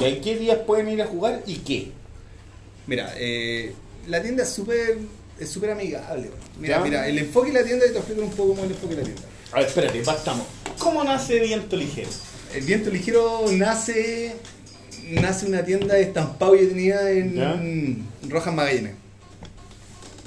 ¿Y 0.00 0.04
a 0.04 0.20
qué 0.20 0.36
días 0.36 0.58
pueden 0.66 0.88
ir 0.88 1.02
a 1.02 1.06
jugar 1.06 1.42
y 1.46 1.54
qué? 1.56 1.90
Mira, 2.86 3.12
eh, 3.16 3.72
la 4.06 4.22
tienda 4.22 4.42
es 4.44 4.50
súper 4.50 4.98
es 5.38 5.48
súper 5.50 5.70
amigable. 5.70 6.30
Mira, 6.58 6.78
¿Ya? 6.78 6.82
mira, 6.84 7.08
el 7.08 7.18
enfoque 7.18 7.52
de 7.52 7.60
la 7.60 7.64
tienda, 7.66 7.84
te 7.86 7.92
explico 7.96 8.22
un 8.22 8.30
poco 8.30 8.48
cómo 8.50 8.60
es 8.60 8.66
el 8.70 8.72
enfoque 8.72 8.94
de 8.94 9.00
la 9.02 9.06
tienda. 9.06 9.22
A 9.52 9.56
ver, 9.58 9.66
espérate, 9.66 10.00
partamos. 10.00 10.46
¿Cómo 10.78 11.04
nace 11.04 11.40
Viento 11.40 11.76
Ligero? 11.76 12.08
El 12.54 12.64
Viento 12.64 12.90
Ligero 12.90 13.44
nace 13.52 14.34
nace 15.10 15.46
una 15.46 15.64
tienda 15.64 15.94
de 15.94 16.02
estampado 16.02 16.56
y 16.56 16.66
tenía 16.66 17.10
en 17.10 18.06
Rojas 18.28 18.54
Magallanes. 18.54 18.92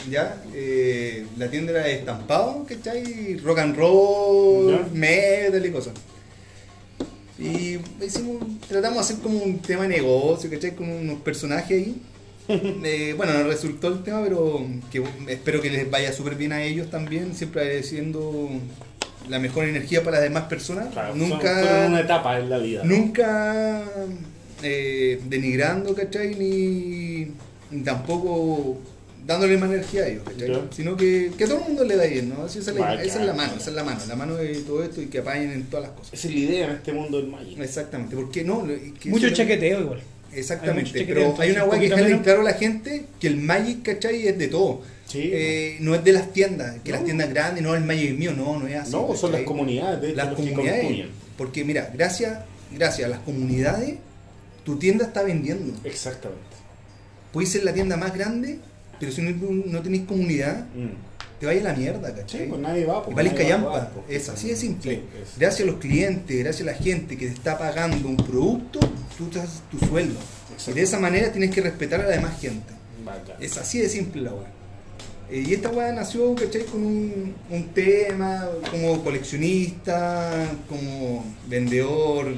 ¿Ya? 0.09 0.41
Eh, 0.53 1.25
la 1.37 1.49
tienda 1.49 1.71
era 1.71 1.83
de 1.83 1.95
estampado, 1.95 2.65
¿cachai? 2.67 3.35
Rock 3.37 3.59
and 3.59 3.75
roll, 3.75 4.71
Ya. 4.71 4.87
metal 4.93 5.65
y 5.65 5.71
cosas. 5.71 5.93
Y 7.37 7.77
hicimos, 8.03 8.43
tratamos 8.67 8.95
de 9.07 9.13
hacer 9.13 9.23
como 9.23 9.39
un 9.39 9.59
tema 9.59 9.83
de 9.83 9.89
negocio, 9.89 10.49
¿cachai? 10.49 10.75
Con 10.75 10.89
unos 10.89 11.19
personajes 11.21 11.71
ahí. 11.71 12.01
Eh, 12.83 13.13
bueno, 13.15 13.33
no 13.33 13.43
resultó 13.43 13.87
el 13.89 14.01
tema, 14.03 14.21
pero 14.23 14.65
que 14.91 15.03
espero 15.27 15.61
que 15.61 15.69
les 15.69 15.89
vaya 15.89 16.11
súper 16.11 16.35
bien 16.35 16.51
a 16.51 16.63
ellos 16.63 16.89
también, 16.89 17.35
siempre 17.35 17.61
agradeciendo 17.61 18.49
la 19.29 19.37
mejor 19.39 19.65
energía 19.65 20.03
para 20.03 20.17
las 20.17 20.23
demás 20.23 20.43
personas. 20.45 20.87
Claro, 20.91 21.15
Nunca 21.15 21.53
son- 21.55 21.63
fueron 21.67 21.91
una 21.91 21.99
etapa 22.01 22.39
en 22.39 22.49
la 22.49 22.57
vida. 22.57 22.81
nunca 22.83 23.83
eh, 24.63 25.21
denigrando, 25.27 25.93
¿cachai? 25.93 26.35
Ni, 26.35 27.31
ni 27.71 27.83
tampoco 27.83 28.77
dándole 29.25 29.57
más 29.57 29.69
energía 29.69 30.03
a 30.03 30.07
ellos, 30.07 30.23
¿cachai? 30.25 30.51
Sino 30.71 30.97
que, 30.97 31.31
que 31.37 31.43
a 31.43 31.47
todo 31.47 31.59
el 31.59 31.63
mundo 31.65 31.83
le 31.83 31.95
da 31.95 32.05
bien, 32.05 32.29
¿no? 32.29 32.43
Así 32.45 32.59
esa, 32.59 32.71
es 32.71 32.77
la, 32.77 32.85
Bacán. 32.85 33.05
esa 33.05 33.19
es 33.21 33.25
la 33.27 33.33
mano, 33.33 33.53
esa 33.57 33.69
es 33.69 33.75
la 33.75 33.83
mano, 33.83 33.99
la 34.07 34.15
mano 34.15 34.35
de 34.35 34.55
todo 34.61 34.83
esto 34.83 35.01
y 35.01 35.05
que 35.05 35.19
apañen 35.19 35.51
en 35.51 35.63
todas 35.65 35.87
las 35.87 35.95
cosas. 35.95 36.13
Esa 36.13 36.27
es 36.29 36.33
la 36.33 36.39
idea 36.39 36.65
en 36.65 36.71
este 36.77 36.93
mundo 36.93 37.17
del 37.17 37.27
Magic. 37.27 37.59
Exactamente, 37.59 38.15
porque 38.15 38.43
no, 38.43 38.65
que 38.99 39.09
Mucho 39.09 39.29
chaqueteo 39.29 39.81
igual. 39.81 40.01
Exactamente, 40.33 41.03
pero 41.05 41.35
hay 41.39 41.51
una 41.51 41.63
un 41.63 41.69
weá 41.71 41.79
que 41.79 41.85
dejarle 41.89 42.09
menos. 42.09 42.23
claro 42.23 42.41
a 42.41 42.43
la 42.43 42.53
gente 42.53 43.05
que 43.19 43.27
el 43.27 43.37
Magic, 43.37 43.83
¿cachai? 43.83 44.27
Es 44.27 44.37
de 44.37 44.47
todo. 44.47 44.81
Sí. 45.07 45.29
Eh, 45.33 45.77
no 45.79 45.95
es 45.95 46.03
de 46.03 46.11
las 46.13 46.31
tiendas, 46.33 46.75
que 46.83 46.91
las 46.91 47.03
tiendas 47.03 47.29
grandes, 47.29 47.63
no, 47.63 47.73
el 47.75 47.83
Magic 47.83 48.11
es 48.11 48.17
mío, 48.17 48.31
no, 48.33 48.59
no 48.59 48.67
es 48.67 48.75
así. 48.75 48.91
no, 48.91 49.15
son 49.15 49.31
las 49.31 49.41
comunidades, 49.41 50.01
de 50.01 50.07
hecho, 50.09 50.17
las 50.17 50.33
comunidades. 50.35 51.05
Porque 51.37 51.63
mira, 51.63 51.89
gracias, 51.93 52.39
gracias 52.71 53.07
a 53.07 53.09
las 53.09 53.19
comunidades, 53.19 53.95
tu 54.63 54.77
tienda 54.77 55.05
está 55.05 55.23
vendiendo. 55.23 55.73
Exactamente. 55.83 56.43
Puedes 57.33 57.49
ser 57.51 57.63
la 57.63 57.73
tienda 57.73 57.97
más 57.97 58.13
grande, 58.13 58.59
pero 58.99 59.11
si 59.11 59.21
no, 59.23 59.31
no 59.65 59.81
tenéis 59.81 60.03
comunidad, 60.03 60.65
Mm. 60.75 61.08
Te 61.39 61.45
vayas 61.45 61.65
a 61.65 61.69
la 61.69 61.75
mierda, 61.75 62.09
Sí, 62.09 62.13
¿cachai? 62.17 62.47
pues 62.49 62.61
nadie 62.61 62.85
va. 62.85 62.99
y 62.99 63.03
pues, 63.05 63.15
valís 63.15 63.33
callampa. 63.33 63.89
pues. 63.93 64.21
Es 64.21 64.29
así 64.29 64.49
de 64.49 64.55
simple. 64.55 64.95
Sí, 64.95 65.01
es- 65.21 65.37
Gracias 65.39 65.67
a 65.67 65.71
los 65.71 65.79
clientes, 65.79 66.39
gracias 66.43 66.67
a 66.67 66.71
la 66.71 66.77
gente 66.77 67.17
que 67.17 67.27
te 67.27 67.33
está 67.33 67.57
pagando 67.57 68.07
un 68.07 68.17
producto, 68.17 68.79
tú 69.17 69.27
te 69.27 69.39
haces 69.39 69.61
tu 69.71 69.79
sueldo. 69.85 70.19
Y 70.67 70.71
de 70.73 70.81
esa 70.81 70.99
manera 70.99 71.31
tienes 71.31 71.51
que 71.51 71.61
respetar 71.61 72.01
a 72.01 72.03
la 72.03 72.09
demás 72.11 72.39
gente. 72.41 72.73
Es 73.39 73.57
así 73.57 73.79
de 73.79 73.87
simple 73.89 74.21
la 74.23 74.33
weá. 74.33 74.47
Eh, 75.31 75.43
y 75.47 75.53
esta 75.53 75.69
weá 75.69 75.91
nació, 75.93 76.35
¿cachai? 76.35 76.63
Con 76.65 76.83
un, 76.83 77.35
un 77.49 77.63
tema, 77.69 78.47
como 78.71 79.01
coleccionista, 79.03 80.47
como 80.67 81.23
vendedor. 81.47 82.33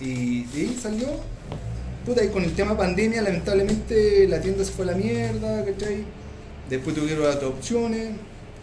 Y 0.00 0.44
de 0.44 0.60
ahí 0.60 0.78
salió. 0.80 1.08
Puta, 2.04 2.22
y 2.24 2.28
con 2.28 2.44
el 2.44 2.54
tema 2.54 2.76
pandemia, 2.76 3.20
lamentablemente 3.22 4.28
la 4.28 4.40
tienda 4.40 4.64
se 4.64 4.70
fue 4.72 4.84
a 4.84 4.92
la 4.92 4.96
mierda, 4.96 5.64
¿cachai? 5.64 6.04
Después 6.70 6.94
tuvieron 6.96 7.24
otras 7.26 7.42
opciones. 7.44 8.10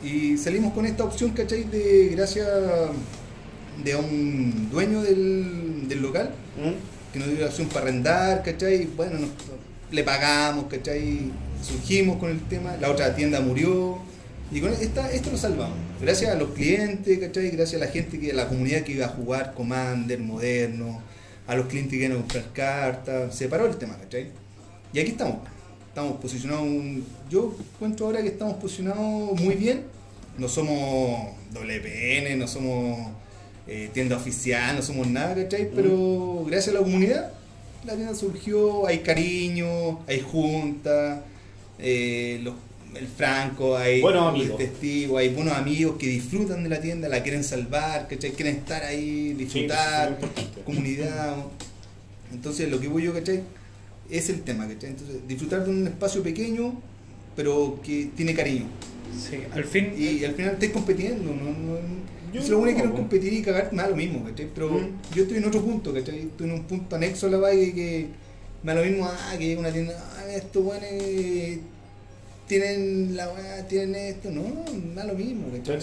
Y 0.04 0.38
salimos 0.38 0.74
con 0.74 0.86
esta 0.86 1.04
opción, 1.06 1.32
¿cachai? 1.32 1.64
De 1.64 2.10
gracias 2.12 2.48
de 3.84 3.96
un 3.96 4.70
dueño 4.70 5.02
del, 5.02 5.88
del 5.88 6.02
local 6.02 6.30
¿Mm? 6.58 7.12
que 7.14 7.20
nos 7.20 7.30
dio 7.30 7.40
la 7.40 7.48
opción 7.48 7.68
para 7.70 7.82
arrendar, 7.82 8.44
¿cachai? 8.44 8.86
Bueno, 8.96 9.20
nos- 9.20 9.30
le 9.92 10.04
pagamos, 10.04 10.66
¿cachai? 10.66 11.32
Surgimos 11.62 12.18
con 12.18 12.30
el 12.32 12.42
tema, 12.42 12.76
la 12.82 12.90
otra 12.92 13.16
tienda 13.16 13.40
murió 13.40 14.00
y 14.52 14.60
con 14.60 14.72
esta, 14.74 15.10
esto 15.12 15.32
lo 15.32 15.38
salvamos. 15.38 15.78
Gracias 16.02 16.32
a 16.32 16.36
los 16.36 16.50
clientes, 16.50 17.18
¿cachai? 17.20 17.50
Gracias 17.52 17.82
a 17.82 17.86
la 17.86 17.92
gente, 17.92 18.20
que 18.20 18.32
a 18.32 18.36
la 18.36 18.48
comunidad 18.50 18.82
que 18.82 18.92
iba 18.94 19.06
a 19.06 19.10
jugar 19.10 19.54
Commander, 19.54 20.20
Moderno, 20.20 21.02
a 21.48 21.56
los 21.56 21.68
clientes 21.68 21.92
que 21.98 22.06
iban 22.06 22.12
a 22.18 22.20
comprar 22.20 22.46
cartas, 22.54 23.36
se 23.36 23.48
paró 23.48 23.68
el 23.68 23.78
tema, 23.78 23.98
¿cachai? 23.98 24.28
Y 24.92 25.00
aquí 25.00 25.12
estamos, 25.12 25.38
estamos 25.94 26.20
posicionados, 26.20 26.64
un- 26.64 27.06
yo 27.30 27.56
cuento 27.78 28.06
ahora 28.06 28.22
que 28.24 28.30
estamos 28.30 28.56
posicionados 28.56 29.40
muy 29.40 29.54
bien, 29.54 29.84
no 30.40 30.48
somos 30.48 31.30
WPN, 31.54 32.36
no 32.36 32.48
somos 32.48 33.10
eh, 33.68 33.90
tienda 33.94 34.18
oficial, 34.18 34.76
no 34.76 34.82
somos 34.82 35.08
nada, 35.08 35.36
¿cachai? 35.36 35.70
Pero 35.74 36.44
gracias 36.48 36.76
a 36.76 36.80
la 36.80 36.84
comunidad, 36.84 37.32
la 37.86 37.94
tienda 37.96 38.14
surgió, 38.16 38.88
hay 38.88 39.00
cariño, 39.00 40.00
hay 40.08 40.20
junta, 40.20 41.24
eh, 41.80 42.40
los- 42.44 42.56
el 42.96 43.08
Franco, 43.08 43.78
hay 43.78 44.02
Buenos 44.02 44.30
amigos. 44.34 44.58
testigos, 44.58 45.20
hay 45.20 45.30
buenos 45.30 45.54
amigos 45.56 45.96
que 45.98 46.08
disfrutan 46.08 46.64
de 46.64 46.70
la 46.70 46.82
tienda, 46.82 47.08
la 47.08 47.22
quieren 47.24 47.44
salvar, 47.44 48.08
¿cachai? 48.08 48.32
Quieren 48.32 48.58
estar 48.58 48.84
ahí, 48.84 49.34
disfrutar, 49.34 50.18
es 50.58 50.64
comunidad. 50.66 51.36
Entonces 52.34 52.70
lo 52.70 52.80
que 52.80 52.88
voy 52.88 53.04
yo, 53.04 53.14
¿cachai? 53.14 53.42
Es 54.10 54.30
el 54.30 54.42
tema, 54.42 54.68
¿cachai? 54.68 54.92
Entonces, 54.92 55.18
disfrutar 55.28 55.66
de 55.66 55.72
un 55.72 55.88
espacio 55.88 56.22
pequeño, 56.24 56.74
pero 57.36 57.80
que 57.84 58.10
tiene 58.16 58.34
cariño. 58.34 58.66
Sí, 59.18 59.38
al 59.52 59.64
fin. 59.66 59.94
Y 59.98 60.24
al 60.26 60.34
final 60.36 60.54
estés 60.54 60.72
compitiendo, 60.72 61.32
¿no? 61.34 61.46
no 61.52 61.78
Yo 62.34 62.42
si 62.42 62.50
lo 62.50 62.60
único 62.60 62.78
que 62.78 62.84
no, 62.84 62.90
no 62.90 62.96
competir 62.96 63.32
y 63.34 63.42
cagar, 63.42 63.72
me 63.72 63.82
da 63.84 63.90
lo 63.90 63.96
mismo, 63.96 64.24
¿cachai? 64.24 64.48
Pero 64.54 64.70
Mm. 64.72 65.16
yo 65.16 65.24
estoy 65.24 65.38
en 65.38 65.46
otro 65.46 65.62
punto, 65.62 65.94
¿cachai? 65.94 66.20
Estoy 66.20 66.48
en 66.48 66.54
un 66.54 66.64
punto 66.64 66.96
anexo 66.96 67.28
a 67.28 67.30
la 67.30 67.38
vaga 67.38 67.56
que, 67.56 67.74
que 67.74 68.08
me 68.64 68.74
da 68.74 68.82
lo 68.82 68.88
mismo, 68.88 69.06
ah, 69.06 69.36
que 69.38 69.46
llega 69.46 69.60
una 69.60 69.72
tienda, 69.72 69.94
ah, 70.18 70.32
estos 70.34 70.64
buenos 70.64 70.90
tienen 72.48 73.16
la 73.16 73.30
weá, 73.32 73.68
tienen 73.68 73.96
esto, 73.96 74.30
no, 74.30 74.44
me 74.44 74.96
da 74.96 75.06
lo 75.06 75.14
mismo, 75.14 75.46
¿cachai? 75.50 75.76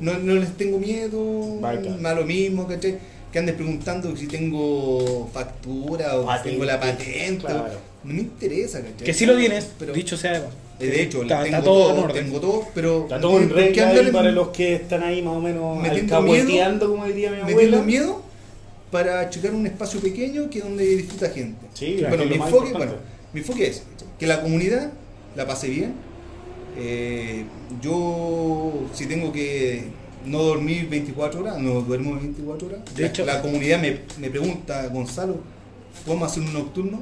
No, 0.00 0.18
no 0.18 0.34
les 0.36 0.56
tengo 0.56 0.78
miedo, 0.78 1.58
me 1.96 2.02
da 2.02 2.14
lo 2.14 2.24
mismo, 2.24 2.66
¿cachai? 2.66 2.98
Que 3.32 3.38
andes 3.38 3.54
preguntando 3.54 4.16
si 4.16 4.26
tengo 4.26 5.28
factura 5.32 6.16
o 6.18 6.36
si 6.38 6.42
tengo 6.50 6.64
la 6.64 6.80
patente, 6.80 7.36
claro. 7.38 7.66
no 8.04 8.14
me 8.14 8.20
interesa, 8.20 8.80
¿cachai? 8.80 9.04
Que 9.04 9.14
sí 9.14 9.24
lo 9.26 9.36
tienes, 9.36 9.70
pero 9.78 9.92
dicho 9.92 10.16
sea 10.16 10.48
de 10.78 11.02
hecho, 11.02 11.22
Está- 11.22 11.42
tengo 11.42 11.56
está 11.58 11.62
todo 11.64 11.94
todo, 11.94 12.12
tengo 12.12 12.40
todo, 12.40 12.66
pero 12.74 13.02
Está 13.02 13.20
todo 13.20 13.38
en 13.38 13.48
¿por 13.50 13.58
qué 13.58 13.64
regla 13.84 14.00
ahí 14.00 14.10
para 14.12 14.30
los 14.32 14.48
que 14.48 14.74
están 14.76 15.02
ahí 15.02 15.20
más 15.20 15.36
o 15.36 15.40
menos 15.40 15.78
Metiendo 15.78 16.16
alcahueteando, 16.16 16.88
como 16.88 17.04
diría 17.04 17.30
mi 17.30 17.36
me 17.36 17.42
abuela. 17.42 17.70
tengo 17.70 17.84
miedo 17.84 18.22
para 18.90 19.28
checar 19.28 19.52
un 19.54 19.66
espacio 19.66 20.00
pequeño 20.00 20.48
que 20.48 20.58
es 20.58 20.64
donde 20.64 20.84
disfruta 20.96 21.28
gente. 21.28 21.66
Sí, 21.74 22.02
bueno, 22.08 22.24
mi 22.24 22.34
enfoque, 22.36 22.72
bueno, 22.72 22.92
mi 23.34 23.40
enfoque 23.40 23.66
es 23.68 23.82
que 24.18 24.26
la 24.26 24.40
comunidad 24.40 24.90
la 25.36 25.46
pase 25.46 25.68
bien. 25.68 25.92
Eh, 26.78 27.44
yo, 27.82 28.72
si 28.94 29.06
tengo 29.06 29.32
que 29.32 29.84
no 30.26 30.42
dormir 30.42 30.88
24 30.88 31.40
horas, 31.40 31.58
no 31.58 31.80
duermo 31.82 32.14
24 32.16 32.68
horas. 32.68 32.80
De 32.94 33.02
la, 33.02 33.08
hecho- 33.08 33.24
la 33.24 33.40
comunidad 33.42 33.80
me, 33.80 34.00
me 34.18 34.30
pregunta, 34.30 34.86
Gonzalo, 34.88 35.38
¿podemos 36.04 36.30
hacer 36.30 36.42
un 36.42 36.52
nocturno? 36.52 37.00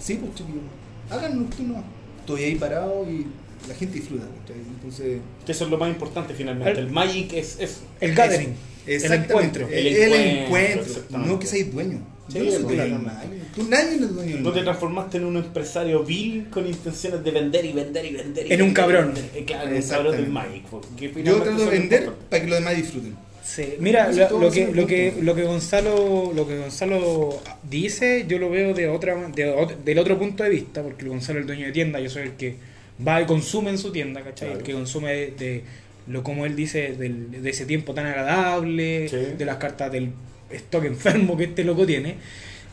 Sí, 0.00 0.14
pues 0.14 0.34
chiquillos, 0.34 0.62
hagan 1.10 1.32
un 1.32 1.44
nocturno. 1.44 1.82
Estoy 2.20 2.44
ahí 2.44 2.54
parado 2.56 3.04
y 3.10 3.26
la 3.68 3.74
gente 3.74 3.98
disfruta. 3.98 4.24
¿cachai? 4.40 4.60
Entonces, 4.60 5.20
Que 5.44 5.52
eso 5.52 5.64
es 5.64 5.70
lo 5.70 5.78
más 5.78 5.88
importante 5.90 6.34
finalmente. 6.34 6.72
El- 6.80 6.86
El, 6.86 6.90
Magic 6.92 7.32
es 7.32 7.58
eso. 7.60 7.80
El 8.00 8.14
gathering. 8.14 8.54
exactamente. 8.86 9.32
encuentro. 9.32 9.68
El, 9.68 9.86
El 9.86 9.96
el 9.96 10.38
encuentro. 10.38 10.84
No 11.10 11.38
que 11.38 11.46
seáis 11.46 11.72
dueño. 11.72 12.00
Sí, 12.28 12.38
Yo 12.38 12.44
no 12.44 12.50
soy 12.68 12.76
dueño. 12.76 12.98
Magic. 12.98 13.30
Tú 13.54 13.62
nadie 13.68 13.94
es 13.94 14.14
dueño 14.14 14.36
No 14.40 14.52
te 14.52 14.62
transformaste 14.62 15.16
en 15.18 15.24
un 15.26 15.36
empresario 15.36 16.02
vil 16.04 16.48
con 16.50 16.66
intenciones 16.66 17.22
de 17.22 17.30
vender 17.30 17.64
y 17.64 17.72
vender 17.72 18.04
y 18.04 18.12
vender. 18.14 18.46
y 18.46 18.52
En 18.52 18.62
un 18.62 18.68
vender 18.68 18.74
cabrón. 18.84 19.14
vender. 19.14 19.30
Eh, 19.34 19.44
Claro, 19.44 19.68
en 19.70 19.76
un 19.76 19.88
cabrón 19.88 20.16
del. 20.16 20.26
Magic. 20.28 20.62
porque 20.70 20.88
Yo 21.06 21.10
finalmente 21.14 21.44
trato 21.50 21.64
de 21.64 21.78
vender 21.78 22.10
para 22.28 22.42
que 22.42 22.48
los 22.48 22.58
demás 22.58 22.76
disfruten. 22.76 23.14
Sí, 23.44 23.74
mira, 23.78 24.10
Eso 24.10 24.20
lo, 24.20 24.26
todo 24.28 24.40
lo 24.40 24.48
es 24.48 24.54
que, 24.54 24.66
un 24.66 24.76
lo, 24.76 24.86
que, 24.88 25.10
punto. 25.12 25.24
lo 25.24 25.34
que 25.36 25.42
Gonzalo 25.44 26.32
lo 26.34 26.48
que 26.48 26.58
Gonzalo 26.58 27.40
dice, 27.70 28.24
yo 28.28 28.38
lo 28.40 28.50
veo 28.50 28.74
de 28.74 28.88
otra 28.88 29.14
de 29.14 29.54
ot- 29.54 29.76
del 29.84 29.98
otro 30.00 30.18
punto 30.18 30.42
de 30.42 30.50
vista, 30.50 30.82
porque 30.82 31.06
Gonzalo 31.06 31.38
es 31.38 31.42
el 31.44 31.46
dueño 31.46 31.66
de 31.66 31.72
tienda, 31.72 32.00
yo 32.00 32.10
soy 32.10 32.22
el 32.24 32.32
que 32.32 32.56
va 33.06 33.22
y 33.22 33.26
consume 33.26 33.70
en 33.70 33.78
su 33.78 33.92
tienda, 33.92 34.22
¿cachai? 34.22 34.48
Claro. 34.48 34.58
El 34.58 34.64
que 34.66 34.72
consume 34.72 35.12
de, 35.12 35.30
de 35.38 35.62
lo 36.08 36.24
como 36.24 36.44
él 36.44 36.56
dice, 36.56 36.94
del- 36.98 37.40
de 37.42 37.48
ese 37.50 37.66
tiempo 37.66 37.94
tan 37.94 38.06
agradable, 38.06 39.08
Sí. 39.08 39.16
de 39.38 39.44
las 39.44 39.58
cartas 39.58 39.92
del 39.92 40.10
stock 40.50 40.84
enfermo 40.84 41.36
que 41.36 41.44
este 41.44 41.64
loco 41.64 41.86
tiene. 41.86 42.16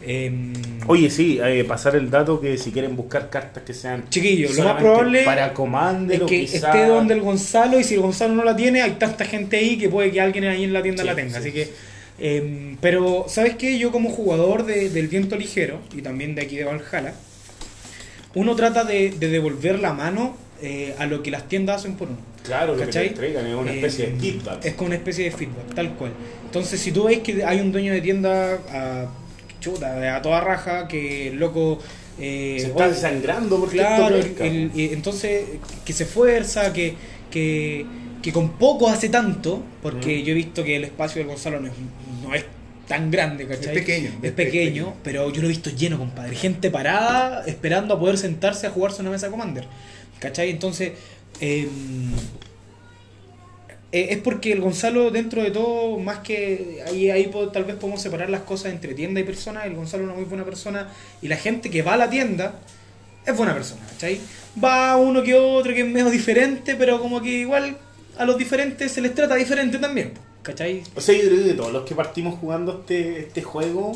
Em, 0.05 0.51
Oye, 0.87 1.09
sí, 1.09 1.39
eh, 1.41 1.63
pasar 1.65 1.95
el 1.95 2.09
dato 2.09 2.41
que 2.41 2.57
si 2.57 2.71
quieren 2.71 2.95
buscar 2.95 3.29
cartas 3.29 3.63
que 3.63 3.73
sean 3.73 4.09
Chiquillos, 4.09 4.57
lo 4.57 4.65
más 4.65 4.81
probable 4.81 5.23
para 5.23 5.53
Commander 5.53 6.23
es 6.23 6.27
que 6.27 6.39
quizá- 6.41 6.67
esté 6.73 6.85
donde 6.87 7.13
el 7.13 7.21
Gonzalo 7.21 7.79
y 7.79 7.85
si 7.85 7.93
el 7.93 8.01
Gonzalo 8.01 8.33
no 8.35 8.43
la 8.43 8.53
tiene, 8.55 8.81
hay 8.81 8.91
tanta 8.93 9.23
gente 9.23 9.55
ahí 9.57 9.77
que 9.77 9.87
puede 9.87 10.11
que 10.11 10.19
alguien 10.19 10.43
ahí 10.45 10.65
en 10.65 10.73
la 10.73 10.81
tienda 10.83 11.03
Sí, 11.03 11.07
la 11.07 11.15
tenga. 11.15 11.31
sí, 11.31 11.37
Así 11.37 11.49
sí. 11.51 11.53
que, 11.53 11.69
em, 12.37 12.75
pero, 12.81 13.25
¿sabes 13.29 13.55
qué? 13.55 13.79
Yo 13.79 13.93
como 13.93 14.09
jugador 14.09 14.65
de- 14.65 14.89
del 14.89 15.07
viento 15.07 15.37
ligero 15.37 15.79
y 15.95 16.01
también 16.01 16.35
de 16.35 16.41
aquí 16.41 16.57
de 16.57 16.65
Valhalla, 16.65 17.13
uno 18.35 18.55
trata 18.55 18.83
de, 18.83 19.11
de 19.11 19.29
devolver 19.29 19.79
la 19.79 19.93
mano 19.93 20.35
eh, 20.63 20.95
a 20.97 21.05
lo 21.05 21.21
que 21.21 21.29
las 21.29 21.47
tiendas 21.47 21.81
hacen 21.81 21.95
por 21.95 22.07
uno. 22.07 22.17
Claro, 22.43 22.67
lo 22.73 22.79
que 22.79 22.85
te 22.85 22.85
¿Cachai? 22.87 23.07
entregan 23.09 23.45
es 23.45 23.53
una 23.55 23.71
Eh, 23.71 23.75
especie 23.75 24.07
de 24.07 24.19
feedback. 24.19 24.65
Es 24.65 24.73
como 24.73 24.87
una 24.87 24.95
especie 24.95 25.25
de 25.25 25.31
feedback, 25.31 25.75
tal 25.75 25.93
cual. 25.95 26.11
Entonces, 26.45 26.79
si 26.79 26.91
tú 26.91 27.03
ves 27.05 27.19
que 27.19 27.43
hay 27.43 27.59
un 27.59 27.71
dueño 27.71 27.93
de 27.93 28.01
tienda 28.01 28.59
a, 28.71 29.05
chuta, 29.59 30.15
a 30.15 30.21
toda 30.21 30.41
raja, 30.41 30.87
que 30.87 31.27
el 31.29 31.35
loco... 31.37 31.79
eh, 32.19 32.57
Se 32.59 32.67
está 32.67 32.87
desangrando 32.87 33.59
porque 33.59 33.77
Claro, 33.77 34.15
el- 34.15 34.35
el- 34.39 34.71
entonces 34.93 35.45
que 35.85 35.93
se 35.93 36.03
esfuerza, 36.03 36.71
que, 36.73 36.95
que, 37.31 37.85
que 38.21 38.31
con 38.31 38.51
poco 38.57 38.87
hace 38.89 39.09
tanto, 39.09 39.63
porque 39.81 40.19
Mm. 40.21 40.23
yo 40.25 40.31
he 40.31 40.35
visto 40.35 40.63
que 40.63 40.75
el 40.75 40.83
espacio 40.85 41.19
del 41.19 41.27
Gonzalo 41.27 41.59
no 41.59 41.67
es, 41.67 41.73
no 42.21 42.33
es 42.35 42.45
tan 42.87 43.09
grande, 43.09 43.47
¿cachai? 43.47 43.67
Es 43.75 43.81
pequeño, 43.81 44.09
Es 44.21 44.25
es 44.29 44.31
pequeño, 44.33 44.85
pequeño. 44.85 44.93
pero 45.03 45.31
yo 45.31 45.41
lo 45.41 45.47
he 45.47 45.49
visto 45.49 45.69
lleno, 45.71 45.97
compadre. 45.97 46.35
Gente 46.35 46.69
parada 46.69 47.43
esperando 47.47 47.93
a 47.95 47.99
poder 47.99 48.17
sentarse 48.17 48.67
a 48.67 48.69
jugarse 48.69 49.01
una 49.01 49.09
mesa 49.11 49.29
Commander, 49.29 49.65
¿cachai? 50.23 50.49
Entonces, 50.49 50.93
eh, 51.41 51.67
eh, 53.91 54.07
es 54.11 54.17
porque 54.19 54.51
el 54.53 54.61
Gonzalo, 54.61 55.11
dentro 55.11 55.43
de 55.43 55.51
todo, 55.51 55.99
más 55.99 56.19
que 56.19 56.81
ahí, 56.87 57.11
ahí 57.11 57.29
tal 57.51 57.65
vez 57.65 57.75
podemos 57.75 58.01
separar 58.01 58.29
las 58.29 58.41
cosas 58.41 58.71
entre 58.71 58.93
tienda 58.95 59.19
y 59.19 59.23
persona. 59.23 59.65
El 59.65 59.75
Gonzalo 59.75 60.03
es 60.03 60.07
una 60.09 60.15
muy 60.15 60.25
buena 60.25 60.45
persona 60.45 60.89
y 61.21 61.27
la 61.27 61.35
gente 61.37 61.69
que 61.69 61.81
va 61.83 61.93
a 61.93 61.97
la 61.97 62.09
tienda 62.09 62.55
es 63.25 63.37
buena 63.37 63.53
persona, 63.53 63.81
¿cachai? 63.91 64.19
Va 64.63 64.95
uno 64.97 65.21
que 65.23 65.35
otro 65.35 65.73
que 65.73 65.81
es 65.81 65.87
medio 65.87 66.09
diferente, 66.09 66.75
pero 66.75 66.99
como 66.99 67.21
que 67.21 67.29
igual 67.29 67.77
a 68.17 68.25
los 68.25 68.37
diferentes 68.37 68.91
se 68.91 69.01
les 69.01 69.13
trata 69.13 69.35
diferente 69.35 69.77
también, 69.77 70.13
¿cachai? 70.41 70.83
O 70.95 71.01
sea, 71.01 71.15
yo 71.15 71.29
creo 71.29 71.43
que 71.45 71.53
todos 71.53 71.71
los 71.73 71.83
que 71.83 71.93
partimos 71.95 72.39
jugando 72.39 72.79
este, 72.81 73.19
este 73.19 73.43
juego, 73.43 73.91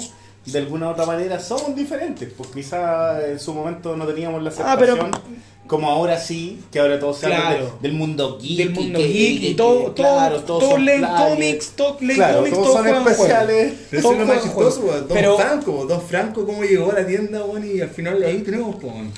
de 0.45 0.59
alguna 0.59 0.87
u 0.87 0.91
otra 0.91 1.05
manera, 1.05 1.39
somos 1.39 1.75
diferentes. 1.75 2.29
Pues 2.37 2.49
quizá 2.51 3.27
en 3.27 3.39
su 3.39 3.53
momento 3.53 3.97
no 3.97 4.05
teníamos 4.05 4.41
la 4.43 4.51
Ah, 4.63 4.75
pero- 4.79 4.93
aceptación, 4.93 5.11
como 5.67 5.89
ahora 5.91 6.19
sí, 6.19 6.59
que 6.71 6.79
ahora 6.79 6.99
todos 6.99 7.19
se 7.19 7.27
Claro. 7.27 7.65
de- 7.81 7.87
del 7.89 7.93
mundo 7.97 8.39
geek. 8.41 8.57
Del 8.57 8.69
mundo 8.71 8.99
geek 8.99 9.43
y 9.43 9.53
todo, 9.55 9.77
que, 9.79 9.83
todo, 9.85 9.93
claro, 10.15 10.39
todos 10.43 10.63
todos 10.63 10.79
leen 10.81 11.03
cómics, 11.05 11.71
todos 11.75 12.01
leen 12.01 12.15
Claro, 12.15 12.37
cómics, 12.39 12.55
todos 12.55 12.67
todos 12.73 12.87
son 12.87 13.07
especiales. 13.07 13.73
Pero 13.89 13.99
eso 13.99 14.13
es 14.13 14.19
lo 14.19 14.25
más 14.25 14.43
chistoso. 14.43 14.81
Don 14.81 15.07
Pero- 15.09 15.37
Franco, 15.37 15.85
Don 15.85 16.01
Franco, 16.01 16.45
cómo 16.45 16.63
llegó 16.63 16.91
a 16.91 16.95
la 16.95 17.05
tienda, 17.05 17.43
weón, 17.45 17.69
y 17.69 17.81
al 17.81 17.89
final 17.89 18.23
ahí 18.23 18.39
tenemos, 18.39 18.75
weón. 18.81 19.11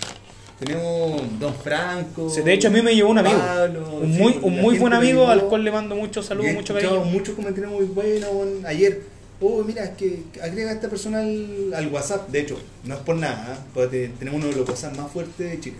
Tenemos 0.59 1.21
Don 1.39 1.53
Franco. 1.55 2.29
Sí, 2.29 2.41
De 2.41 2.51
hecho, 2.53 2.67
a 2.67 2.71
mí 2.71 2.81
me 2.81 2.93
llevó 2.93 3.11
un 3.11 3.17
amigo. 3.19 3.37
Pablo, 3.37 3.99
un 4.01 4.11
muy, 4.17 4.33
pues, 4.33 4.43
un 4.45 4.59
muy 4.61 4.77
buen 4.77 4.93
amigo 4.93 5.27
al 5.27 5.43
cual 5.45 5.63
le 5.63 5.71
mando 5.71 5.95
muchos 5.95 6.25
saludos, 6.25 6.51
mucho 6.53 6.73
cariño. 6.73 7.03
muchos 7.05 7.35
comentarios 7.35 7.71
muy 7.71 7.85
buenos. 7.85 8.29
Ayer, 8.65 9.03
oh, 9.39 9.63
mira, 9.63 9.85
es 9.85 9.91
que 9.91 10.23
agrega 10.43 10.71
a 10.71 10.73
esta 10.73 10.89
persona 10.89 11.19
al, 11.19 11.73
al 11.73 11.87
WhatsApp. 11.87 12.27
De 12.29 12.41
hecho, 12.41 12.57
no 12.83 12.95
es 12.95 12.99
por 13.01 13.15
nada, 13.15 13.53
¿eh? 13.57 13.59
porque 13.73 14.11
tenemos 14.19 14.41
uno 14.41 14.49
de 14.51 14.57
los 14.57 14.67
WhatsApp 14.67 14.97
más 14.97 15.09
fuertes 15.09 15.49
de 15.49 15.59
Chile. 15.61 15.77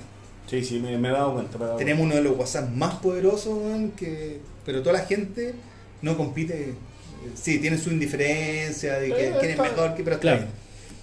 Sí, 0.50 0.64
sí, 0.64 0.80
me, 0.80 0.98
me 0.98 1.10
he 1.10 1.12
dado 1.12 1.34
cuenta. 1.34 1.58
me 1.58 1.64
he 1.64 1.68
dado 1.68 1.78
Tenemos 1.78 2.06
uno 2.06 2.16
de 2.16 2.22
los 2.22 2.38
WhatsApp 2.38 2.70
más 2.72 2.96
poderosos, 2.96 3.58
weón, 3.58 3.92
que, 3.92 4.40
pero 4.66 4.82
toda 4.82 4.94
la 4.94 5.06
gente 5.06 5.54
no 6.02 6.18
compite. 6.18 6.70
eh, 6.72 6.74
Sí, 7.36 7.60
tiene 7.60 7.78
su 7.78 7.90
indiferencia 7.92 8.94
de 9.00 9.10
que 9.10 9.34
quién 9.40 9.52
es 9.52 9.58
mejor, 9.60 9.94
que, 9.96 10.04
pero 10.04 10.16
está 10.16 10.22
claro. 10.22 10.38
bien. 10.40 10.50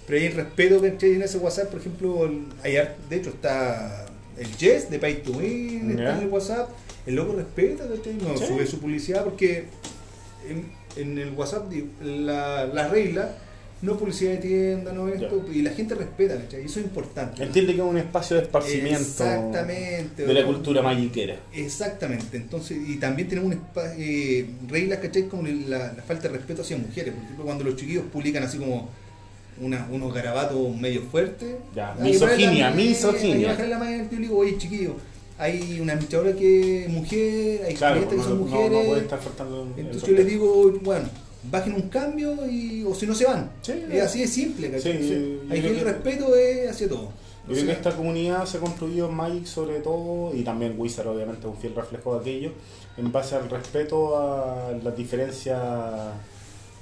Pero 0.07 0.19
hay 0.19 0.29
respeto 0.29 0.81
que 0.81 1.15
en 1.15 1.21
ese 1.21 1.37
WhatsApp, 1.37 1.69
por 1.69 1.79
ejemplo, 1.79 2.25
el- 2.25 2.45
hay 2.63 2.77
ar- 2.77 2.95
de 3.09 3.15
hecho 3.17 3.29
está 3.29 4.05
el 4.37 4.47
Jess 4.55 4.89
de 4.89 4.99
Pay 4.99 5.21
to 5.23 5.31
Win, 5.33 5.91
está 5.91 6.17
en 6.17 6.23
el 6.23 6.27
WhatsApp. 6.29 6.69
El 7.05 7.15
loco 7.15 7.33
respeta, 7.33 7.85
¿cachai? 7.87 8.15
No 8.15 8.35
Sí. 8.37 8.45
sube 8.47 8.65
su 8.67 8.79
publicidad 8.79 9.23
porque 9.23 9.65
en, 10.49 10.71
en 10.95 11.17
el 11.19 11.31
WhatsApp 11.33 11.71
la, 12.01 12.65
la 12.65 12.87
regla, 12.87 13.37
no 13.81 13.97
publicidad 13.97 14.31
de 14.31 14.37
tienda, 14.37 14.91
no 14.91 15.07
esto, 15.07 15.45
y 15.53 15.61
la 15.61 15.71
gente 15.71 15.93
respeta, 15.95 16.35
¿cachai? 16.35 16.63
Y 16.63 16.65
eso 16.65 16.79
es 16.79 16.85
importante. 16.85 17.43
Entiende 17.43 17.75
que 17.75 17.81
es 17.81 17.87
un 17.87 17.97
espacio 17.97 18.35
de 18.37 18.43
esparcimiento 18.43 18.99
Exactamente. 18.99 20.25
de 20.25 20.33
la 20.33 20.45
cultura 20.45 20.81
magiquera. 20.81 21.35
Exactamente, 21.53 22.37
entonces, 22.37 22.77
y 22.87 22.97
también 22.97 23.27
tenemos 23.27 23.53
un 23.53 23.61
eh, 23.97 24.49
reglas, 24.67 24.99
¿cachai? 24.99 25.27
Como 25.27 25.43
la, 25.43 25.93
la 25.93 26.03
falta 26.03 26.27
de 26.27 26.35
respeto 26.37 26.63
hacia 26.63 26.77
mujeres. 26.77 27.13
Por 27.13 27.23
ejemplo, 27.23 27.45
cuando 27.45 27.63
los 27.63 27.75
chiquillos 27.75 28.05
publican 28.11 28.43
así 28.43 28.57
como 28.57 28.89
una, 29.61 29.87
unos 29.91 30.13
garabatos 30.13 30.75
medio 30.75 31.01
fuertes. 31.03 31.55
Ya, 31.75 31.95
misoginia, 31.99 32.71
misoginia. 32.71 33.49
baja 33.49 33.65
la 33.67 33.79
y 34.11 34.15
digo, 34.15 34.37
oye 34.37 34.57
chiquillo, 34.57 34.95
hay 35.37 35.79
una 35.79 35.93
que 36.35 36.85
es 36.85 36.89
mujer, 36.89 37.61
hay 37.65 37.75
Claro, 37.75 38.01
no, 38.01 38.09
que 38.09 38.15
son 38.17 38.39
no, 38.39 38.45
mujeres. 38.45 39.03
estar 39.03 39.19
entonces 39.77 40.09
yo 40.09 40.15
les 40.15 40.25
digo, 40.25 40.71
bueno, 40.81 41.07
bajen 41.43 41.73
un 41.73 41.89
cambio 41.89 42.35
y, 42.49 42.83
o 42.83 42.93
si 42.93 43.05
no 43.07 43.15
se 43.15 43.25
van. 43.25 43.51
Sí, 43.61 43.73
es 43.91 44.03
así 44.03 44.21
de 44.21 44.27
simple. 44.27 44.79
Sí, 44.79 45.39
creo 45.49 45.71
el 45.71 45.77
que- 45.77 45.83
respeto 45.83 46.35
es 46.35 46.69
hacia 46.71 46.89
todo. 46.89 47.11
Yo 47.47 47.53
creo 47.53 47.65
que 47.67 47.71
esta 47.71 47.95
comunidad 47.95 48.45
se 48.45 48.57
ha 48.57 48.59
construido 48.59 49.07
en 49.07 49.15
Magic 49.15 49.45
sobre 49.45 49.79
todo, 49.79 50.35
y 50.35 50.43
también 50.43 50.75
Wizard 50.77 51.07
obviamente 51.07 51.47
es 51.47 51.53
un 51.53 51.57
fiel 51.57 51.73
reflejo 51.75 52.15
de 52.15 52.19
aquello, 52.19 52.51
en 52.97 53.09
base 53.09 53.35
al 53.35 53.49
respeto 53.49 54.17
a 54.17 54.73
las 54.83 54.97
diferencias 54.97 55.57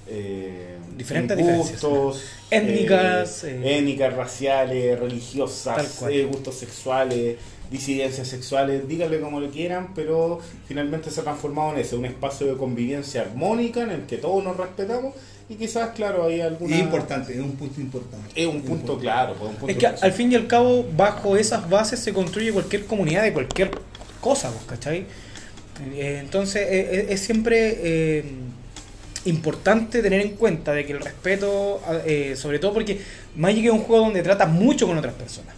eh, 0.08 0.78
Diferentes 0.97 1.38
gustos, 1.38 2.22
Étnicas, 2.51 3.43
eh, 3.43 3.60
eh, 3.64 3.78
étnicas, 3.80 4.14
raciales, 4.16 4.99
religiosas, 4.99 6.01
eh, 6.10 6.26
gustos 6.32 6.56
sexuales, 6.56 7.38
disidencias 7.72 8.28
sexuales, 8.28 8.88
díganle 8.88 9.20
como 9.20 9.39
lo 9.39 9.49
quieran, 9.49 9.93
pero 9.93 10.39
finalmente 10.68 11.09
se 11.09 11.22
ha 11.22 11.24
transformado 11.24 11.74
en 11.74 11.80
eso, 11.80 11.97
un 11.97 12.05
espacio 12.05 12.47
de 12.47 12.57
convivencia 12.57 13.22
armónica 13.22 13.82
en 13.82 13.91
el 13.91 14.01
que 14.05 14.18
todos 14.18 14.43
nos 14.43 14.57
respetamos 14.57 15.13
y 15.47 15.55
quizás, 15.55 15.89
claro, 15.89 16.26
hay 16.26 16.41
alguna... 16.41 16.76
Es 16.76 16.82
importante, 16.82 17.34
es 17.34 17.39
un 17.39 17.51
punto 17.51 17.80
importante. 17.80 18.28
Es 18.36 18.47
un 18.47 18.61
punto 18.61 18.93
importante. 18.93 19.01
claro, 19.03 19.36
pues, 19.38 19.51
un 19.51 19.55
punto 19.57 19.72
Es 19.72 19.78
que 19.78 19.88
al 19.88 20.11
fin 20.11 20.32
y 20.32 20.36
al 20.36 20.47
cabo, 20.47 20.86
bajo 20.95 21.38
esas 21.38 21.70
bases 21.70 21.99
se 21.99 22.13
construye 22.13 22.51
cualquier 22.51 22.86
comunidad 22.86 23.24
de 23.24 23.34
cualquier 23.34 23.72
cosa, 24.22 24.49
pues, 24.51 24.66
¿cachai? 24.66 25.05
Eh, 25.93 26.20
entonces 26.22 26.61
eh, 26.63 26.89
eh, 26.91 27.07
es 27.09 27.20
siempre 27.20 27.80
eh, 27.84 28.24
importante 29.26 30.01
tener 30.01 30.22
en 30.22 30.36
cuenta 30.36 30.72
de 30.72 30.86
que 30.86 30.93
el 30.93 30.99
respeto, 30.99 31.82
eh, 32.05 32.36
sobre 32.36 32.59
todo 32.59 32.74
porque 32.74 33.01
Magic 33.36 33.66
es 33.66 33.72
un 33.72 33.80
juego 33.80 34.05
donde 34.05 34.22
tratas 34.22 34.49
mucho 34.49 34.88
con 34.88 34.97
otras 34.97 35.13
personas. 35.13 35.55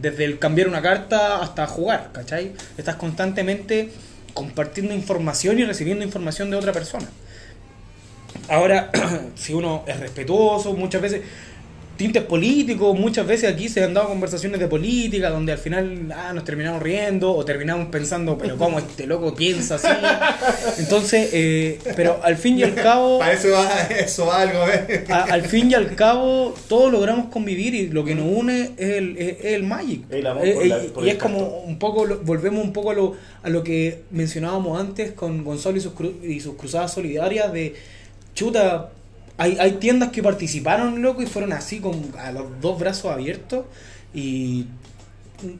Desde 0.00 0.24
el 0.24 0.38
cambiar 0.38 0.68
una 0.68 0.82
carta 0.82 1.42
hasta 1.42 1.66
jugar, 1.66 2.10
¿cachai? 2.12 2.52
Estás 2.76 2.96
constantemente 2.96 3.90
compartiendo 4.34 4.94
información 4.94 5.58
y 5.58 5.64
recibiendo 5.64 6.04
información 6.04 6.50
de 6.50 6.56
otra 6.56 6.72
persona. 6.72 7.06
Ahora, 8.48 8.90
si 9.34 9.52
uno 9.52 9.84
es 9.86 9.98
respetuoso, 10.00 10.72
muchas 10.74 11.02
veces 11.02 11.22
tintes 11.98 12.22
políticos, 12.22 12.98
muchas 12.98 13.26
veces 13.26 13.52
aquí 13.52 13.68
se 13.68 13.82
han 13.84 13.92
dado 13.92 14.08
conversaciones 14.08 14.58
de 14.60 14.68
política 14.68 15.28
donde 15.28 15.52
al 15.52 15.58
final 15.58 16.10
ah, 16.16 16.32
nos 16.32 16.44
terminamos 16.44 16.80
riendo 16.82 17.34
o 17.34 17.44
terminamos 17.44 17.88
pensando, 17.88 18.38
pero 18.38 18.56
¿cómo 18.56 18.78
este 18.78 19.06
loco 19.06 19.34
piensa 19.34 19.74
así? 19.74 19.88
Entonces, 20.78 21.28
eh, 21.32 21.78
pero 21.96 22.20
al 22.22 22.36
fin 22.36 22.58
y 22.58 22.62
al 22.62 22.74
cabo... 22.74 23.18
Para 23.18 23.32
eso 23.32 23.50
va, 23.50 23.68
eso 23.90 24.26
va 24.26 24.42
algo, 24.42 24.64
¿eh? 24.68 25.04
a- 25.10 25.24
al 25.24 25.42
fin 25.42 25.70
y 25.70 25.74
al 25.74 25.94
cabo, 25.96 26.54
todos 26.68 26.90
logramos 26.92 27.26
convivir 27.30 27.74
y 27.74 27.88
lo 27.88 28.04
que 28.04 28.14
nos 28.14 28.26
une 28.26 28.70
es 28.76 28.90
el, 28.96 29.16
es- 29.18 29.38
es 29.40 29.44
el 29.54 29.64
Magic. 29.64 30.02
El 30.10 30.26
amor 30.26 30.46
Eh, 30.46 30.52
por 30.54 30.66
la- 30.66 30.76
eh, 30.78 30.90
por 30.94 31.04
y 31.04 31.10
el 31.10 31.16
es 31.16 31.22
como 31.22 31.58
un 31.62 31.78
poco, 31.78 32.06
lo- 32.06 32.18
volvemos 32.20 32.62
un 32.64 32.72
poco 32.72 32.92
a 32.92 32.94
lo, 32.94 33.16
a 33.42 33.50
lo 33.50 33.62
que 33.64 34.02
mencionábamos 34.12 34.80
antes 34.80 35.12
con 35.12 35.42
Gonzalo 35.44 35.76
y 35.76 35.80
sus, 35.80 35.94
cru- 35.94 36.22
y 36.24 36.38
sus 36.40 36.54
cruzadas 36.54 36.92
solidarias 36.94 37.52
de 37.52 37.74
chuta. 38.34 38.90
Hay, 39.38 39.56
hay 39.58 39.72
tiendas 39.72 40.10
que 40.10 40.22
participaron, 40.22 41.00
loco, 41.00 41.22
y 41.22 41.26
fueron 41.26 41.52
así 41.52 41.78
con 41.80 42.12
a 42.18 42.32
los 42.32 42.60
dos 42.60 42.78
brazos 42.78 43.10
abiertos 43.12 43.64
y 44.12 44.66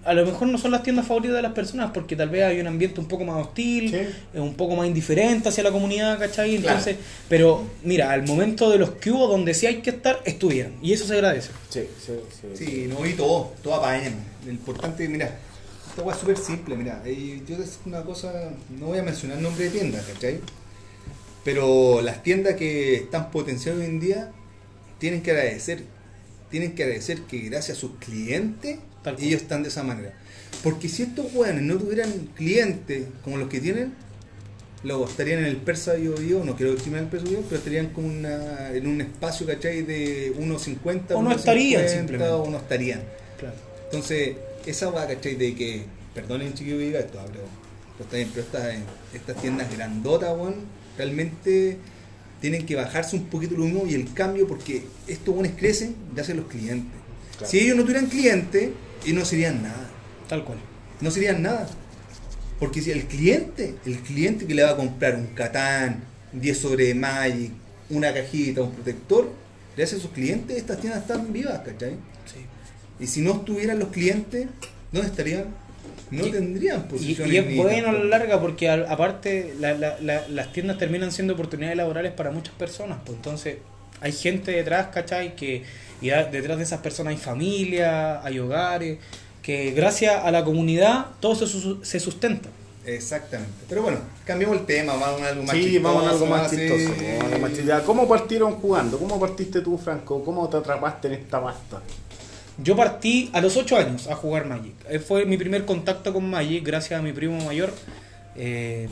a 0.04 0.12
lo 0.12 0.26
mejor 0.26 0.48
no 0.48 0.58
son 0.58 0.72
las 0.72 0.82
tiendas 0.82 1.06
favoritas 1.06 1.36
de 1.36 1.42
las 1.42 1.52
personas 1.52 1.92
porque 1.94 2.16
tal 2.16 2.28
vez 2.30 2.42
hay 2.42 2.58
un 2.60 2.66
ambiente 2.66 2.98
un 3.00 3.06
poco 3.06 3.24
más 3.24 3.36
hostil, 3.46 3.90
Sí. 3.90 4.38
un 4.38 4.54
poco 4.54 4.74
más 4.74 4.88
indiferente 4.88 5.48
hacia 5.50 5.62
la 5.62 5.70
comunidad, 5.70 6.18
¿cachai? 6.18 6.56
Claro. 6.56 6.78
Entonces, 6.78 6.96
pero 7.28 7.62
mira, 7.84 8.10
al 8.10 8.26
momento 8.26 8.68
de 8.70 8.78
los 8.78 8.90
que 8.90 9.12
hubo 9.12 9.28
donde 9.28 9.54
sí 9.54 9.66
hay 9.66 9.76
que 9.76 9.90
estar, 9.90 10.20
estuvieron. 10.24 10.72
Y 10.82 10.92
eso 10.92 11.06
se 11.06 11.14
agradece. 11.14 11.50
Sí, 11.68 11.82
sí, 12.04 12.12
sí. 12.56 12.64
Sí, 12.66 12.86
no, 12.88 13.06
y 13.06 13.12
todo, 13.12 13.52
todo 13.62 13.74
apañan. 13.76 14.14
Lo 14.44 14.50
importante, 14.50 15.08
mira, 15.08 15.38
esta 15.96 16.10
es 16.10 16.16
súper 16.18 16.36
simple, 16.38 16.76
mira. 16.76 17.00
Yo 17.46 17.56
es 17.62 17.78
una 17.86 18.02
cosa, 18.02 18.50
no 18.80 18.86
voy 18.86 18.98
a 18.98 19.02
mencionar 19.04 19.38
nombre 19.38 19.66
de 19.66 19.70
tiendas, 19.70 20.04
¿cachai? 20.12 20.40
Pero 21.48 22.02
las 22.02 22.22
tiendas 22.22 22.56
que 22.56 22.96
están 22.96 23.30
potenciadas 23.30 23.80
hoy 23.80 23.86
en 23.86 24.00
día 24.00 24.32
tienen 24.98 25.22
que 25.22 25.30
agradecer, 25.30 25.82
tienen 26.50 26.74
que 26.74 26.82
agradecer 26.82 27.22
que 27.22 27.38
gracias 27.38 27.78
a 27.78 27.80
sus 27.80 27.92
clientes 27.92 28.80
ellos 29.18 29.40
están 29.40 29.62
de 29.62 29.70
esa 29.70 29.82
manera. 29.82 30.12
Porque 30.62 30.90
si 30.90 31.04
estos 31.04 31.32
hueones 31.32 31.62
no 31.62 31.78
tuvieran 31.78 32.12
clientes 32.34 33.06
como 33.24 33.38
los 33.38 33.48
que 33.48 33.60
tienen, 33.60 33.94
luego 34.84 35.08
estarían 35.08 35.38
en 35.38 35.46
el 35.46 35.56
Persa 35.56 35.94
Bio, 35.94 36.44
no 36.44 36.54
quiero 36.54 36.72
discriminar 36.72 37.04
el 37.04 37.08
Persa 37.08 37.30
Bio, 37.30 37.40
pero 37.48 37.56
estarían 37.56 37.86
como 37.94 38.08
una, 38.08 38.70
en 38.74 38.86
un 38.86 39.00
espacio, 39.00 39.46
¿cachai? 39.46 39.84
De 39.84 40.34
1.50 40.36 41.14
O 41.14 41.22
no 41.22 41.32
estarían, 41.32 41.82
1.50, 41.82 41.88
simplemente. 41.88 42.34
O 42.34 42.50
no 42.50 42.58
estarían. 42.58 43.00
Claro. 43.38 43.56
Entonces, 43.84 44.36
esa 44.66 44.90
hueá, 44.90 45.06
¿cachai? 45.06 45.36
De 45.36 45.54
que, 45.54 45.84
perdonen 46.14 46.52
chiquillo 46.52 46.76
que 46.76 46.84
diga 46.84 47.00
esto, 47.00 47.18
ah, 47.18 47.24
pero, 47.32 47.44
pero 47.96 48.04
está 48.04 48.16
bien, 48.16 48.28
pero 48.34 48.44
estas, 48.44 48.74
estas 49.14 49.40
tiendas 49.40 49.74
grandotas, 49.74 50.36
weón, 50.36 50.76
realmente 50.98 51.78
tienen 52.40 52.66
que 52.66 52.76
bajarse 52.76 53.16
un 53.16 53.26
poquito 53.26 53.54
el 53.54 53.62
humo 53.62 53.84
y 53.86 53.94
el 53.94 54.12
cambio 54.12 54.46
porque 54.46 54.82
estos 55.06 55.34
buenos 55.34 55.56
crecen 55.56 55.96
gracias 56.14 56.36
a 56.36 56.40
los 56.40 56.50
clientes. 56.50 56.92
Claro. 57.38 57.50
Si 57.50 57.60
ellos 57.60 57.76
no 57.76 57.82
tuvieran 57.82 58.06
clientes, 58.06 58.70
ellos 59.04 59.18
no 59.18 59.24
serían 59.24 59.62
nada. 59.62 59.88
Tal 60.28 60.44
cual. 60.44 60.58
No 61.00 61.10
serían 61.10 61.42
nada. 61.42 61.68
Porque 62.58 62.82
si 62.82 62.90
el 62.90 63.04
cliente, 63.04 63.76
el 63.86 63.98
cliente 64.00 64.46
que 64.46 64.54
le 64.54 64.64
va 64.64 64.70
a 64.70 64.76
comprar 64.76 65.14
un 65.16 65.28
Catán, 65.28 66.02
10 66.32 66.58
sobre 66.58 66.94
Magic, 66.94 67.52
una 67.90 68.12
cajita, 68.12 68.62
un 68.62 68.72
protector, 68.72 69.32
gracias 69.76 70.00
a 70.00 70.02
sus 70.02 70.10
clientes 70.10 70.56
estas 70.56 70.80
tiendas 70.80 71.02
están 71.02 71.32
vivas, 71.32 71.60
¿cachai? 71.60 71.92
Sí. 72.26 72.44
Y 73.00 73.06
si 73.06 73.20
no 73.20 73.36
estuvieran 73.36 73.78
los 73.78 73.88
clientes, 73.88 74.48
¿dónde 74.92 75.08
estarían? 75.08 75.46
No 76.10 76.26
Y- 76.26 76.30
tendrían 76.30 76.80
Y, 76.86 76.90
posiciones. 76.90 77.32
y 77.34 77.36
es 77.38 77.46
ni 77.46 77.56
bueno 77.56 77.74
a 77.88 77.92
la 77.92 77.98
tampoco. 77.98 78.04
larga 78.08 78.40
porque 78.40 78.70
aparte 78.70 79.54
la- 79.60 79.74
la- 79.74 79.98
la- 80.00 80.28
las 80.28 80.52
tiendas 80.52 80.78
terminan 80.78 81.12
siendo 81.12 81.34
oportunidades 81.34 81.76
laborales 81.76 82.12
para 82.12 82.30
muchas 82.30 82.54
personas. 82.54 82.98
Pues 83.04 83.16
entonces 83.16 83.56
hay 84.00 84.12
gente 84.12 84.52
detrás, 84.52 84.88
¿cachai? 84.88 85.34
Que, 85.36 85.64
y 86.00 86.08
detrás 86.08 86.56
de 86.58 86.64
esas 86.64 86.80
personas 86.80 87.12
hay 87.12 87.16
familia, 87.18 88.22
hay 88.24 88.38
hogares, 88.38 88.98
que 89.42 89.70
gracias 89.72 90.14
a 90.24 90.30
la 90.30 90.44
comunidad 90.44 91.06
todo 91.20 91.34
se, 91.34 91.46
se 91.82 92.00
sustenta. 92.00 92.48
Exactamente. 92.86 93.52
Pero 93.68 93.82
bueno, 93.82 93.98
cambiamos 94.24 94.58
el 94.60 94.64
tema, 94.66 94.94
vamos 94.94 95.20
a 95.20 95.28
algo 95.28 95.42
más 95.42 95.54
Sí, 95.56 95.62
chistoso, 95.64 95.82
vamos 95.84 96.04
a 96.06 96.10
algo 96.10 96.26
más 96.26 96.46
así. 96.46 96.56
chistoso. 96.56 96.88
vamos 96.88 97.22
a 97.22 97.26
algo 97.26 97.38
más 97.40 97.52
chistoso. 97.52 97.82
¿Cómo 97.84 98.08
partieron 98.08 98.52
jugando? 98.54 98.98
¿Cómo 98.98 99.20
partiste 99.20 99.60
tú, 99.60 99.76
Franco? 99.76 100.24
¿Cómo 100.24 100.48
te 100.48 100.56
atrapaste 100.56 101.08
en 101.08 101.14
esta 101.14 101.42
pasta? 101.42 101.82
Yo 102.58 102.74
partí 102.76 103.30
a 103.32 103.40
los 103.40 103.56
8 103.56 103.76
años 103.76 104.08
a 104.08 104.16
jugar 104.16 104.46
Magic. 104.46 104.74
Eh, 104.88 104.98
Fue 104.98 105.24
mi 105.24 105.36
primer 105.36 105.64
contacto 105.64 106.12
con 106.12 106.28
Magic 106.28 106.64
gracias 106.64 106.98
a 106.98 107.02
mi 107.02 107.12
primo 107.12 107.40
mayor. 107.44 107.72
Eh, 108.36 108.88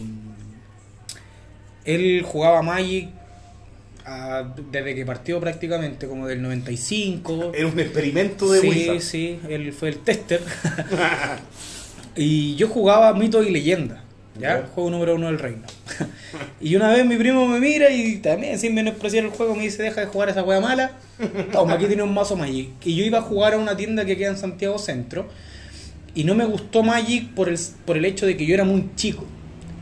él 1.84 2.22
jugaba 2.24 2.62
Magic 2.62 3.08
ah, 4.04 4.54
desde 4.70 4.94
que 4.94 5.04
partió 5.04 5.40
prácticamente, 5.40 6.06
como 6.06 6.26
del 6.26 6.42
95. 6.42 7.52
Era 7.54 7.66
un 7.66 7.78
experimento 7.80 8.50
de 8.52 8.60
sí, 8.60 8.68
Wizard. 8.68 9.00
sí, 9.00 9.40
él 9.48 9.72
fue 9.72 9.88
el 9.88 9.98
tester. 9.98 10.42
y 12.16 12.54
yo 12.54 12.68
jugaba 12.68 13.12
Mito 13.14 13.42
y 13.42 13.50
Leyenda. 13.50 14.05
¿Ya? 14.38 14.60
Ya. 14.60 14.66
Juego 14.74 14.90
número 14.90 15.14
uno 15.14 15.26
del 15.26 15.38
reino. 15.38 15.62
y 16.60 16.76
una 16.76 16.88
vez 16.90 17.04
mi 17.06 17.16
primo 17.16 17.46
me 17.46 17.60
mira 17.60 17.90
y 17.90 18.16
también 18.16 18.58
sin 18.58 18.74
menospreciar 18.74 19.24
el 19.24 19.30
juego 19.30 19.54
me 19.54 19.62
dice, 19.62 19.82
deja 19.82 20.02
de 20.02 20.06
jugar 20.06 20.28
esa 20.28 20.42
wea 20.42 20.60
mala. 20.60 20.92
Toma, 21.52 21.74
aquí 21.74 21.86
tiene 21.86 22.02
un 22.02 22.12
mazo 22.14 22.36
Magic. 22.36 22.70
Y 22.84 22.96
yo 22.96 23.04
iba 23.04 23.18
a 23.18 23.22
jugar 23.22 23.54
a 23.54 23.58
una 23.58 23.76
tienda 23.76 24.04
que 24.04 24.16
queda 24.16 24.30
en 24.30 24.36
Santiago 24.36 24.78
Centro. 24.78 25.26
Y 26.14 26.24
no 26.24 26.34
me 26.34 26.44
gustó 26.44 26.82
Magic 26.82 27.34
por 27.34 27.48
el, 27.48 27.58
por 27.84 27.96
el 27.96 28.04
hecho 28.04 28.26
de 28.26 28.36
que 28.36 28.46
yo 28.46 28.54
era 28.54 28.64
muy 28.64 28.90
chico. 28.96 29.24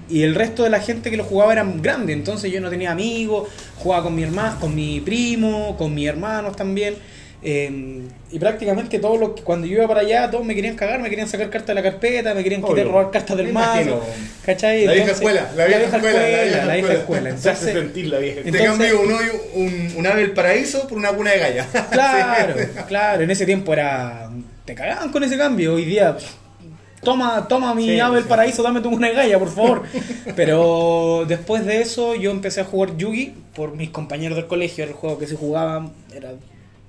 Y 0.09 0.23
el 0.23 0.35
resto 0.35 0.65
de 0.65 0.71
la 0.71 0.81
gente 0.81 1.11
que 1.11 1.17
lo 1.17 1.25
jugaba 1.25 1.53
eran 1.53 1.81
grandes. 1.81 2.17
Entonces 2.17 2.53
yo 2.53 2.61
no 2.61 2.71
tenía 2.71 2.93
amigos. 2.93 3.49
Jugaba 3.77 4.05
con 4.05 4.15
mi 4.15 4.23
hermano, 4.23 4.59
con 4.61 4.75
mi 4.75 5.01
primo, 5.01 5.77
con 5.77 5.95
mis 5.95 6.09
hermanos 6.09 6.57
también. 6.57 6.95
Eh, 7.47 8.01
y 8.33 8.39
prácticamente 8.39 8.99
todos 8.99 9.21
los 9.21 9.41
cuando 9.43 9.67
yo 9.67 9.75
iba 9.77 9.87
para 9.87 10.01
allá, 10.01 10.31
todos 10.31 10.45
me 10.47 10.55
querían 10.55 10.77
cagar, 10.77 11.01
me 11.01 11.11
querían 11.11 11.29
sacar 11.29 11.51
cartas 11.51 11.69
de 11.69 11.75
la 11.75 11.83
carpeta, 11.83 12.33
me 12.35 12.43
querían 12.43 12.63
quitar 12.63 12.87
robar 12.87 13.11
cartas 13.11 13.37
del 13.37 13.53
mazo. 13.53 14.03
La 14.47 14.55
vieja 14.55 14.93
Entonces- 14.93 15.09
escuela, 15.11 15.51
la 15.55 15.67
vieja 15.67 15.83
escuela, 15.97 16.21
la 16.21 16.27
vieja 16.27 16.65
la 16.67 16.75
vieja 16.75 16.93
escuela. 16.95 17.31
Se 17.37 17.49
Entonces, 17.51 17.73
sentir 17.75 18.07
la 18.07 18.19
vieja. 18.19 18.41
Te 18.43 18.49
Entonces- 18.49 18.93
cambio 18.93 19.01
un, 19.55 19.63
un, 19.63 19.93
un 19.99 20.07
ave 20.07 20.23
del 20.23 20.33
paraíso 20.33 20.89
por 20.89 20.97
una 20.99 21.13
cuna 21.13 21.33
de 21.33 21.39
galla. 21.39 21.67
Claro, 21.91 22.55
claro, 22.89 23.23
en 23.23 23.31
ese 23.31 23.45
tiempo 23.47 23.73
era. 23.75 24.31
Te 24.65 24.75
cagaban 24.75 25.13
con 25.13 25.23
ese 25.23 25.37
cambio. 25.37 25.75
Hoy 25.75 25.85
día, 25.85 26.17
toma, 27.03 27.47
toma 27.47 27.75
mi 27.75 27.87
Sí, 27.89 28.01
ave 28.01 28.15
del 28.17 28.25
sí. 28.25 28.29
paraíso, 28.31 28.63
dame 28.63 28.81
tu 28.81 28.89
una 28.89 29.11
galla, 29.11 29.39
por 29.39 29.51
favor. 29.55 29.83
Pero 30.35 31.25
después 31.29 31.67
de 31.67 31.83
eso, 31.83 32.15
yo 32.15 32.31
empecé 32.31 32.63
a 32.63 32.65
jugar 32.65 32.97
Yugi 32.97 33.35
por 33.55 33.77
mis 33.77 33.91
compañeros 33.91 34.37
del 34.37 34.47
colegio. 34.47 34.85
Era 34.85 34.93
el 34.93 34.97
juego 34.99 35.19
que 35.19 35.27
se 35.27 35.37
jugaba, 35.37 35.91
era 36.15 36.33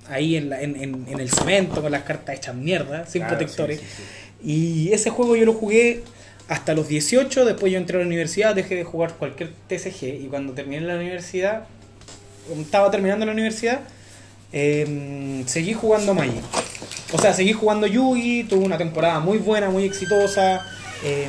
ahí 0.08 0.36
en, 0.36 0.50
la- 0.50 0.60
en, 0.62 0.76
en- 0.82 1.06
en 1.08 1.20
el 1.20 1.30
cemento, 1.30 1.80
con 1.82 1.90
las 1.92 2.02
cartas 2.02 2.36
hechas 2.36 2.54
mierda, 2.54 3.06
sin 3.06 3.22
Claro, 3.22 3.36
protectores. 3.38 3.80
sí, 3.80 3.86
sí, 3.86 4.02
sí. 4.42 4.48
Y 4.88 4.92
ese 4.92 5.10
juego 5.10 5.34
yo 5.36 5.44
lo 5.44 5.54
jugué 5.54 6.02
hasta 6.48 6.74
los 6.74 6.86
18, 6.88 7.44
después 7.44 7.72
yo 7.72 7.78
entré 7.78 7.96
a 7.96 8.00
la 8.00 8.06
universidad, 8.06 8.54
dejé 8.54 8.76
de 8.76 8.84
jugar 8.84 9.14
cualquier 9.14 9.52
TCG 9.68 10.22
y 10.22 10.26
cuando 10.30 10.52
terminé 10.52 10.82
la 10.82 10.96
universidad, 10.96 11.64
estaba 12.60 12.90
terminando 12.90 13.26
la 13.26 13.32
universidad, 13.32 13.80
eh, 14.52 15.42
seguí 15.46 15.72
jugando 15.74 16.14
Magic. 16.14 16.42
O 17.12 17.18
sea, 17.18 17.32
seguí 17.32 17.52
jugando 17.52 17.86
Yugi, 17.86 18.44
tuve 18.44 18.64
una 18.64 18.78
temporada 18.78 19.18
muy 19.20 19.38
buena, 19.38 19.70
muy 19.70 19.84
exitosa, 19.84 20.64
eh, 21.04 21.26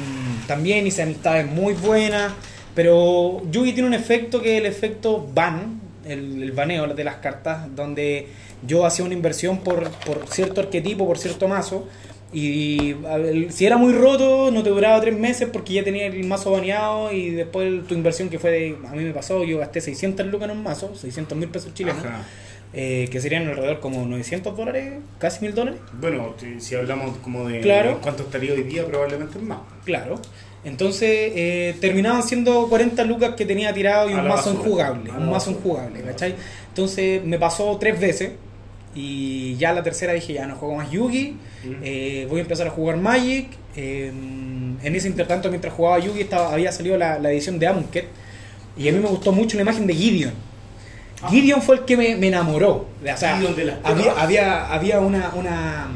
también 0.47 0.85
hice 0.87 1.01
amistades 1.03 1.47
muy 1.47 1.73
buenas, 1.73 2.33
pero 2.75 3.41
Yugi 3.51 3.73
tiene 3.73 3.87
un 3.87 3.93
efecto 3.95 4.41
que 4.41 4.55
es 4.57 4.61
el 4.61 4.67
efecto 4.67 5.27
ban, 5.33 5.81
el, 6.07 6.41
el 6.43 6.51
baneo 6.51 6.87
de 6.87 7.03
las 7.03 7.15
cartas, 7.17 7.67
donde 7.75 8.27
yo 8.65 8.85
hacía 8.85 9.05
una 9.05 9.13
inversión 9.13 9.59
por, 9.59 9.89
por 10.05 10.27
cierto 10.27 10.61
arquetipo, 10.61 11.05
por 11.05 11.17
cierto 11.17 11.47
mazo, 11.47 11.87
y 12.33 12.93
ver, 12.93 13.51
si 13.53 13.65
era 13.65 13.77
muy 13.77 13.93
roto, 13.93 14.51
no 14.51 14.61
te 14.61 14.69
duraba 14.69 14.99
tres 14.99 15.17
meses 15.17 15.47
porque 15.51 15.73
ya 15.73 15.83
tenía 15.83 16.07
el 16.07 16.25
mazo 16.25 16.51
baneado 16.51 17.11
y 17.13 17.29
después 17.31 17.87
tu 17.87 17.93
inversión 17.95 18.29
que 18.29 18.37
fue 18.37 18.51
de, 18.51 18.77
a 18.87 18.91
mí 18.91 19.03
me 19.03 19.13
pasó, 19.13 19.43
yo 19.45 19.57
gasté 19.59 19.79
600 19.79 20.25
lucas 20.27 20.49
en 20.49 20.57
un 20.57 20.63
mazo, 20.63 20.93
600 20.93 21.37
mil 21.37 21.47
pesos 21.47 21.73
chilenos, 21.73 22.03
eh, 22.73 23.07
que 23.09 23.21
serían 23.21 23.47
alrededor 23.47 23.79
como 23.79 24.05
900 24.05 24.57
dólares, 24.57 24.95
casi 25.19 25.39
1000 25.45 25.55
dólares. 25.55 25.79
Bueno, 25.93 26.35
si- 26.59 26.75
hablamos 26.75 27.17
como 27.19 27.47
de 27.47 27.61
Claro. 27.61 27.99
cuánto 28.01 28.23
estaría 28.23 28.51
hoy 28.53 28.63
día, 28.63 28.85
probablemente 28.85 29.39
más. 29.39 29.59
Claro. 29.85 30.19
Entonces 30.63 31.09
eh, 31.35 31.75
terminaban 31.79 32.23
siendo 32.23 32.67
40 32.67 33.03
lucas 33.05 33.35
que 33.35 33.45
tenía 33.45 33.73
tirado 33.73 34.09
y 34.09 34.13
un 34.13 34.27
mazo 34.27 34.51
injugable. 34.53 35.11
Un 35.11 35.29
mazo 35.29 35.51
injugable, 35.51 36.01
¿cachai? 36.01 36.35
Entonces 36.69 37.23
me 37.23 37.37
pasó 37.39 37.77
tres 37.79 37.99
veces. 37.99 38.31
Y 38.95 39.55
ya 39.57 39.73
la 39.73 39.83
tercera 39.83 40.13
dije, 40.13 40.33
ya 40.33 40.47
no 40.47 40.55
juego 40.55 40.75
más 40.75 40.89
Yugi. 40.89 41.37
Eh, 41.83 42.25
voy 42.29 42.39
a 42.39 42.41
empezar 42.41 42.67
a 42.67 42.71
jugar 42.71 42.97
Magic. 42.97 43.47
eh, 43.75 44.07
en 44.09 44.95
ese 44.95 45.07
intertanto, 45.07 45.49
mientras 45.49 45.73
jugaba 45.73 45.99
Yugi, 45.99 46.21
estaba, 46.21 46.51
había 46.53 46.71
salido 46.71 46.97
la, 46.97 47.19
la 47.19 47.31
edición 47.31 47.59
de 47.59 47.67
Amonkhet. 47.67 48.05
Y 48.77 48.89
a 48.89 48.91
mí 48.91 48.99
me 48.99 49.07
gustó 49.07 49.31
mucho 49.31 49.55
la 49.57 49.61
imagen 49.63 49.85
de 49.87 49.93
Gideon. 49.93 50.33
Gideon 51.29 51.61
fue 51.61 51.77
el 51.77 51.85
que 51.85 51.95
me, 51.97 52.15
me 52.15 52.27
enamoró. 52.27 52.87
O 53.15 53.17
sea, 53.17 53.37
Ah. 53.83 53.91
Había, 53.91 54.11
había, 54.21 54.73
había 54.73 54.99
una, 54.99 55.31
una 55.35 55.87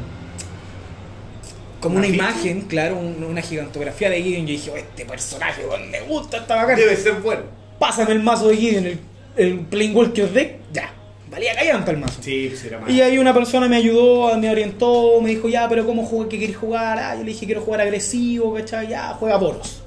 como 1.82 1.98
¿Una 1.98 2.06
imagen, 2.06 2.62
claro, 2.62 2.96
un- 2.98 3.22
una 3.24 3.42
gigantografía 3.42 4.08
de 4.08 4.22
Gideon. 4.22 4.46
Yo 4.46 4.52
dije, 4.52 4.70
oh, 4.70 4.76
este 4.76 5.04
personaje, 5.04 5.62
me 5.90 6.00
gusta, 6.00 6.38
está 6.38 6.56
bacán. 6.56 6.76
Debe 6.76 6.96
ser 6.96 7.14
bueno. 7.14 7.42
Pásame 7.78 8.12
el 8.12 8.20
mazo 8.20 8.48
de 8.48 8.56
Gideon, 8.56 8.86
el, 8.86 8.98
el 9.36 9.58
Playing 9.60 9.94
Walker 9.94 10.30
Deck, 10.32 10.56
ya. 10.72 10.90
Valía 11.30 11.54
callampa 11.54 11.90
el 11.90 11.96
mazo. 11.98 12.22
Sí, 12.22 12.46
pues 12.50 12.64
era. 12.64 12.80
Y 12.88 13.00
ahí 13.00 13.18
una 13.18 13.32
persona 13.34 13.66
me 13.68 13.76
ayudó, 13.76 14.36
me 14.38 14.50
orientó, 14.50 15.20
me 15.20 15.30
dijo, 15.30 15.48
ya, 15.48 15.68
pero 15.68 15.84
¿cómo 15.86 16.04
juega? 16.06 16.28
¿Qué 16.28 16.38
querés 16.38 16.56
jugar? 16.56 16.98
Ah, 16.98 17.14
yo 17.16 17.24
le 17.24 17.30
dije, 17.32 17.46
quiero 17.46 17.60
jugar 17.62 17.80
agresivo, 17.80 18.54
¿cachai? 18.54 18.88
Ya, 18.88 19.08
juega 19.18 19.38
poros. 19.40 19.82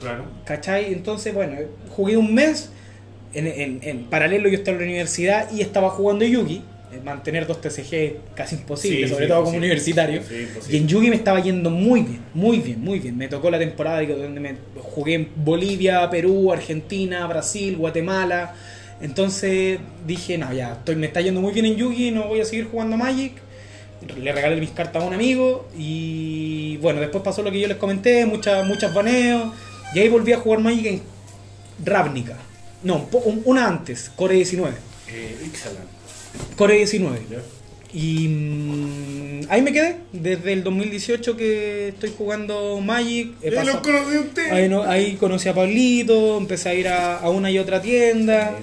Claro. 0.00 0.24
¿Cachai? 0.44 0.92
Entonces, 0.92 1.32
bueno, 1.34 1.56
jugué 1.90 2.16
un 2.16 2.34
mes. 2.34 2.70
En, 3.34 3.46
en- 3.46 3.80
en 3.82 4.04
paralelo 4.04 4.48
yo 4.48 4.56
estaba 4.56 4.76
en 4.76 4.82
la 4.84 4.86
universidad 4.88 5.50
y 5.52 5.60
estaba 5.60 5.90
jugando 5.90 6.24
Yugi. 6.24 6.62
Eh, 6.92 7.00
Mantener 7.04 7.46
dos 7.46 7.60
TCG 7.60 8.34
casi 8.34 8.56
imposible, 8.56 9.06
Sí, 9.06 9.12
sobre 9.12 9.24
sí, 9.26 9.28
todo 9.28 9.40
como 9.40 9.52
sí. 9.52 9.56
universitario. 9.58 10.22
Y 10.70 10.76
en 10.78 10.88
Yugi 10.88 11.10
me 11.10 11.16
estaba 11.16 11.40
yendo 11.40 11.70
muy 11.70 12.02
bien, 12.02 12.20
muy 12.34 12.58
bien, 12.58 12.80
muy 12.80 12.98
bien. 12.98 13.16
Me 13.16 13.28
tocó 13.28 13.50
la 13.50 13.58
temporada 13.58 14.02
donde 14.02 14.40
me 14.40 14.54
jugué 14.80 15.14
en 15.14 15.28
Bolivia, 15.36 16.08
Perú, 16.10 16.52
Argentina, 16.52 17.26
Brasil, 17.26 17.76
Guatemala. 17.76 18.54
Entonces 19.00 19.78
dije, 20.06 20.38
no, 20.38 20.52
ya, 20.52 20.72
estoy, 20.72 20.96
me 20.96 21.06
está 21.06 21.20
yendo 21.20 21.40
muy 21.40 21.52
bien 21.52 21.66
en 21.66 21.76
Yugi, 21.76 22.10
no 22.10 22.24
voy 22.28 22.40
a 22.40 22.44
seguir 22.44 22.66
jugando 22.70 22.96
Magic. 22.96 23.32
le 24.16 24.32
regalé 24.32 24.56
mis 24.60 24.70
cartas 24.70 25.02
a 25.02 25.06
un 25.06 25.12
amigo 25.14 25.68
y 25.76 26.76
bueno, 26.78 27.00
después 27.00 27.22
pasó 27.22 27.42
lo 27.42 27.50
que 27.50 27.60
yo 27.60 27.68
les 27.68 27.76
comenté, 27.76 28.24
muchas 28.26 28.64
muchas 28.66 28.92
baneos 28.94 29.52
y 29.94 29.98
ahí 30.00 30.08
volví 30.08 30.32
a 30.32 30.38
jugar 30.38 30.60
Magic 30.60 30.86
en 30.86 31.02
Ravnica. 31.84 32.36
No, 32.82 33.08
una 33.44 33.66
antes, 33.68 34.10
Core 34.14 34.34
19. 34.36 34.74
Eh, 35.10 35.36
Ixalan. 35.46 35.97
Core 36.56 36.74
19. 36.76 37.18
¿ya? 37.30 37.38
Y 37.92 38.28
mm, 38.28 39.40
ahí 39.48 39.62
me 39.62 39.72
quedé, 39.72 39.96
desde 40.12 40.52
el 40.52 40.62
2018 40.62 41.36
que 41.36 41.88
estoy 41.88 42.12
jugando 42.16 42.80
Magic. 42.80 43.32
he 43.42 43.50
pasado- 43.52 43.76
lo 43.78 43.82
conocí 43.82 44.16
a 44.16 44.20
usted. 44.20 44.52
Ahí, 44.52 44.68
no- 44.68 44.82
ahí 44.82 45.14
conocí 45.16 45.48
a 45.48 45.54
Pablito, 45.54 46.36
empecé 46.38 46.68
a 46.68 46.74
ir 46.74 46.88
a, 46.88 47.16
a 47.18 47.30
una 47.30 47.50
y 47.50 47.58
otra 47.58 47.80
tienda, 47.80 48.56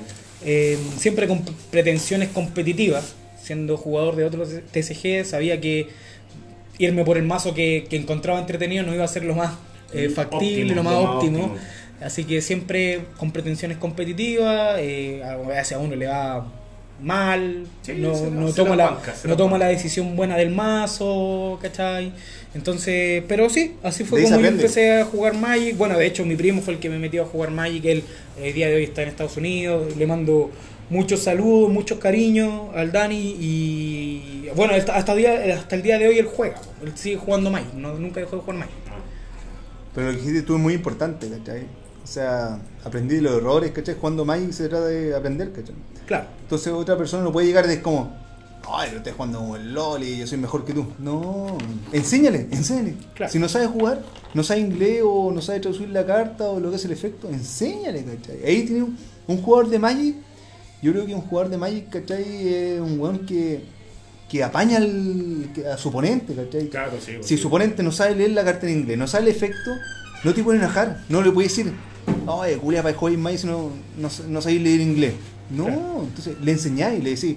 eh, 0.44 0.78
siempre 0.98 1.28
con 1.28 1.44
pretensiones 1.72 2.30
competitivas, 2.30 3.16
siendo 3.42 3.78
jugador 3.78 4.16
de 4.16 4.26
otros 4.26 4.50
TCG, 4.72 5.26
sabía 5.26 5.60
que 5.60 5.88
irme 6.78 7.04
por 7.06 7.18
el 7.18 7.24
mazo 7.24 7.54
que, 7.54 7.88
que 7.90 7.96
encontraba 7.96 8.40
entretenido 8.40 8.84
no 8.84 8.94
iba 8.94 9.06
a 9.06 9.08
ser 9.08 9.24
lo 9.24 9.34
más 9.36 9.54
eh, 9.94 10.10
factible, 10.10 10.64
Óptimo, 10.64 10.76
lo 10.76 10.84
más 10.84 10.94
lo 10.94 11.02
más 11.04 11.16
óptimo. 11.16 11.38
óptimo. 11.46 11.58
Así 12.02 12.26
que 12.26 12.42
siempre 12.42 13.06
con 13.18 13.32
pretensiones 13.32 13.78
competitivas, 13.78 14.78
eh, 14.80 15.24
a 15.24 15.38
veces 15.38 15.72
a 15.74 15.80
uno 15.80 15.96
le 15.96 16.08
va 16.08 16.46
mal, 17.02 17.66
Sí, 17.82 17.94
no, 17.98 18.16
se 18.16 18.32
no 18.32 18.48
se 18.48 18.54
toma, 18.54 18.76
la 18.76 18.92
banca, 18.92 19.14
no 19.24 19.30
la 19.32 19.38
toma 19.38 19.58
la 19.58 19.68
decisión 19.68 20.16
buena 20.16 20.38
del 20.38 20.52
mazo, 20.52 21.60
¿cachai? 21.62 22.14
Entonces, 22.54 23.24
pero 23.28 23.50
sí, 23.50 23.76
así 23.84 24.06
fue 24.06 24.24
como 24.24 24.40
yo 24.40 24.48
empecé 24.48 25.02
a 25.02 25.06
jugar 25.06 25.36
Magic. 25.36 25.78
Bueno, 25.78 25.98
de 25.98 26.06
hecho, 26.06 26.26
mi 26.26 26.36
primo 26.36 26.62
fue 26.62 26.76
el 26.76 26.80
que 26.80 26.90
me 26.90 26.98
metió 27.00 27.24
a 27.24 27.26
jugar 27.26 27.52
Magic. 27.52 27.84
Él 27.86 28.04
el 28.42 28.54
día 28.54 28.68
de 28.68 28.76
hoy 28.76 28.84
está 28.84 29.02
en 29.02 29.10
Estados 29.10 29.36
Unidos. 29.36 29.98
Le 29.98 30.08
mando 30.08 30.52
muchos 30.90 31.22
saludos, 31.22 31.70
muchos 31.70 32.00
cariños 32.00 32.74
al 32.74 32.94
Dani. 32.94 33.36
Y 33.40 34.48
bueno, 34.56 34.74
hasta, 34.74 34.96
hasta, 34.96 35.14
día, 35.16 35.54
hasta 35.54 35.76
el 35.76 35.82
día 35.82 36.00
de 36.00 36.08
hoy 36.08 36.18
él 36.18 36.28
juega. 36.28 36.62
Él 36.82 36.94
sigue 36.96 37.18
jugando 37.18 37.52
Magic. 37.52 37.74
No, 37.74 37.94
nunca 37.96 38.22
dejó 38.22 38.38
de 38.38 38.42
jugar 38.44 38.58
Magic. 38.60 38.76
Pero 39.94 40.08
lo 40.08 40.14
que 40.14 40.20
dijiste 40.20 40.42
tú 40.44 40.56
es 40.56 40.62
muy 40.62 40.74
importante, 40.76 41.30
¿cachai? 41.30 41.64
O 42.06 42.08
sea, 42.08 42.60
aprendí 42.84 43.16
de 43.16 43.22
los 43.24 43.34
errores, 43.34 43.72
¿cachai? 43.72 43.96
Jugando 44.00 44.26
Magic 44.26 44.52
se 44.52 44.70
trata 44.70 44.86
de 44.86 45.16
aprender, 45.16 45.52
¿cachai? 45.52 45.74
Claro. 46.06 46.28
Entonces 46.44 46.72
otra 46.72 46.96
persona 46.96 47.24
no 47.24 47.32
puede 47.32 47.48
llegar 47.48 47.66
de 47.68 47.82
como, 47.82 48.14
ay, 48.72 48.90
pero 48.90 49.00
estás 49.00 49.14
jugando 49.16 49.56
el 49.56 49.74
LOL 49.74 50.04
y 50.04 50.20
yo 50.20 50.28
soy 50.28 50.38
mejor 50.38 50.64
que 50.66 50.74
tú. 50.74 50.86
No, 51.00 51.58
enséñale, 51.92 52.48
enséñale. 52.52 52.94
Claro. 53.16 53.32
Si 53.32 53.40
no 53.40 53.50
sabes 53.50 53.70
jugar, 53.70 54.04
no 54.36 54.44
sabes 54.44 54.64
inglés 54.64 55.02
o 55.04 55.32
no 55.32 55.42
sabes 55.42 55.62
traducir 55.62 55.90
la 55.90 56.06
carta 56.06 56.44
o 56.46 56.60
lo 56.60 56.70
que 56.70 56.76
es 56.76 56.86
el 56.86 56.92
efecto, 56.92 57.28
enséñale, 57.28 58.04
¿cachai? 58.06 58.46
Ahí 58.46 58.64
tiene 58.68 58.84
un, 58.84 58.98
un 59.28 59.42
jugador 59.42 59.70
de 59.72 59.80
Magic, 59.80 60.16
yo 60.84 60.92
creo 60.92 61.08
que 61.08 61.16
un 61.16 61.22
jugador 61.22 61.50
de 61.50 61.58
Magic, 61.58 61.90
¿cachai? 61.90 62.48
Es 62.54 62.80
un 62.82 63.00
weón 63.00 63.26
que, 63.26 63.64
que 64.30 64.44
apaña 64.44 64.78
al- 64.78 65.50
que- 65.56 65.66
a 65.68 65.76
su 65.76 65.90
oponente, 65.90 66.36
¿cachai? 66.36 66.70
Claro, 66.70 66.92
sí. 67.04 67.14
pues, 67.16 67.26
Si 67.26 67.36
sí. 67.36 67.42
su 67.42 67.48
oponente 67.48 67.82
no 67.82 67.92
sabe 67.92 68.14
leer 68.14 68.30
la 68.34 68.44
carta 68.46 68.68
en 68.70 68.78
inglés, 68.82 68.96
no 68.96 69.08
sabe 69.08 69.24
el 69.24 69.30
efecto, 69.32 69.72
no 70.24 70.34
te 70.36 70.44
pueden 70.44 70.62
enojar. 70.62 71.04
No 71.10 71.22
le 71.24 71.32
puedes 71.32 71.56
decir, 71.56 71.72
oye, 72.28 72.58
culia 72.58 72.84
para 72.84 72.96
jugar 72.98 73.18
más 73.18 73.40
si 73.42 73.48
no, 73.48 73.70
no, 73.98 74.10
no 74.28 74.42
sabéis 74.42 74.62
leer 74.62 74.82
inglés. 74.82 75.14
No, 75.50 75.66
Claro. 75.66 76.02
entonces 76.04 76.36
le 76.42 76.52
enseñáis, 76.52 77.04
le 77.04 77.12
decís, 77.12 77.36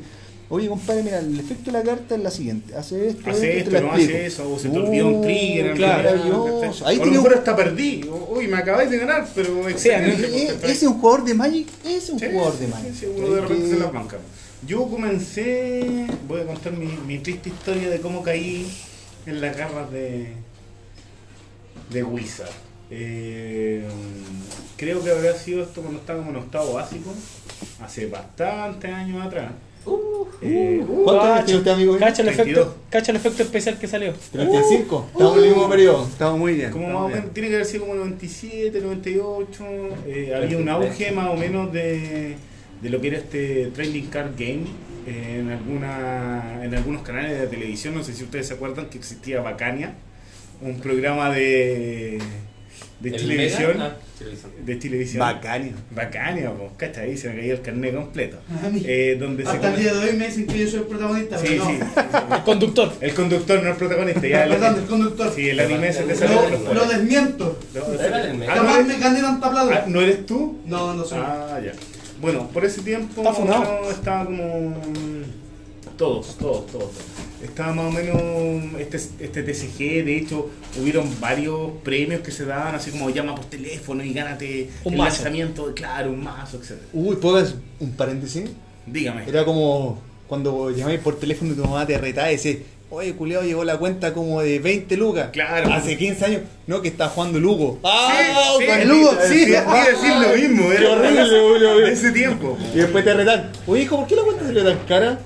oye, 0.48 0.66
compadre, 0.68 1.02
mira, 1.02 1.18
el 1.18 1.38
efecto 1.38 1.70
de 1.70 1.72
la 1.78 1.82
carta 1.84 2.14
es 2.14 2.22
la 2.22 2.30
siguiente: 2.30 2.74
hace 2.74 3.08
esto, 3.08 3.30
Hace 3.30 3.58
esto, 3.58 3.70
te 3.70 3.80
no 3.82 3.92
hace 3.92 4.26
eso, 4.26 4.50
o 4.50 4.58
se 4.58 4.70
te 4.70 4.78
olvidó 4.78 5.08
un 5.08 5.20
trigger. 5.22 5.70
al 5.72 5.76
claro. 5.76 6.08
Ahí 6.08 6.30
o 6.30 6.64
a 6.84 6.88
tiene 6.88 7.04
lo 7.04 7.06
un- 7.06 7.12
mejor 7.12 7.34
hasta 7.34 7.54
perdí. 7.54 8.08
Uy, 8.30 8.48
me 8.48 8.56
acabáis 8.56 8.90
de 8.90 8.98
ganar, 8.98 9.28
pero 9.34 9.68
excelente. 9.68 10.26
Eh, 10.26 10.46
¿cachai? 10.54 10.70
ese 10.70 10.72
es 10.72 10.82
un 10.84 10.98
jugador 11.00 11.24
de 11.26 11.34
Magic, 11.34 11.68
ese 11.84 11.96
es 11.98 12.10
un 12.10 12.18
Sí, 12.18 12.26
jugador 12.32 12.58
de 12.58 12.66
Magic. 12.68 12.94
sí, 12.94 13.06
uno 13.14 13.28
de 13.34 13.40
repente 13.42 13.64
Que- 13.64 13.70
se 13.74 13.78
la 13.78 13.90
banca. 13.90 14.18
Yo 14.66 14.88
comencé, 14.88 16.06
voy 16.26 16.40
a 16.40 16.46
contar 16.46 16.72
mi, 16.72 16.86
mi 17.06 17.18
triste 17.18 17.50
historia 17.50 17.90
de 17.90 18.00
cómo 18.00 18.22
caí 18.22 18.66
en 19.26 19.40
las 19.40 19.56
garras 19.56 19.90
de, 19.92 20.32
de 21.90 22.02
Wizard. 22.04 22.48
Eh, 22.90 23.84
creo 24.76 25.02
que 25.02 25.10
habrá 25.10 25.34
sido 25.34 25.62
esto 25.62 25.82
cuando 25.82 26.00
estaba 26.00 26.20
como 26.20 26.30
en 26.30 26.36
octavo 26.36 26.74
básico, 26.74 27.12
hace 27.80 28.06
bastantes 28.06 28.92
años 28.92 29.26
atrás. 29.26 29.52
Eh, 30.42 30.84
uh, 30.86 31.04
¿Cuántos 31.04 31.26
años 31.26 31.44
tiene 31.44 31.58
usted, 31.58 31.72
amigo? 31.72 31.98
Cacha 31.98 32.22
el, 32.22 32.28
22. 32.28 32.48
efecto, 32.48 32.76
cacha 32.90 33.10
el 33.10 33.16
efecto 33.16 33.42
especial 33.42 33.78
que 33.78 33.88
salió. 33.88 34.12
35. 34.32 35.08
Estamos 35.12 35.36
en 35.38 35.44
el 35.44 35.50
mismo 35.50 35.68
periodo. 35.68 36.06
Estamos 36.06 36.38
muy 36.38 36.54
bien. 36.54 36.70
como 36.70 36.88
más 36.88 37.02
o 37.02 37.08
menos, 37.08 37.32
tiene 37.32 37.48
que 37.48 37.54
haber 37.54 37.66
sido 37.66 37.84
como 37.84 37.94
97, 37.96 38.80
98. 38.80 39.64
eh, 40.06 40.34
había 40.34 40.58
un 40.58 40.68
auge 40.68 41.12
más 41.12 41.30
o 41.30 41.36
menos 41.36 41.72
de, 41.72 42.36
de 42.82 42.90
lo 42.90 43.00
que 43.00 43.08
era 43.08 43.18
este 43.18 43.66
Trading 43.74 44.04
Card 44.04 44.32
Game 44.38 44.64
eh, 45.06 45.38
en, 45.40 45.50
alguna, 45.50 46.64
en 46.64 46.74
algunos 46.74 47.02
canales 47.02 47.38
de 47.38 47.46
televisión. 47.46 47.94
No 47.94 48.04
sé 48.04 48.12
si 48.12 48.24
ustedes 48.24 48.46
se 48.48 48.54
acuerdan 48.54 48.90
que 48.90 48.98
existía 48.98 49.40
Bacania, 49.40 49.94
un 50.60 50.80
programa 50.80 51.30
de, 51.30 52.18
de 53.00 53.10
¿El 53.10 53.16
televisión. 53.16 53.80
Ah, 53.80 53.96
televisión. 54.18 54.52
De 54.64 54.76
televisión. 54.76 55.20
Bacania. 55.20 55.72
Bacania, 55.90 56.52
pues, 56.52 56.70
cacha, 56.76 57.02
ahí 57.02 57.16
se 57.16 57.28
me 57.28 57.36
caía 57.36 57.52
el 57.52 57.62
carnet 57.62 57.94
completo. 57.94 58.38
A 58.64 58.68
mí. 58.68 58.82
Eh, 58.84 59.16
donde 59.18 59.44
se 59.44 59.50
Hasta 59.50 59.72
el 59.74 59.80
día 59.80 59.94
de 59.94 60.08
hoy 60.10 60.16
me 60.16 60.26
dicen 60.26 60.46
que 60.46 60.58
yo 60.58 60.68
soy 60.68 60.80
el 60.80 60.86
protagonista, 60.86 61.38
Sí, 61.38 61.46
pero 61.48 61.64
no. 61.64 61.70
sí, 61.70 61.78
El 62.34 62.42
conductor. 62.42 62.92
El 63.00 63.14
conductor 63.14 63.62
no 63.62 63.70
el 63.70 63.76
protagonista. 63.76 64.26
Ya 64.26 64.44
el, 64.44 64.50
Perdón, 64.50 64.78
el 64.80 64.86
conductor. 64.86 65.32
Sí, 65.34 65.48
el 65.48 65.60
anime 65.60 65.92
se 65.92 66.02
te 66.02 66.14
sale 66.16 66.34
Lo, 66.34 66.74
lo 66.74 66.86
desmiento. 66.86 67.58
No. 67.74 67.80
Ah, 68.48 68.82
¿no 68.82 68.84
me 68.84 69.70
ah, 69.76 69.84
¿No 69.86 70.00
eres 70.00 70.26
tú? 70.26 70.58
No, 70.66 70.94
no 70.94 71.04
soy. 71.04 71.18
Ah, 71.22 71.60
ya. 71.64 71.72
Bueno, 72.20 72.48
por 72.48 72.64
ese 72.64 72.82
tiempo 72.82 73.22
Está 73.22 73.32
funado. 73.32 73.60
más 73.60 73.68
o 73.68 73.72
menos 73.74 73.94
estaba 73.94 74.24
como. 74.24 74.76
Todos, 75.98 76.36
todos, 76.38 76.66
todos. 76.68 76.90
Estaba 77.42 77.72
más 77.74 77.86
o 77.86 77.90
menos 77.90 78.80
este, 78.80 78.96
este 78.96 79.42
TCG. 79.42 80.04
De 80.04 80.16
hecho, 80.16 80.48
hubieron 80.80 81.08
varios 81.20 81.70
premios 81.82 82.20
que 82.22 82.30
se 82.30 82.44
daban, 82.44 82.74
así 82.76 82.90
como 82.92 83.10
llama 83.10 83.34
por 83.34 83.44
teléfono 83.46 84.02
y 84.04 84.12
gánate 84.12 84.70
Un 84.84 84.92
el 84.94 84.98
mazo. 84.98 85.10
lanzamiento, 85.16 85.66
de- 85.68 85.74
claro, 85.74 86.10
un 86.10 86.22
mazo, 86.22 86.56
etc. 86.58 86.78
Uy, 86.92 87.16
¿puedo 87.16 87.36
hacer 87.38 87.56
un 87.80 87.90
paréntesis? 87.92 88.44
Dígame. 88.86 89.24
Era 89.28 89.44
como 89.44 90.00
cuando 90.28 90.70
llamáis 90.70 91.00
por 91.00 91.18
teléfono 91.18 91.52
y 91.52 91.56
tu 91.56 91.64
mamá 91.64 91.84
te 91.86 91.98
retaba 91.98 92.30
y 92.32 92.36
decís, 92.36 92.58
oye, 92.90 93.14
culiao, 93.14 93.42
llegó 93.42 93.64
la 93.64 93.76
cuenta 93.78 94.14
como 94.14 94.40
de 94.40 94.58
20 94.60 94.96
lucas. 94.96 95.30
Claro. 95.32 95.72
Hace 95.72 95.96
15 95.98 96.24
años, 96.24 96.42
no, 96.68 96.80
que 96.80 96.88
está 96.88 97.08
jugando 97.08 97.38
Lugo. 97.40 97.78
¡Ah! 97.82 98.12
Sí, 98.58 98.64
sí, 98.66 98.86
Lugo, 98.86 99.10
sí, 99.26 99.34
sí! 99.34 99.44
sí, 99.46 99.50
iba 99.50 99.82
a 99.82 99.84
decir 99.88 100.10
lo 100.16 100.36
mismo, 100.36 100.68
Qué 100.70 100.76
era 100.76 100.92
horrible, 100.92 101.40
boludo. 101.40 101.78
de 101.78 101.92
ese 101.92 102.12
tiempo. 102.12 102.56
Y 102.72 102.78
después 102.78 103.04
te 103.04 103.14
retan, 103.14 103.50
oye, 103.66 103.82
hijo, 103.82 103.96
¿por 103.98 104.06
qué 104.06 104.16
la 104.16 104.22
cuenta 104.22 104.46
se 104.46 104.52
le 104.52 104.62
tan 104.62 104.78
cara? 104.86 105.18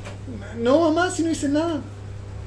No, 0.63 0.81
mamá, 0.81 1.11
si 1.11 1.23
no 1.23 1.31
hice 1.31 1.49
nada. 1.49 1.81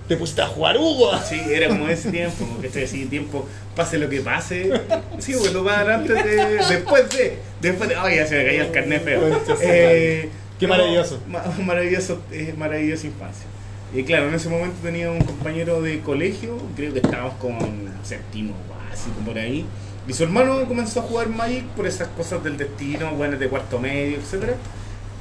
Te 0.07 0.15
pusiste 0.17 0.41
a 0.43 0.47
jugar 0.47 0.77
Hugo. 0.77 1.11
Sí, 1.27 1.41
era 1.49 1.67
como 1.67 1.87
ese 1.89 2.11
tiempo, 2.11 2.45
porque 2.51 2.67
este 2.67 2.83
así 2.85 3.05
tiempo, 3.05 3.47
pase 3.75 3.97
lo 3.97 4.07
que 4.09 4.21
pase. 4.21 4.71
Sí, 5.19 5.33
lo 5.51 5.63
va 5.63 5.79
a 5.79 5.83
dar 5.83 5.91
antes 6.01 6.23
de, 6.23 6.35
después 6.69 7.09
de, 7.09 7.39
después 7.59 7.89
de, 7.89 7.95
ay, 7.95 8.17
ya 8.17 8.27
se 8.27 8.37
me 8.37 8.45
caía 8.45 8.65
el 8.65 8.71
carnet 8.71 9.03
feo. 9.03 9.41
Eh, 9.61 10.29
Qué 10.59 10.67
no, 10.67 10.73
maravilloso. 10.75 11.19
ma- 11.27 11.43
maravilloso, 11.65 12.21
eh, 12.31 12.53
maravillosa 12.55 13.07
infancia. 13.07 13.45
Y 13.93 14.03
claro, 14.03 14.27
en 14.29 14.35
ese 14.35 14.47
momento 14.49 14.75
tenía 14.83 15.09
un 15.09 15.21
compañero 15.21 15.81
de 15.81 15.99
colegio, 16.01 16.57
creo 16.75 16.93
que 16.93 16.99
estábamos 16.99 17.33
con 17.35 17.57
séptimo 18.03 18.53
básico 18.89 19.15
por 19.25 19.37
ahí. 19.37 19.65
Y 20.07 20.13
su 20.13 20.23
hermano 20.23 20.63
comenzó 20.67 20.99
a 20.99 21.03
jugar 21.03 21.29
Magic 21.29 21.63
por 21.75 21.87
esas 21.87 22.09
cosas 22.09 22.43
del 22.43 22.57
destino, 22.57 23.11
buenas 23.15 23.39
de 23.39 23.47
cuarto 23.49 23.79
medio, 23.79 24.17
etcétera. 24.17 24.53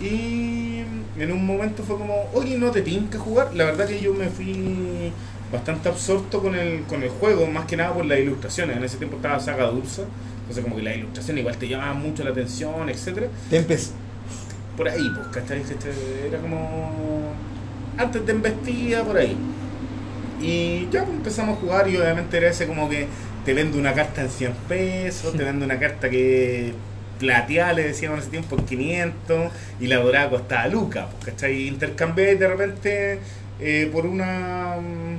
Y 0.05 0.85
en 1.19 1.33
un 1.33 1.47
momento 1.47 1.83
fue 1.83 1.97
como, 1.97 2.29
oye, 2.35 2.59
¿no 2.59 2.71
te 2.71 2.83
tinca 2.83 3.19
jugar? 3.19 3.55
La 3.55 3.65
verdad 3.65 3.87
que 3.87 4.01
yo 4.01 4.13
me 4.13 4.29
fui 4.29 5.13
bastante 5.51 5.89
absorto 5.89 6.43
con 6.43 6.55
el, 6.55 6.83
con 6.83 7.03
el 7.03 7.11
juego, 7.11 7.47
más 7.47 7.67
que 7.67 7.77
nada 7.77 7.95
por 7.95 8.05
las 8.05 8.19
ilustraciones. 8.19 8.77
En 8.77 8.85
ese 8.85 8.99
tiempo 8.99 9.17
estaba 9.17 9.41
Saga 9.41 9.67
Dulce, 9.67 10.03
entonces 10.41 10.63
como 10.63 10.77
que 10.77 10.83
las 10.83 10.97
ilustraciones 10.97 11.41
igual 11.41 11.57
te 11.57 11.69
llamaban 11.69 12.01
mucho 12.01 12.25
la 12.25 12.31
atención, 12.31 12.89
etcétera 12.91 13.29
Tempest. 13.49 13.93
por 14.77 14.89
ahí, 14.89 15.09
pues, 15.15 15.29
¿cachai? 15.29 15.63
¿Cachai? 15.63 15.93
Era 16.27 16.39
como 16.39 17.33
antes 17.97 18.27
de 18.27 18.33
embestida, 18.33 19.05
por 19.05 19.17
ahí. 19.17 19.37
Y 20.41 20.89
ya 20.91 21.05
pues, 21.05 21.17
empezamos 21.17 21.57
a 21.57 21.61
jugar 21.61 21.89
y 21.89 21.97
obviamente 21.97 22.37
era 22.37 22.51
ese 22.51 22.67
como 22.67 22.89
que 22.91 23.07
te 23.45 23.55
vende 23.55 23.79
una 23.79 23.95
carta 23.95 24.23
en 24.23 24.31
100 24.31 24.53
pesos, 24.69 25.33
te 25.37 25.45
vende 25.45 25.65
una 25.65 25.79
carta 25.79 26.11
que 26.11 26.75
plateada 27.25 27.72
le 27.72 27.85
decíamos 27.85 28.18
en 28.18 28.22
ese 28.22 28.31
tiempo 28.31 28.57
en 28.59 28.64
500 28.66 29.53
y 29.81 29.87
la 29.87 29.97
dorada 29.97 30.31
costaba 30.31 30.68
lucas, 30.68 31.07
pues, 31.20 31.33
¿cachai? 31.35 31.68
Intercambié 31.68 32.37
de 32.37 32.49
repente 32.49 33.18
eh, 33.61 33.89
por 33.93 34.05
una, 34.07 34.77
mm, 34.81 35.18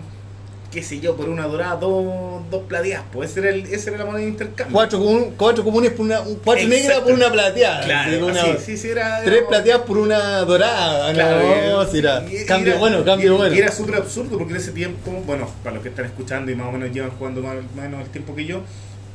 qué 0.72 0.84
sé 0.84 1.00
yo, 1.00 1.16
por 1.16 1.30
una 1.30 1.44
dorada, 1.48 1.78
dos, 1.78 2.44
dos 2.52 2.64
plateadas, 2.68 3.06
pues 3.14 3.32
ese 3.32 3.40
era, 3.40 3.50
el, 3.50 3.66
era 3.74 3.98
la 3.98 4.06
moneda 4.06 4.24
de 4.24 4.30
intercambio. 4.30 4.74
Cuatro, 4.74 5.00
comun- 5.00 5.34
cuatro 5.38 5.64
comunes 5.64 5.92
por 5.92 6.06
una. 6.06 6.20
un- 6.20 6.36
Cuatro 6.44 6.68
negras 6.68 7.00
por 7.00 7.14
una 7.14 7.32
plateada. 7.32 7.86
Claro, 7.86 8.12
Digo, 8.12 8.28
una- 8.28 8.42
así, 8.42 8.52
sí, 8.66 8.78
sí, 8.78 8.90
era... 8.90 9.22
Tres 9.24 9.38
era- 9.40 9.48
plateadas 9.48 9.82
por 9.84 9.98
una 9.98 10.40
dorada. 10.42 11.14
Claro, 11.14 11.42
no, 11.84 11.86
sí, 11.90 12.00
era. 12.00 12.26
y- 12.30 12.38
y 12.42 12.46
Cambio 12.46 12.78
bueno, 12.78 13.06
cambio 13.06 13.34
y- 13.34 13.38
bueno. 13.38 13.56
Y 13.56 13.60
era 13.60 13.72
súper 13.72 13.96
absurdo 13.96 14.38
porque 14.38 14.54
en 14.54 14.60
ese 14.60 14.72
tiempo, 14.72 15.12
bueno, 15.26 15.50
para 15.64 15.76
los 15.76 15.84
que 15.84 15.90
están 15.90 16.06
escuchando 16.06 16.52
y 16.52 16.56
más 16.56 16.68
o 16.68 16.72
menos 16.74 16.92
llevan 16.92 17.12
jugando 17.12 17.42
más, 17.42 17.56
más 17.56 17.86
o 17.86 17.90
menos 17.90 18.02
el 18.02 18.10
tiempo 18.10 18.36
que 18.36 18.44
yo, 18.46 18.62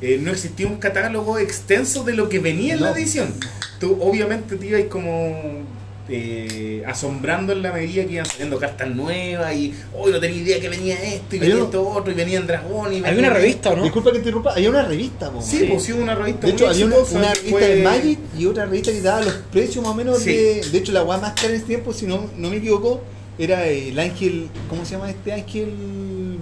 eh, 0.01 0.19
no 0.21 0.31
existía 0.31 0.67
un 0.67 0.77
catálogo 0.77 1.37
extenso 1.39 2.03
de 2.03 2.13
lo 2.13 2.27
que 2.29 2.39
venía 2.39 2.73
en 2.73 2.81
la 2.81 2.91
edición. 2.91 3.33
Tú 3.79 3.97
obviamente 4.01 4.55
te 4.55 4.65
ibas 4.67 4.83
como 4.89 5.61
eh, 6.09 6.83
asombrando 6.87 7.53
en 7.53 7.61
la 7.61 7.71
medida 7.71 8.03
que 8.05 8.13
iban 8.13 8.25
saliendo 8.25 8.57
cartas 8.59 8.89
nuevas 8.89 9.55
y 9.55 9.73
hoy 9.95 10.11
no 10.11 10.19
tenía 10.19 10.37
idea 10.41 10.59
que 10.59 10.67
venía 10.69 10.95
esto 11.01 11.35
y 11.35 11.39
Hay 11.39 11.39
venía 11.39 11.55
uno- 11.55 11.65
esto 11.65 11.87
otro 11.89 12.11
y 12.11 12.15
venían 12.15 12.45
dragones. 12.47 12.93
y 12.93 12.97
Había 12.99 13.11
venía- 13.11 13.29
una 13.29 13.39
revista, 13.39 13.69
¿o 13.69 13.75
no? 13.77 13.83
Disculpa 13.83 14.09
que 14.09 14.13
te 14.15 14.19
interrumpa, 14.19 14.51
había 14.53 14.69
una 14.71 14.83
revista, 14.83 15.31
po. 15.31 15.41
Sí, 15.41 15.67
pues 15.69 15.83
sí, 15.83 15.91
una 15.93 16.15
revista 16.15 16.47
De 16.47 16.53
hecho, 16.53 16.67
había 16.67 16.85
una, 16.85 16.97
una 16.97 17.33
revista 17.33 17.49
fue- 17.49 17.67
de 17.67 17.83
Magic 17.83 18.19
y 18.37 18.45
otra 18.45 18.65
revista 18.65 18.91
que 18.91 19.01
daba 19.01 19.21
los 19.21 19.33
precios 19.51 19.83
más 19.85 19.93
o 19.93 19.95
menos 19.95 20.19
Sí. 20.19 20.33
de. 20.35 20.61
De 20.71 20.77
hecho, 20.79 20.91
la 20.91 21.03
weá 21.03 21.17
más 21.19 21.33
cara 21.33 21.49
en 21.49 21.55
ese 21.55 21.65
tiempo, 21.65 21.93
si 21.93 22.07
no, 22.07 22.29
no 22.37 22.49
me 22.49 22.57
equivoco, 22.57 23.01
era 23.37 23.65
el 23.67 23.97
ángel. 23.97 24.49
¿Cómo 24.69 24.83
se 24.83 24.93
llama 24.95 25.09
este 25.09 25.31
ángel? 25.31 25.69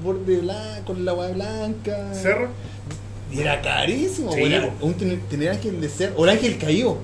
Borde 0.04 0.38
blanco, 0.38 0.86
con 0.94 1.06
la 1.06 1.14
weá 1.14 1.30
blanca. 1.32 2.12
Cerro. 2.14 2.48
Y 3.32 3.42
era 3.42 3.62
carísimo, 3.62 4.32
Sí, 4.32 4.42
era 4.44 4.70
un 4.82 4.94
tener, 5.30 5.50
ángel 5.52 5.80
de 5.82 5.90
ser. 5.90 6.14
O 6.18 6.24
el 6.26 6.32
ángel 6.32 6.58
caído. 6.58 6.98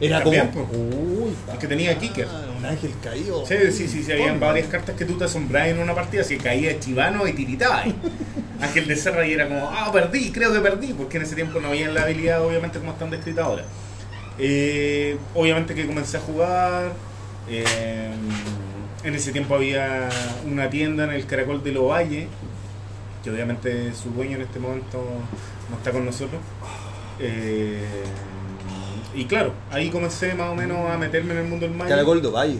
Era 0.00 0.20
También, 0.22 0.48
como. 0.48 0.66
po. 0.66 0.76
Uy, 0.76 1.30
El 1.52 1.58
que 1.58 1.66
tenía 1.68 1.96
kicker. 1.98 2.26
ah, 2.28 2.46
Un 2.58 2.64
ángel 2.66 2.90
caído. 3.02 3.46
Sí, 3.46 3.54
sí, 3.70 3.86
sí, 3.88 4.02
sí, 4.02 4.12
habían 4.12 4.40
varias 4.40 4.66
cartas 4.66 4.96
que 4.96 5.04
tú 5.04 5.16
te 5.16 5.24
asombrabas 5.24 5.68
en 5.70 5.78
una 5.78 5.94
partida, 5.94 6.22
así 6.22 6.36
que 6.36 6.42
caía 6.44 6.78
chivano 6.80 7.26
y 7.26 7.32
tiritaba. 7.32 7.84
¿eh? 7.86 7.94
Ángel 8.60 8.86
de 8.86 8.96
Serra 8.96 9.26
y 9.26 9.32
era 9.32 9.48
como, 9.48 9.68
ah, 9.70 9.90
perdí, 9.92 10.30
creo 10.32 10.52
que 10.52 10.60
perdí, 10.60 10.92
porque 10.92 11.16
en 11.18 11.22
ese 11.24 11.34
tiempo 11.34 11.60
no 11.60 11.68
había 11.68 11.88
la 11.88 12.02
habilidad, 12.02 12.44
obviamente, 12.44 12.78
como 12.78 12.92
están 12.92 13.10
descritas 13.10 13.44
ahora. 13.44 13.64
Eh, 14.38 15.16
obviamente 15.34 15.74
que 15.74 15.86
comencé 15.86 16.16
a 16.16 16.20
jugar. 16.20 16.92
eh, 17.48 18.08
en 19.04 19.14
ese 19.16 19.32
tiempo 19.32 19.54
había 19.56 20.08
una 20.48 20.70
tienda 20.70 21.04
en 21.04 21.10
el 21.10 21.26
Caracol 21.26 21.62
de 21.64 21.72
Lovalle, 21.72 22.28
que 23.22 23.30
obviamente 23.30 23.92
su 23.94 24.10
dueño 24.10 24.36
en 24.36 24.42
este 24.42 24.58
momento 24.58 25.02
no 25.70 25.76
está 25.76 25.90
con 25.92 26.04
nosotros. 26.04 26.40
Eh, 27.20 27.80
y 29.14 29.24
claro, 29.26 29.52
ahí 29.70 29.90
comencé 29.90 30.34
más 30.34 30.50
o 30.50 30.54
menos 30.54 30.90
a 30.90 30.96
meterme 30.98 31.32
en 31.34 31.40
el 31.40 31.46
mundo 31.48 31.66
del 31.66 31.74
Magic. 31.76 31.90
Caracol 31.90 32.22
de 32.22 32.28
Valle. 32.28 32.58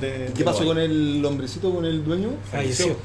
De- 0.00 0.32
¿Qué 0.36 0.44
pasó 0.44 0.64
con 0.64 0.78
el 0.78 1.24
hombrecito, 1.24 1.74
con 1.74 1.84
el 1.84 2.04
dueño? 2.04 2.30
Falleció. 2.50 2.96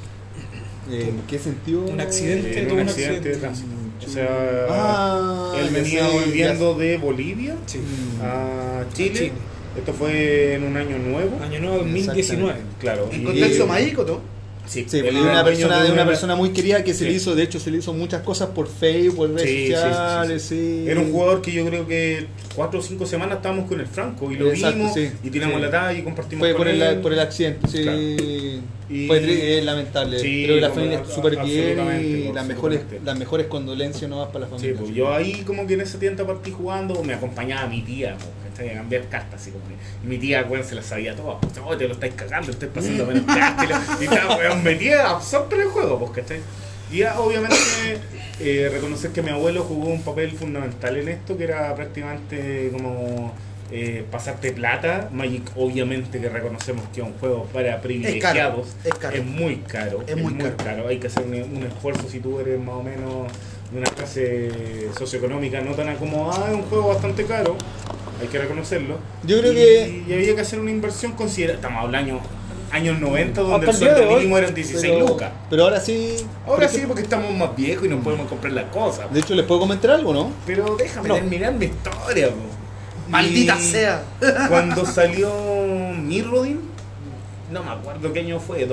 Eh, 0.92 1.08
¿En 1.10 1.22
qué 1.28 1.40
sentido? 1.40 1.82
Un 1.82 2.00
accidente. 2.00 2.60
En 2.60 2.66
tuvo 2.68 2.76
un 2.78 2.82
un 2.84 2.90
accidente 2.90 3.30
de 3.30 3.36
tránsito. 3.38 3.70
O 4.06 4.10
sea, 4.10 4.28
Ah, 4.70 5.54
él 5.58 5.70
venía 5.74 6.08
sé, 6.08 6.14
volviendo 6.14 6.74
de 6.76 6.98
Bolivia 6.98 7.56
Sí. 7.66 7.80
a 8.22 8.84
Chile. 8.94 9.14
Chile. 9.14 9.32
Esto 9.78 9.94
fue 9.94 10.54
en 10.54 10.64
un 10.64 10.78
año 10.78 10.98
nuevo. 11.00 11.40
Año 11.44 11.60
nuevo 11.60 11.78
2019. 11.80 12.60
Claro. 12.80 13.10
En 13.12 13.22
y- 13.22 13.24
contexto 13.26 13.66
mágico, 13.68 14.04
¿no? 14.04 14.20
Sí, 14.66 14.86
Sí, 14.88 15.02
porque 15.04 15.20
una 15.22 15.44
persona, 15.44 15.78
de 15.84 15.86
una 15.92 15.94
una- 16.02 16.06
persona 16.06 16.36
muy 16.36 16.50
querida 16.50 16.84
que 16.84 16.94
se 16.94 17.00
Sí. 17.00 17.06
le 17.06 17.12
hizo, 17.14 17.36
de 17.36 17.44
hecho 17.44 17.60
se 17.60 17.72
le 17.72 17.78
hizo 17.78 17.94
muchas 17.94 18.22
cosas 18.24 18.50
por 18.50 18.68
Facebook, 18.68 19.16
por 19.16 19.30
redes 19.34 19.50
Sí, 19.50 19.72
sociales. 19.72 20.52
Era 20.88 21.00
un 21.00 21.12
jugador 21.12 21.42
que 21.42 21.52
yo 21.52 21.66
creo 21.66 21.88
que 21.88 22.28
cuatro 22.56 22.80
o 22.80 22.84
cinco 22.84 23.06
semanas 23.06 23.38
estábamos 23.38 23.68
con 23.68 23.80
el 23.80 23.88
Franco 23.88 24.32
y 24.32 24.36
lo 24.36 24.50
Exacto, 24.52 24.78
vimos 24.78 24.98
y 25.24 25.30
tiramos 25.30 25.62
la 25.62 25.70
talla 25.72 25.98
y 26.00 26.04
compartimos 26.04 26.42
Fue 26.42 26.52
con 26.54 26.58
por 26.60 26.68
el, 26.68 26.98
por 27.00 27.14
el 27.14 27.20
accidente, 27.20 27.68
sí. 27.68 27.84
Claro. 27.84 27.98
Y- 28.88 29.08
Fue 29.08 29.62
lamentable. 29.64 30.20
Sí, 30.20 30.44
Pero 30.48 30.60
la 30.62 30.70
familia 30.70 31.00
a- 31.00 31.06
súper 31.12 31.44
bien 31.44 31.80
y 32.30 32.32
las 32.34 32.46
mejores, 32.46 32.82
las 33.04 33.18
mejores 33.18 33.48
condolencias 33.48 34.08
no 34.10 34.18
más 34.18 34.28
para 34.28 34.42
la 34.42 34.48
familia. 34.48 34.76
pues 34.80 34.94
yo 34.94 35.12
ahí 35.14 35.42
como 35.46 35.66
que 35.66 35.74
en 35.74 35.82
ese 35.82 35.98
tiempo 35.98 36.24
partí 36.26 36.52
jugando, 36.52 37.04
me 37.04 37.14
acompañaba 37.14 37.68
mi 37.68 37.82
tía, 37.82 38.16
pues, 38.18 38.45
¿cachai? 38.56 38.72
a 38.72 38.78
cambiar 38.78 39.04
cartas, 39.10 39.42
así 39.42 39.52
como 39.52 39.64
y 40.04 40.08
mi 40.08 40.18
tía, 40.18 40.46
weón, 40.50 40.64
se 40.64 40.76
las 40.76 40.86
sabía 40.86 41.16
todas, 41.16 41.38
pues, 41.42 41.54
oh, 41.64 41.76
te 41.78 41.88
lo 41.88 41.94
estáis 41.94 42.14
cagando, 42.14 42.52
estáis 42.52 42.72
pasando 42.72 43.06
menos 43.06 43.24
cartas, 43.28 43.82
y 44.00 44.06
estaba, 44.06 44.38
weón, 44.38 44.64
metida 44.64 45.10
absorta 45.10 45.56
en 45.56 45.62
el 45.62 45.68
juego, 45.68 46.00
pues, 46.00 46.12
¿cachai? 46.12 46.40
Y 46.92 47.00
ya, 47.00 47.20
obviamente, 47.20 47.58
eh, 48.40 48.70
reconocer 48.72 49.12
que 49.12 49.22
mi 49.22 49.32
abuelo 49.32 49.64
jugó 49.64 49.90
un 49.90 50.02
papel 50.04 50.32
fundamental 50.32 50.96
en 50.98 51.10
esto, 51.10 51.36
que 51.38 51.44
era 51.46 51.74
prácticamente 51.76 52.70
como 52.72 53.34
eh, 53.72 54.06
pasarte 54.12 54.52
plata, 54.52 55.10
Magic 55.12 55.52
obviamente 55.56 56.20
que 56.22 56.30
reconocemos 56.30 56.86
que 56.94 57.02
es 57.02 57.08
un 57.08 57.14
juego 57.18 57.46
para 57.52 57.82
privilegiados, 57.82 58.76
es 58.84 58.94
caro. 58.94 59.24
muy 59.24 59.56
caro, 59.58 60.04
Es 60.06 60.16
muy 60.16 60.36
caro. 60.36 60.88
hay 60.88 61.00
que 61.00 61.08
hacer 61.08 61.24
un, 61.26 61.34
un 61.34 61.64
esfuerzo 61.64 62.08
si 62.08 62.20
tú 62.20 62.40
eres 62.40 62.60
más 62.60 62.76
o 62.76 62.84
menos 62.84 63.32
de 63.72 63.80
una 63.80 63.90
clase 63.90 64.90
socioeconómica 64.98 65.62
no 65.62 65.72
tan 65.74 65.90
acomodada, 65.90 66.50
es 66.50 66.54
un 66.56 66.62
juego 66.64 66.90
bastante 66.90 67.26
caro, 67.26 67.58
hay 68.22 68.28
que 68.28 68.38
reconocerlo. 68.40 68.98
Yo 69.24 69.40
creo 69.40 69.52
y, 69.52 69.56
que- 69.56 70.04
y 70.08 70.14
había 70.14 70.36
que 70.36 70.42
hacer 70.42 70.60
una 70.60 70.72
inversión 70.72 71.14
considerable, 71.14 71.56
estamos 71.62 71.84
hablando 71.84 72.22
años 72.72 73.00
90 73.00 73.42
donde 73.42 73.56
Hasta 73.70 73.72
el 73.72 73.78
sueldo 73.94 74.10
hoy, 74.10 74.16
mínimo 74.18 74.38
eran 74.38 74.54
16 74.54 74.94
pero, 74.94 75.08
lucas. 75.08 75.32
pero 75.50 75.64
ahora 75.64 75.80
sí. 75.80 76.16
Ahora 76.46 76.68
sí 76.68 76.82
porque 76.88 77.04
estamos 77.04 77.32
más 77.34 77.56
viejos 77.56 77.86
y 77.86 77.90
no 77.90 78.00
podemos 78.02 78.28
comprar 78.28 78.52
las 78.54 78.66
cosas. 78.66 79.12
De 79.14 79.20
hecho, 79.20 79.34
¿les 79.36 79.46
puedo 79.46 79.62
comentar 79.62 79.92
algo, 79.92 80.14
no? 80.14 80.32
Pero 80.46 80.76
déjame 80.76 81.08
No. 81.08 81.16
terminar 81.16 81.54
mi 81.54 81.66
historia, 81.68 82.30
po. 82.30 82.36
Maldita 83.10 83.56
Y 83.58 83.62
sea. 83.62 84.04
Cuando 84.50 84.86
salió 84.86 85.32
Mirrodin, 85.96 86.60
no 87.52 87.64
me 87.64 87.70
acuerdo 87.72 88.12
qué 88.12 88.20
año 88.22 88.40
fue, 88.40 88.66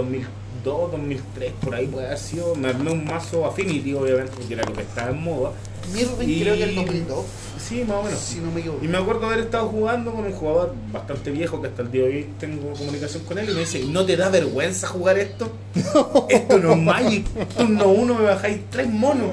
2002, 0.64 0.92
2003, 0.92 1.52
por 1.62 1.74
ahí 1.74 1.86
puede 1.86 2.06
haber 2.06 2.18
sido. 2.18 2.54
Me 2.54 2.68
armé 2.68 2.90
un 2.92 3.04
mazo 3.04 3.44
Affinity, 3.46 3.94
obviamente, 3.94 4.32
porque 4.36 4.54
era 4.54 4.64
lo 4.64 4.72
que 4.72 4.82
estaba 4.82 5.10
en 5.10 5.22
moda. 5.22 5.52
Mirvin 5.92 6.30
Y- 6.30 6.40
creo 6.42 6.54
que 6.56 6.62
el 6.64 6.74
2002, 6.76 7.24
Sí, 7.58 7.84
más 7.86 7.96
o 7.98 8.02
menos. 8.04 8.18
si 8.18 8.38
no 8.40 8.50
me 8.50 8.60
equivoco. 8.60 8.84
Y 8.84 8.88
me 8.88 8.98
acuerdo 8.98 9.26
haber 9.26 9.40
estado 9.40 9.68
jugando 9.68 10.12
con 10.12 10.24
un 10.24 10.32
jugador 10.32 10.74
bastante 10.92 11.30
viejo 11.30 11.60
que 11.60 11.68
hasta 11.68 11.82
el 11.82 11.90
día 11.90 12.02
de 12.02 12.08
hoy 12.08 12.26
tengo 12.38 12.72
comunicación 12.72 13.24
con 13.24 13.38
él 13.38 13.48
y 13.50 13.54
me 13.54 13.60
dice, 13.60 13.84
¿no 13.88 14.04
te 14.06 14.16
da 14.16 14.28
vergüenza 14.28 14.86
jugar 14.88 15.18
esto? 15.18 15.50
Esto 16.28 16.58
no 16.58 16.72
es 16.72 16.78
Magic. 16.78 17.26
Turno 17.56 17.88
uno 17.88 18.14
me 18.14 18.24
bajáis 18.24 18.60
tres 18.70 18.88
monos. 18.88 19.30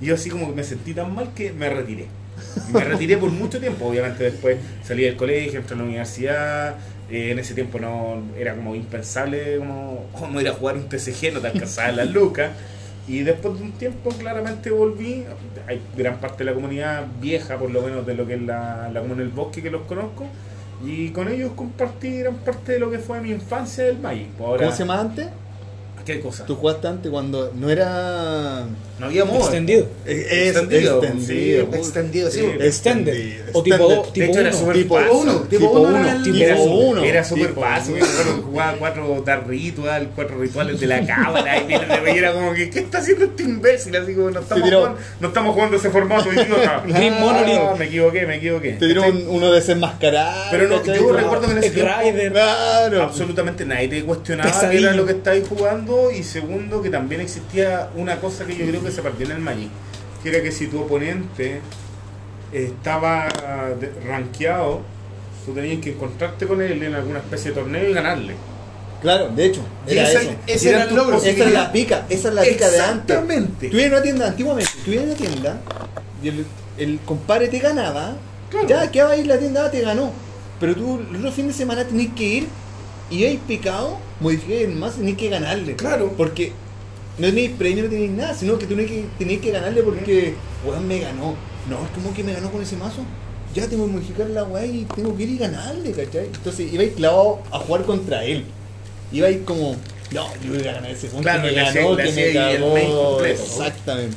Y 0.00 0.06
yo 0.06 0.14
así 0.14 0.30
como 0.30 0.48
que 0.48 0.54
me 0.54 0.64
sentí 0.64 0.94
tan 0.94 1.14
mal 1.14 1.32
que 1.34 1.52
me 1.52 1.68
retiré. 1.68 2.06
Y 2.68 2.72
me 2.72 2.84
retiré 2.84 3.16
por 3.16 3.30
mucho 3.30 3.60
tiempo. 3.60 3.86
Obviamente 3.86 4.24
después 4.24 4.58
salí 4.84 5.04
del 5.04 5.16
colegio, 5.16 5.60
entré 5.60 5.74
a 5.74 5.78
la 5.78 5.84
universidad. 5.84 6.76
Eh, 7.10 7.32
en 7.32 7.38
ese 7.38 7.54
tiempo 7.54 7.78
no 7.78 8.22
era 8.38 8.54
como 8.54 8.74
impensable 8.74 9.58
como, 9.58 10.06
como 10.12 10.40
ir 10.40 10.48
a 10.48 10.52
jugar 10.52 10.76
un 10.76 10.88
TCG, 10.88 11.32
no 11.34 11.40
te 11.40 11.48
alcanzaba 11.48 11.92
las 11.92 12.10
lucas. 12.10 12.50
Y 13.08 13.22
después 13.22 13.58
de 13.58 13.64
un 13.64 13.72
tiempo 13.72 14.10
claramente 14.10 14.70
volví. 14.70 15.24
Hay 15.66 15.80
gran 15.96 16.20
parte 16.20 16.38
de 16.38 16.50
la 16.50 16.54
comunidad 16.54 17.06
vieja, 17.20 17.58
por 17.58 17.70
lo 17.70 17.82
menos 17.82 18.06
de 18.06 18.14
lo 18.14 18.26
que 18.26 18.34
es 18.34 18.42
la, 18.42 18.88
la 18.92 19.00
comuna 19.00 19.22
del 19.22 19.30
bosque 19.30 19.62
que 19.62 19.70
los 19.70 19.82
conozco. 19.82 20.26
Y 20.84 21.10
con 21.10 21.28
ellos 21.28 21.52
compartí 21.54 22.20
gran 22.20 22.36
parte 22.36 22.72
de 22.72 22.78
lo 22.78 22.90
que 22.90 22.98
fue 22.98 23.20
mi 23.20 23.30
infancia 23.30 23.84
del 23.84 23.98
Magic. 23.98 24.28
Pues 24.38 24.46
Ahora, 24.46 24.64
¿Cómo 24.64 24.76
se 24.76 24.82
llama 24.82 25.00
antes? 25.00 25.26
¿Qué 26.04 26.20
cosa? 26.20 26.46
Tú 26.46 26.56
jugaste 26.56 26.88
antes 26.88 27.10
cuando 27.10 27.52
no 27.54 27.68
era. 27.70 28.64
No 29.00 29.06
había 29.06 29.24
moda. 29.24 29.40
Extendido. 29.40 29.88
Es 30.04 30.18
Extendido, 30.48 31.02
extendido. 31.02 31.26
sí, 31.26 31.76
Extendido, 31.78 32.30
sí. 32.30 32.40
Extended. 32.60 33.40
O 33.54 33.62
tipo 33.62 33.76
do- 33.78 34.02
De 34.04 34.10
tipo 34.12 34.26
hecho, 34.30 34.40
era 34.40 34.50
uno. 34.50 34.58
súper 34.58 34.76
Tipo 34.76 34.94
básico. 34.94 35.18
uno, 35.18 35.32
tipo 35.40 35.48
tipo 35.48 35.70
uno 35.70 35.80
uno, 35.88 35.98
era 36.00 36.12
el- 36.16 36.22
tipo 36.22 36.36
Y 36.36 36.42
era, 36.42 36.56
su- 36.56 36.62
uno. 36.64 37.02
era 37.04 37.24
súper 37.24 37.54
que 37.54 38.42
jugaba 38.44 38.74
cuatro 38.78 39.22
Dark 39.24 39.48
Ritual, 39.48 40.10
cuatro 40.14 40.38
rituales 40.38 40.78
de 40.78 40.86
la 40.86 41.06
cámara. 41.06 41.56
Y, 41.62 41.72
era 42.18 42.32
como 42.32 42.52
que, 42.54 42.68
¿qué 42.70 42.80
está 42.80 42.98
haciendo 42.98 43.24
este 43.24 43.42
imbécil? 43.44 43.96
Así 43.96 44.14
como, 44.14 44.30
no 44.30 44.40
estamos, 44.40 44.64
tiró- 44.64 44.78
jugando, 44.80 45.00
no 45.20 45.28
estamos 45.28 45.54
jugando 45.54 45.76
ese 45.78 45.90
formato, 45.90 46.30
idiota. 46.32 46.84
Green 46.86 47.14
Monolith. 47.20 47.78
Me 47.78 47.86
equivoqué, 47.86 48.26
me 48.26 48.36
equivoqué. 48.36 48.72
Te 48.72 48.84
dieron 48.84 49.04
un- 49.16 49.28
uno 49.28 49.50
desenmascarado. 49.50 50.50
Pero 50.50 50.68
no, 50.68 50.84
yo 50.84 51.12
recuerdo 51.12 51.46
que 51.46 51.52
en 51.52 51.58
ese 51.58 51.70
Rider. 51.70 52.32
Claro. 52.32 53.02
absolutamente 53.02 53.64
nadie 53.64 53.88
te 53.88 54.04
cuestionaba 54.04 54.70
qué 54.70 54.78
era 54.78 54.92
lo 54.92 55.06
que 55.06 55.12
estáis 55.12 55.48
jugando 55.48 56.10
y 56.10 56.22
segundo 56.22 56.82
que 56.82 56.90
también 56.90 57.20
existía 57.22 57.88
una 57.96 58.16
cosa 58.20 58.44
que 58.44 58.56
yo 58.56 58.66
creo 58.66 58.82
que 58.82 58.89
se 58.90 59.02
perdió 59.02 59.26
en 59.26 59.32
el 59.32 59.38
Magic 59.40 59.68
que 60.22 60.28
era 60.28 60.42
que 60.42 60.52
si 60.52 60.66
tu 60.66 60.80
oponente 60.80 61.60
estaba 62.52 63.28
rankeado 64.06 64.80
tú 65.46 65.52
tenías 65.54 65.80
que 65.80 65.90
encontrarte 65.92 66.46
con 66.46 66.60
él 66.60 66.82
en 66.82 66.94
alguna 66.94 67.20
especie 67.20 67.50
de 67.52 67.56
torneo 67.60 67.88
y 67.88 67.92
ganarle 67.92 68.34
Claro, 69.00 69.30
de 69.30 69.46
hecho, 69.46 69.62
era 69.86 70.02
ese- 70.02 70.20
eso. 70.22 70.30
ese 70.46 70.68
era 70.68 70.82
el 70.84 70.94
logro. 70.94 71.16
Esa 71.16 71.28
es 71.30 71.52
la 71.54 71.72
pica, 71.72 72.04
esa 72.10 72.28
es 72.28 72.34
la 72.34 72.42
pica 72.42 72.68
de 72.68 72.80
antes. 72.82 73.00
exactamente 73.16 73.68
Tú 73.70 73.78
ibas 73.78 73.92
a 73.92 73.94
una 73.94 74.02
tienda, 74.02 74.26
antiguamente, 74.28 74.70
tú 74.84 74.90
ibas 74.90 75.04
a 75.04 75.06
una 75.06 75.14
tienda 75.16 75.60
y 76.22 76.28
el, 76.28 76.46
el 76.76 76.98
compadre 77.06 77.48
te 77.48 77.60
ganaba, 77.60 78.12
Claro. 78.50 78.68
ya 78.68 78.90
que 78.90 79.02
va 79.02 79.12
a 79.12 79.16
ir 79.16 79.26
la 79.26 79.38
tienda, 79.38 79.70
te 79.70 79.80
ganó. 79.80 80.12
Pero 80.60 80.74
tú 80.74 81.00
el 81.08 81.16
otro 81.16 81.32
fin 81.32 81.46
de 81.48 81.54
semana 81.54 81.82
tenías 81.86 82.12
que 82.14 82.24
ir 82.24 82.48
y 83.08 83.24
hay 83.24 83.38
picado, 83.38 83.96
modificar 84.20 84.58
el 84.70 84.74
más, 84.76 84.96
tenías 84.96 85.16
que 85.16 85.30
ganarle. 85.30 85.76
Claro. 85.76 86.12
Porque 86.14 86.52
no 87.20 87.26
tenéis 87.26 87.50
premio, 87.50 87.84
no 87.84 87.90
tenéis 87.90 88.10
nada, 88.12 88.34
sino 88.34 88.58
que 88.58 88.66
tú 88.66 88.74
tenías 88.74 88.90
que, 88.90 89.04
tenías 89.18 89.40
que 89.42 89.50
ganarle 89.50 89.82
porque, 89.82 90.34
weón, 90.64 90.88
me 90.88 91.00
ganó. 91.00 91.34
No, 91.68 91.84
es 91.84 91.90
como 91.94 92.14
que 92.14 92.24
me 92.24 92.32
ganó 92.32 92.50
con 92.50 92.62
ese 92.62 92.76
mazo. 92.76 93.02
Ya 93.54 93.68
tengo 93.68 93.86
que 93.86 93.92
modificar 93.92 94.26
la 94.30 94.44
weá 94.44 94.64
y 94.64 94.86
tengo 94.94 95.14
que 95.16 95.24
ir 95.24 95.30
y 95.30 95.38
ganarle, 95.38 95.92
¿cachai? 95.92 96.26
Entonces 96.26 96.72
ibais 96.72 96.94
clavado 96.94 97.40
a 97.50 97.58
jugar 97.58 97.84
contra 97.84 98.24
él. 98.24 98.44
Ibais 99.12 99.40
como, 99.44 99.76
no, 100.12 100.26
yo 100.42 100.54
voy 100.54 100.66
a 100.66 100.72
ganar 100.72 100.90
ese 100.90 101.08
punto 101.08 101.22
Claro, 101.22 101.42
que 101.42 101.48
me 101.48 101.54
ganó, 101.54 101.96
que 101.96 102.12
me 102.12 102.32
cagó. 102.32 103.24
Exactamente. 103.24 104.16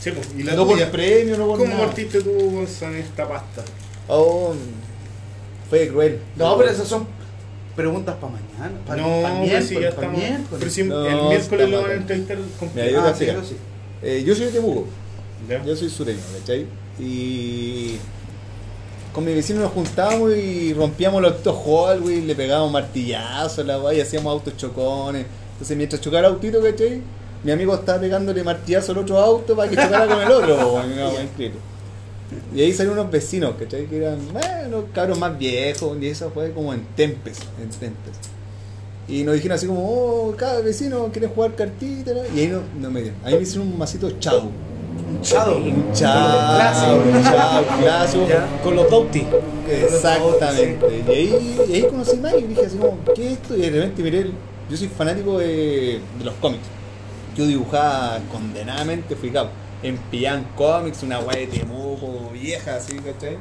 Sí, 0.00 0.10
pues, 0.12 0.28
y 0.38 0.42
la 0.44 0.54
No 0.54 0.66
por 0.66 0.90
premio, 0.90 1.36
no 1.36 1.46
por 1.48 1.58
¿cómo 1.58 1.70
nada. 1.70 1.86
partiste 1.86 2.22
tú 2.22 2.64
con 2.80 2.96
esta 2.96 3.28
pasta? 3.28 3.62
Oh, 4.08 4.54
fue 5.68 5.88
cruel. 5.88 6.20
No, 6.36 6.56
pero 6.56 6.70
esas 6.70 6.88
son 6.88 7.06
preguntas 7.80 8.16
para 8.20 8.32
mañana. 8.32 8.78
Para 8.86 9.02
no, 9.02 9.22
para 9.22 9.38
pues 9.38 9.64
sí, 9.66 9.74
ya 9.74 9.80
miércoles, 9.80 9.88
estamos. 9.94 10.18
miércoles. 10.18 10.56
Pero 10.58 10.70
si 10.70 10.82
No, 10.84 11.06
el 11.06 11.28
miércoles 11.28 11.68
lo 11.70 11.82
van 11.82 11.90
a 11.90 11.94
entrevistar 11.94 12.38
con 12.58 12.70
Mira, 12.74 12.90
yo 12.90 13.00
Ah, 13.00 13.14
sí, 13.16 13.26
sí. 13.48 13.56
Eh, 14.02 14.22
yo 14.24 14.34
soy 14.34 14.46
de 14.46 14.52
Temuco. 14.52 14.86
Ya. 15.48 15.64
Yo 15.64 15.76
soy 15.76 15.90
sureño, 15.90 16.20
¿cachai? 16.38 16.66
Y 16.98 17.96
con 19.12 19.24
mi 19.24 19.34
vecino 19.34 19.60
nos 19.60 19.72
juntábamos 19.72 20.36
y 20.36 20.72
rompíamos 20.74 21.20
los 21.20 21.32
autos 21.32 21.56
Hall, 21.64 22.00
güey, 22.00 22.20
le 22.22 22.34
pegábamos 22.34 22.70
martillazos, 22.72 23.66
la 23.66 23.78
wey, 23.78 23.98
y 23.98 24.00
hacíamos 24.00 24.30
autos 24.30 24.56
chocones. 24.56 25.26
Entonces 25.52 25.76
mientras 25.76 26.00
chocaba 26.00 26.20
el 26.26 26.34
autito, 26.34 26.62
¿cachai? 26.62 27.00
Mi 27.42 27.52
amigo 27.52 27.74
estaba 27.74 27.98
pegándole 28.00 28.44
martillazo 28.44 28.92
al 28.92 28.98
otro 28.98 29.18
auto 29.18 29.56
para 29.56 29.68
que 29.68 29.76
chocara 29.76 30.06
con 30.06 30.20
el 30.20 30.30
otro, 30.30 30.82
increíble. 31.22 31.58
Y 32.54 32.60
ahí 32.60 32.72
salieron 32.72 32.98
unos 32.98 33.10
vecinos, 33.10 33.54
¿cachai? 33.58 33.86
Que 33.86 33.98
eran, 33.98 34.18
bueno, 34.32 34.84
cabros 34.94 35.18
más 35.18 35.36
viejos, 35.38 35.96
y 36.00 36.06
eso 36.06 36.30
fue 36.30 36.52
como 36.52 36.72
en 36.72 36.84
Tempes, 36.96 37.38
en 37.60 37.70
Tempes. 37.70 38.14
Y 39.08 39.24
nos 39.24 39.34
dijeron 39.34 39.56
así 39.56 39.66
como, 39.66 39.80
oh, 39.82 40.34
cada 40.36 40.60
vecino 40.60 41.08
quiere 41.10 41.26
jugar 41.26 41.54
cartita. 41.56 42.12
Y 42.34 42.40
ahí 42.40 42.46
no, 42.46 42.60
no 42.80 42.90
me 42.90 43.02
dieron. 43.02 43.18
Ahí 43.24 43.34
me 43.34 43.42
hicieron 43.42 43.66
un 43.66 43.76
masito 43.78 44.08
chavo. 44.20 44.50
Un 45.08 45.20
chado. 45.20 45.56
Un 45.56 45.92
chavo, 45.92 47.02
un 47.02 47.24
chavo, 47.24 47.66
clásico. 47.80 48.26
Con 48.62 48.76
los 48.76 48.88
Doughty. 48.88 49.26
Exactamente. 49.68 51.04
Y 51.08 51.10
ahí, 51.10 51.56
y 51.68 51.72
ahí 51.74 51.82
conocí 51.82 52.16
más 52.18 52.34
y 52.38 52.42
dije 52.42 52.66
así 52.66 52.76
como, 52.76 52.98
¿qué 53.14 53.26
es 53.26 53.32
esto? 53.32 53.56
Y 53.56 53.62
de 53.62 53.70
repente 53.70 54.02
miré, 54.02 54.30
yo 54.70 54.76
soy 54.76 54.88
fanático 54.88 55.38
de, 55.38 56.00
de 56.18 56.24
los 56.24 56.34
cómics. 56.34 56.62
Yo 57.36 57.46
dibujaba 57.46 58.20
condenadamente, 58.30 59.16
fui 59.16 59.30
cabo. 59.30 59.50
En 59.82 59.96
Pian 59.96 60.44
Comics, 60.56 61.02
una 61.02 61.18
guay 61.18 61.46
de 61.46 61.58
Temuco 61.58 62.30
vieja 62.32 62.76
así, 62.76 62.96
¿cachai? 62.98 63.38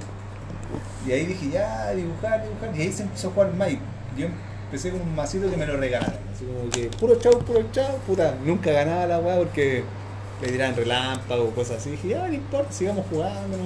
Y 1.07 1.11
ahí 1.11 1.25
dije, 1.25 1.49
ya, 1.51 1.91
dibujar, 1.91 2.43
dibujar. 2.43 2.75
Y 2.75 2.81
ahí 2.81 2.91
se 2.91 3.03
empezó 3.03 3.29
a 3.29 3.31
jugar 3.31 3.53
Magic. 3.53 3.79
Yo 4.17 4.27
empecé 4.65 4.91
con 4.91 5.01
un 5.01 5.15
masito 5.15 5.49
que 5.49 5.57
me 5.57 5.65
lo 5.65 5.77
regalaron. 5.77 6.19
Así 6.33 6.45
como 6.45 6.69
que, 6.69 6.89
puro 6.97 7.15
chavo, 7.19 7.39
puro 7.39 7.63
chavo, 7.71 7.97
puta. 8.07 8.35
Nunca 8.45 8.71
ganaba 8.71 9.05
la 9.05 9.19
weá 9.19 9.37
porque 9.37 9.83
me 10.41 10.47
tiraban 10.47 10.75
relámpagos, 10.75 11.53
cosas 11.53 11.77
así. 11.77 11.91
Dije, 11.91 12.09
ya, 12.09 12.27
no 12.27 12.33
importa, 12.33 12.71
sigamos 12.71 13.05
jugando. 13.09 13.57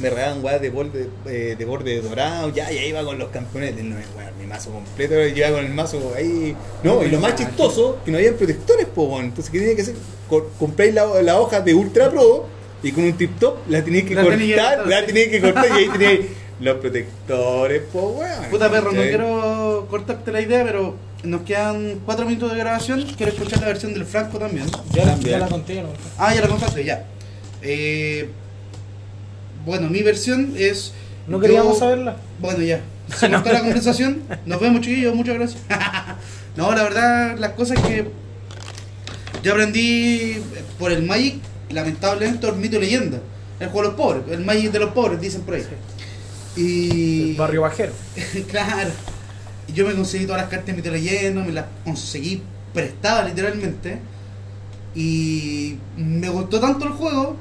Me 0.00 0.10
regalaban 0.10 0.44
weas 0.44 0.60
de 0.60 0.70
borde, 0.70 1.08
eh, 1.26 1.54
de 1.58 1.64
borde 1.64 2.00
dorado, 2.00 2.52
ya, 2.54 2.70
y 2.72 2.78
ahí 2.78 2.88
iba 2.88 3.04
con 3.04 3.18
los 3.18 3.28
campeones, 3.30 3.74
no, 3.82 3.96
weón, 4.16 4.38
mi 4.40 4.46
mazo 4.46 4.70
completo, 4.70 5.14
iba 5.26 5.50
con 5.50 5.64
el 5.64 5.72
mazo 5.74 6.12
ahí. 6.16 6.54
No, 6.82 7.02
y 7.04 7.08
lo 7.10 7.20
más 7.20 7.34
chistoso, 7.34 7.98
que 8.04 8.10
no 8.10 8.18
había 8.18 8.34
protectores, 8.36 8.86
po, 8.86 9.04
weón. 9.04 9.26
entonces, 9.26 9.50
¿qué 9.50 9.58
tenía 9.60 9.76
que 9.76 9.82
hacer? 9.82 9.94
Co- 10.28 10.50
compráis 10.58 10.94
la, 10.94 11.06
la 11.22 11.40
hoja 11.40 11.60
de 11.60 11.74
Ultra 11.74 12.10
Pro 12.10 12.46
y 12.82 12.92
con 12.92 13.04
un 13.04 13.12
tip 13.14 13.38
top 13.40 13.56
la 13.68 13.82
tenías 13.82 14.04
que 14.04 14.14
La 14.14 14.22
cortar, 14.22 14.86
la 14.86 15.04
tenías 15.06 15.28
que 15.28 15.40
cortar 15.40 15.66
y 15.70 15.72
ahí 15.72 15.88
tenías 15.92 16.18
los 16.60 16.76
protectores, 16.78 17.82
po, 17.92 18.16
weón. 18.18 18.44
Puta 18.50 18.70
perro, 18.70 18.92
no 18.92 19.02
quiero 19.02 19.86
cortarte 19.90 20.32
la 20.32 20.40
idea, 20.40 20.64
pero 20.64 20.94
nos 21.24 21.42
quedan 21.42 22.00
4 22.04 22.26
minutos 22.26 22.52
de 22.52 22.58
grabación. 22.58 23.04
Quiero 23.16 23.32
escuchar 23.32 23.60
la 23.60 23.66
versión 23.68 23.94
del 23.94 24.04
Franco 24.04 24.38
también. 24.38 24.66
Ya, 24.92 25.04
la- 25.04 25.16
ya 25.18 25.48
conté, 25.48 25.82
¿no? 25.82 25.88
Ah, 26.18 26.34
ya 26.34 26.40
la 26.42 26.48
contaste, 26.48 26.84
ya. 26.84 27.04
Eh, 27.62 28.28
bueno, 29.68 29.88
mi 29.88 30.02
versión 30.02 30.54
es. 30.56 30.92
No 31.26 31.38
queríamos 31.38 31.74
yo- 31.74 31.78
saberla. 31.78 32.16
Bueno, 32.40 32.62
ya. 32.62 32.80
Se 33.16 33.30
cortó 33.30 33.52
la 33.52 33.60
conversación. 33.60 34.22
Nos 34.46 34.60
vemos, 34.60 34.80
chiquillos. 34.80 35.14
Muchas 35.14 35.34
gracias. 35.34 35.62
no, 36.56 36.74
la 36.74 36.82
verdad, 36.82 37.38
las 37.38 37.52
cosas 37.52 37.78
que. 37.82 38.08
Yo 39.42 39.52
aprendí 39.52 40.38
por 40.78 40.90
el 40.90 41.02
Magic, 41.04 41.36
lamentablemente, 41.70 42.46
por 42.46 42.56
mito 42.56 42.76
y 42.76 42.80
leyenda. 42.80 43.20
El 43.60 43.68
juego 43.68 43.82
de 43.82 43.88
los 43.88 43.96
pobres. 43.96 44.22
El 44.30 44.44
Magic 44.44 44.72
de 44.72 44.78
los 44.78 44.90
pobres, 44.90 45.20
dicen 45.20 45.42
por 45.42 45.54
ahí. 45.54 45.64
Y. 46.56 47.30
El 47.32 47.36
barrio 47.36 47.62
bajero. 47.62 47.92
claro. 48.50 48.90
Y 49.68 49.72
yo 49.74 49.86
me 49.86 49.94
conseguí 49.94 50.24
todas 50.24 50.40
las 50.40 50.50
cartas 50.50 50.66
de 50.68 50.72
mito 50.72 50.88
y 50.88 50.92
leyenda, 50.92 51.42
me 51.44 51.52
las 51.52 51.66
conseguí 51.84 52.42
prestadas 52.72 53.28
literalmente. 53.28 53.98
Y 54.94 55.76
me 55.96 56.30
gustó 56.30 56.58
tanto 56.58 56.86
el 56.86 56.92
juego 56.92 57.36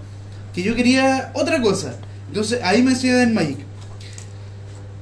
que 0.53 0.61
yo 0.61 0.75
quería 0.75 1.32
otra 1.34 1.61
cosa. 1.61 1.95
Entonces 2.28 2.59
ahí 2.63 2.82
me 2.84 2.91
enseñé 2.91 3.13
del 3.13 3.34
Magic. 3.34 3.57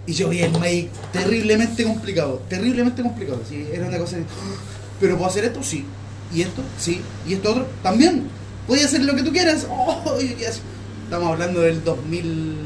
Y 0.07 0.13
yo 0.13 0.29
vi 0.29 0.39
el 0.41 0.51
Magic 0.51 0.89
terriblemente 1.11 1.83
complicado, 1.83 2.41
terriblemente 2.47 3.01
complicado. 3.01 3.41
Sí, 3.47 3.65
era 3.73 3.87
una 3.87 3.97
cosa 3.97 4.17
de, 4.17 4.23
"Ah, 4.23 4.55
pero 4.99 5.15
puedo 5.17 5.29
hacer 5.29 5.45
esto, 5.45 5.63
sí. 5.63 5.83
Y 6.33 6.41
esto, 6.41 6.61
sí. 6.77 7.01
Y 7.27 7.33
esto 7.33 7.51
otro, 7.51 7.67
también. 7.81 8.23
Puedes 8.67 8.85
hacer 8.85 9.03
lo 9.03 9.15
que 9.15 9.23
tú 9.23 9.31
quieras. 9.31 9.65
Oh, 9.69 10.19
y 10.21 10.29
qué 10.29 10.47
hace- 10.47 10.61
Estamos 11.05 11.29
hablando 11.33 11.61
del 11.61 11.83
2000, 11.83 12.57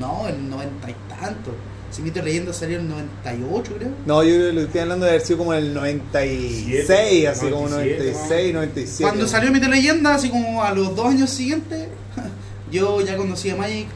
no, 0.00 0.26
el 0.28 0.48
90 0.50 0.90
y 0.90 0.94
tanto. 1.20 1.54
Si 1.92 2.02
Mito 2.02 2.20
Leyenda 2.22 2.52
salió 2.52 2.78
en 2.80 2.86
el 2.86 2.90
98, 2.90 3.72
creo. 3.78 3.90
No, 4.04 4.24
yo 4.24 4.52
lo 4.52 4.62
estoy 4.62 4.80
hablando 4.80 5.04
de 5.06 5.12
haber 5.12 5.22
sido 5.24 5.38
como 5.38 5.54
en 5.54 5.60
el 5.66 5.74
96, 5.74 7.26
así 7.28 7.46
como 7.50 7.68
97, 7.68 8.02
96, 8.02 8.52
97. 8.54 9.02
Cuando 9.04 9.28
salió 9.28 9.52
Mito 9.52 9.68
Leyenda, 9.68 10.14
así 10.16 10.28
como 10.28 10.62
a 10.64 10.72
los 10.74 10.96
dos 10.96 11.06
años 11.06 11.30
siguientes, 11.30 11.86
yo 12.72 13.00
ya 13.00 13.16
conocí 13.16 13.50
a 13.50 13.54
Magic 13.56 13.86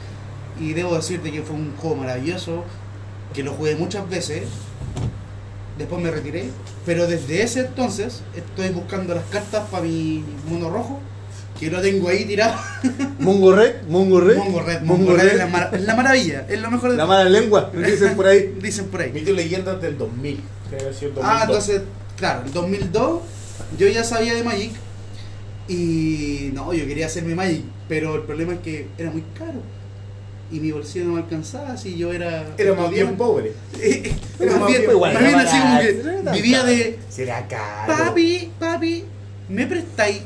y 0.59 0.73
debo 0.73 0.95
decirte 0.95 1.31
que 1.31 1.41
fue 1.41 1.55
un 1.55 1.75
juego 1.77 1.95
maravilloso, 1.97 2.63
que 3.33 3.43
lo 3.43 3.53
jugué 3.53 3.75
muchas 3.75 4.09
veces, 4.09 4.43
después 5.77 6.01
me 6.01 6.11
retiré, 6.11 6.49
pero 6.85 7.07
desde 7.07 7.41
ese 7.43 7.61
entonces 7.61 8.21
estoy 8.35 8.69
buscando 8.69 9.15
las 9.15 9.23
cartas 9.25 9.63
para 9.69 9.83
mi 9.83 10.23
mono 10.49 10.69
rojo, 10.69 10.99
que 11.59 11.69
lo 11.69 11.81
tengo 11.81 12.09
ahí 12.09 12.25
tirado. 12.25 12.55
Mungo 13.19 13.53
Red, 13.53 13.83
Mungo 13.87 14.19
Red. 14.21 14.37
Mongo 14.37 14.61
Red, 14.61 14.81
Mongo 14.81 14.97
Mongo 15.03 15.17
Red 15.17 15.27
es 15.27 15.37
la, 15.37 15.47
mara- 15.47 15.69
es 15.73 15.81
la 15.81 15.95
maravilla, 15.95 16.45
es 16.49 16.59
lo 16.61 16.71
mejor 16.71 16.91
de 16.91 16.97
La 16.97 17.05
mala 17.05 17.29
lengua, 17.29 17.71
dicen 17.73 18.15
por 18.15 18.27
ahí. 18.27 18.55
Dicen 18.61 18.85
por 18.87 19.01
ahí. 19.01 19.11
Mito 19.11 19.31
leyendas 19.31 19.81
del 19.81 19.97
2000. 19.97 20.39
que 20.69 20.75
debe 20.77 20.93
ser 20.93 21.13
2002. 21.13 21.23
Ah, 21.23 21.39
entonces, 21.45 21.81
claro, 22.17 22.43
el 22.45 22.53
2002 22.53 23.21
yo 23.77 23.87
ya 23.87 24.03
sabía 24.03 24.33
de 24.35 24.43
Magic 24.43 24.71
y 25.67 26.49
no, 26.53 26.73
yo 26.73 26.85
quería 26.87 27.05
hacerme 27.05 27.35
Magic, 27.35 27.63
pero 27.87 28.15
el 28.15 28.23
problema 28.23 28.53
es 28.53 28.59
que 28.59 28.87
era 28.97 29.11
muy 29.11 29.23
caro 29.37 29.61
y 30.51 30.59
mi 30.59 30.71
bolsillo 30.71 31.05
no 31.05 31.13
me 31.13 31.21
alcanzaba 31.21 31.77
si 31.77 31.95
yo 31.97 32.11
era... 32.11 32.45
Era 32.57 32.73
más 32.73 32.89
bien 32.89 33.15
pobre. 33.17 33.53
Era 34.39 34.57
más 34.57 34.67
bien, 34.69 34.83
igual, 34.89 35.13
más 35.13 35.23
bien 35.23 35.35
así 35.35 35.57
como 35.59 35.79
que 35.79 36.31
vivía 36.41 36.63
de 36.63 36.99
Será 37.09 37.47
caro. 37.47 37.93
papi, 38.05 38.51
papi, 38.59 39.03
¿me 39.49 39.67
prestáis 39.67 40.21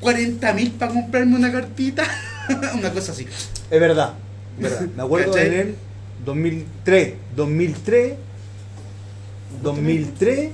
40 0.00 0.52
mil 0.54 0.70
para 0.72 0.92
comprarme 0.92 1.36
una 1.36 1.52
cartita? 1.52 2.04
una 2.74 2.90
cosa 2.92 3.12
así. 3.12 3.26
Es 3.70 3.80
verdad, 3.80 4.14
verdad. 4.58 4.80
Me 4.96 5.02
acuerdo 5.02 5.32
¿Cachai? 5.32 5.46
en 5.48 5.52
el 5.54 5.74
2003, 6.24 7.14
2003, 7.36 8.14
2003, 9.62 10.50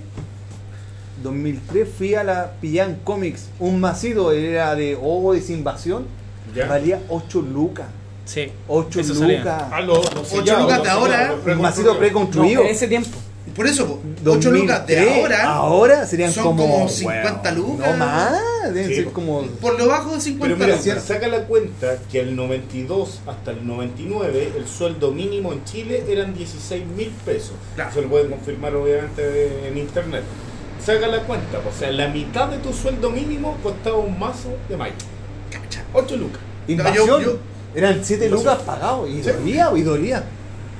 2003 1.22 1.88
fui 1.96 2.14
a 2.14 2.24
la 2.24 2.52
Pillan 2.60 2.96
Comics, 3.04 3.48
un 3.58 3.80
masido, 3.80 4.32
era 4.32 4.74
de 4.74 4.96
Odes 5.00 5.50
Invasión, 5.50 6.06
Ya. 6.54 6.66
valía 6.66 7.00
8 7.08 7.42
lucas, 7.42 7.86
Sí. 8.26 8.52
8 8.68 9.00
Eso 9.00 9.14
salía. 9.14 9.38
lucas. 9.38 9.62
Ah, 9.72 9.80
lo- 9.80 9.94
lo 9.94 10.00
Ocho 10.02 10.24
sellado, 10.24 10.62
lucas 10.64 10.78
lo 10.78 10.84
de 10.84 10.90
ahora, 10.90 11.14
Un 11.14 11.40
preconstruido. 11.40 11.62
masito 11.62 11.98
preconstruido. 11.98 12.60
No, 12.62 12.68
en 12.68 12.74
ese 12.74 12.88
tiempo. 12.88 13.08
Por 13.54 13.66
eso, 13.66 14.00
8 14.26 14.50
lucas 14.50 14.86
de 14.86 14.96
2003, 14.96 15.18
ahora, 15.22 15.44
ahora 15.54 16.06
serían 16.06 16.30
son 16.32 16.44
como, 16.44 16.66
como 16.70 16.88
50 16.90 17.40
bueno, 17.54 17.56
lucas. 17.68 17.90
No 17.92 17.96
más, 17.96 18.42
deben 18.74 18.88
Sí, 18.88 18.94
ser 18.96 19.04
como 19.12 19.42
por 19.62 19.78
lo 19.78 19.86
bajo 19.86 20.12
de 20.14 20.20
50 20.20 20.56
Pero 20.58 20.66
mira, 20.76 20.76
lucas. 20.94 21.04
saca 21.04 21.26
la 21.28 21.38
cuenta 21.44 21.96
que 22.12 22.20
el 22.20 22.36
92 22.36 23.20
hasta 23.26 23.52
el 23.52 23.66
99 23.66 24.52
el 24.58 24.68
sueldo 24.68 25.10
mínimo 25.12 25.52
en 25.54 25.64
Chile 25.64 26.04
eran 26.08 26.34
16 26.34 26.84
mil 26.86 27.08
pesos. 27.24 27.52
Claro. 27.76 27.90
Eso 27.90 28.00
lo 28.02 28.08
pueden 28.08 28.28
confirmar 28.30 28.74
obviamente 28.74 29.68
en 29.68 29.78
internet. 29.78 30.24
Saca 30.84 31.06
la 31.06 31.20
cuenta, 31.22 31.58
o 31.58 31.78
sea, 31.78 31.90
la 31.92 32.08
mitad 32.08 32.48
de 32.48 32.58
tu 32.58 32.72
sueldo 32.74 33.08
mínimo 33.10 33.56
costaba 33.62 33.96
un 33.96 34.18
mazo 34.18 34.50
de 34.68 34.76
mayo. 34.76 34.92
8 35.94 36.16
lucas. 36.16 36.40
invasión. 36.68 37.06
yo- 37.06 37.20
yo- 37.20 37.38
Eran 37.76 38.00
7 38.02 38.24
Invasión. 38.26 38.52
lucas 38.54 38.64
pagados 38.66 39.08
y 39.08 39.22
Sí. 39.22 39.30
dolía, 39.30 39.70
y 39.76 39.82
dolía. 39.82 40.24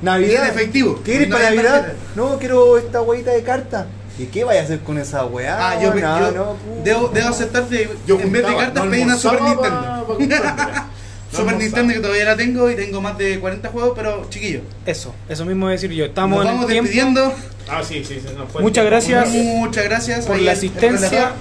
Navidad. 0.03 0.45
en 0.45 0.51
efectivo. 0.51 0.97
¿Qué 0.97 1.13
quieres 1.13 1.29
No 1.29 1.37
para 1.37 1.51
Navidad? 1.51 1.93
No, 2.17 2.39
quiero 2.39 2.77
esta 2.79 3.01
huevita 3.03 3.31
de 3.33 3.43
carta. 3.43 3.87
¿Y 4.19 4.25
qué 4.27 4.45
vaya 4.45 4.61
a 4.61 4.65
hacer 4.65 4.81
con 4.81 4.99
esa 4.99 5.25
weá? 5.27 5.57
Ah, 5.71 5.81
yo, 5.83 5.93
no, 5.95 6.21
yo 6.21 6.31
no, 6.33 6.57
debo, 6.85 7.09
debo 7.09 7.29
aceptarte. 7.29 7.89
Yo 8.07 8.19
en 8.21 8.33
vez 8.33 8.47
de 8.47 8.57
cartas 8.57 8.85
no 8.85 8.91
pedí 8.91 9.03
una 9.03 9.17
Super 9.17 9.43
Nintendo. 9.43 9.63
pa- 9.63 10.01
pa 10.01 10.05
comprármela. 10.07 10.87
No 11.33 11.39
Super. 11.39 11.57
Nintendo 11.57 11.93
que 11.95 12.01
todavía 12.01 12.25
la 12.25 12.37
tengo 12.37 12.71
y 12.71 12.77
tengo 12.77 13.01
más 13.03 13.19
de 13.19 13.39
40 13.41 13.69
juegos, 13.69 13.93
pero 13.97 14.27
chiquillo. 14.31 14.61
Eso, 14.87 15.15
eso 15.29 15.45
mismo 15.45 15.69
decir 15.69 15.91
yo. 15.91 16.05
Estamos 16.07 16.39
nos 16.39 16.47
en 16.47 16.51
el 16.51 16.55
vamos 16.57 16.71
tiempo. 16.71 16.87
despidiendo. 16.89 17.33
Ah, 17.69 17.83
sí, 17.87 18.05
sí, 18.05 18.21
sí, 18.21 18.29
nos 18.39 18.51
fue 18.51 18.63
Muchas 18.63 18.85
el 18.85 18.91
gracias. 18.91 19.29
Muchas 19.31 19.85
gracias 19.85 20.25
por 20.27 20.37
la 20.37 20.41
el- 20.43 20.49
el 20.49 20.55
asistencia. 20.55 21.33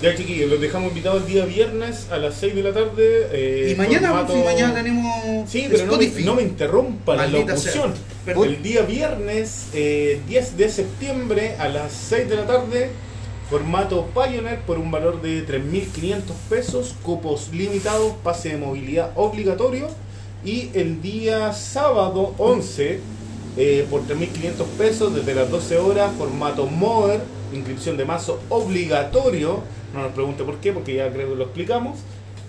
Ya 0.00 0.14
chiquillos, 0.14 0.48
los 0.48 0.60
dejamos 0.60 0.90
invitados 0.90 1.22
el 1.22 1.26
día 1.32 1.44
viernes 1.44 2.06
a 2.12 2.18
las 2.18 2.34
6 2.36 2.54
de 2.54 2.62
la 2.62 2.72
tarde. 2.72 3.28
eh, 3.32 3.70
Y 3.72 3.74
mañana, 3.74 4.10
formato- 4.10 4.32
si 4.34 4.42
mañana 4.44 4.74
tenemos 4.74 5.50
Sí, 5.50 5.66
pero 5.68 5.86
no 5.86 5.96
me, 5.98 6.06
no 6.08 6.34
me 6.36 6.42
interrumpa 6.42 7.16
la 7.16 7.22
Maldita 7.22 7.54
locución. 7.54 7.94
sea. 7.94 8.02
Perdón. 8.24 8.48
El 8.48 8.62
día 8.62 8.82
viernes 8.82 9.66
eh, 9.74 10.20
10 10.28 10.56
de 10.56 10.68
septiembre 10.70 11.56
a 11.58 11.68
las 11.68 11.92
6 11.92 12.28
de 12.28 12.36
la 12.36 12.46
tarde, 12.46 12.90
formato 13.50 14.06
Pioneer 14.14 14.60
por 14.60 14.78
un 14.78 14.92
valor 14.92 15.20
de 15.20 15.44
3.500 15.44 16.22
pesos, 16.48 16.94
cupos 17.02 17.48
limitados, 17.52 18.12
pase 18.22 18.50
de 18.50 18.56
movilidad 18.58 19.10
obligatorio. 19.16 19.88
Y 20.44 20.70
el 20.74 21.02
día 21.02 21.52
sábado 21.52 22.34
11 22.38 23.00
eh, 23.56 23.84
por 23.90 24.02
3.500 24.06 24.64
pesos 24.78 25.12
desde 25.12 25.34
las 25.34 25.50
12 25.50 25.76
horas, 25.78 26.12
formato 26.16 26.66
Modern, 26.66 27.22
inscripción 27.52 27.96
de 27.96 28.04
mazo 28.04 28.38
obligatorio. 28.48 29.62
No 29.94 30.02
nos 30.02 30.12
pregunte 30.12 30.44
por 30.44 30.56
qué, 30.58 30.72
porque 30.72 30.94
ya 30.94 31.10
creo 31.10 31.30
que 31.30 31.34
lo 31.36 31.44
explicamos. 31.44 31.98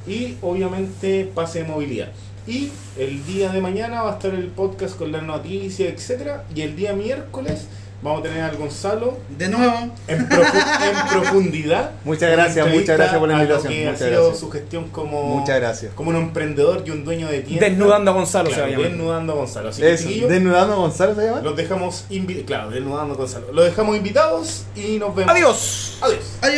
Y 0.07 0.37
obviamente 0.41 1.29
pase 1.33 1.59
de 1.63 1.65
movilidad. 1.69 2.09
Y 2.47 2.71
el 2.97 3.25
día 3.25 3.49
de 3.51 3.61
mañana 3.61 4.01
va 4.01 4.11
a 4.11 4.13
estar 4.13 4.33
el 4.33 4.47
podcast 4.47 4.97
con 4.97 5.11
las 5.11 5.21
noticias, 5.21 5.93
etcétera 5.93 6.45
Y 6.55 6.61
el 6.61 6.75
día 6.75 6.93
miércoles 6.93 7.67
vamos 8.01 8.21
a 8.21 8.23
tener 8.23 8.41
al 8.41 8.55
Gonzalo 8.55 9.17
De 9.37 9.49
nuevo, 9.49 9.75
en, 10.07 10.29
profu- 10.29 10.81
en 10.89 11.09
profundidad. 11.19 11.91
Muchas 12.05 12.31
gracias, 12.31 12.65
muchas 12.73 12.97
gracias 12.97 13.19
por 13.19 13.27
la 13.27 13.33
invitación, 13.35 13.73
que 13.73 13.79
muchas 13.85 14.01
ha 14.01 14.05
sido 14.07 14.21
gracias. 14.21 14.39
su 14.39 14.49
gestión 14.49 14.87
como, 14.87 15.35
Muchas 15.37 15.59
gracias. 15.59 15.93
como 15.93 16.09
un 16.11 16.15
emprendedor 16.15 16.81
y 16.85 16.91
un 16.91 17.03
dueño 17.03 17.27
de 17.27 17.41
tienda. 17.41 17.67
Desnudando 17.67 18.11
a 18.11 18.13
Gonzalo 18.13 18.49
se 18.49 18.55
Claro, 18.55 18.69
va 18.69 18.73
a 18.73 18.77
llamar. 18.77 18.91
Desnudando 18.91 19.33
a 19.33 19.35
Gonzalo. 19.35 19.69
Así 19.69 19.83
Eso, 19.85 20.09
desnudando 20.27 20.73
a 20.73 20.77
Gonzalo 20.77 21.15
se 21.15 21.25
llama. 21.25 21.41
los 21.41 21.55
dejamos 21.57 22.05
invitados. 22.09 22.47
Claro, 22.47 22.69
desnudando 22.71 23.13
a 23.13 23.17
Gonzalo. 23.17 23.51
Los 23.53 23.65
dejamos 23.65 23.97
invitados 23.97 24.63
y 24.77 24.97
nos 24.97 25.13
vemos. 25.13 25.31
Adiós. 25.35 25.97
Adiós. 26.01 26.19
adiós. 26.41 26.55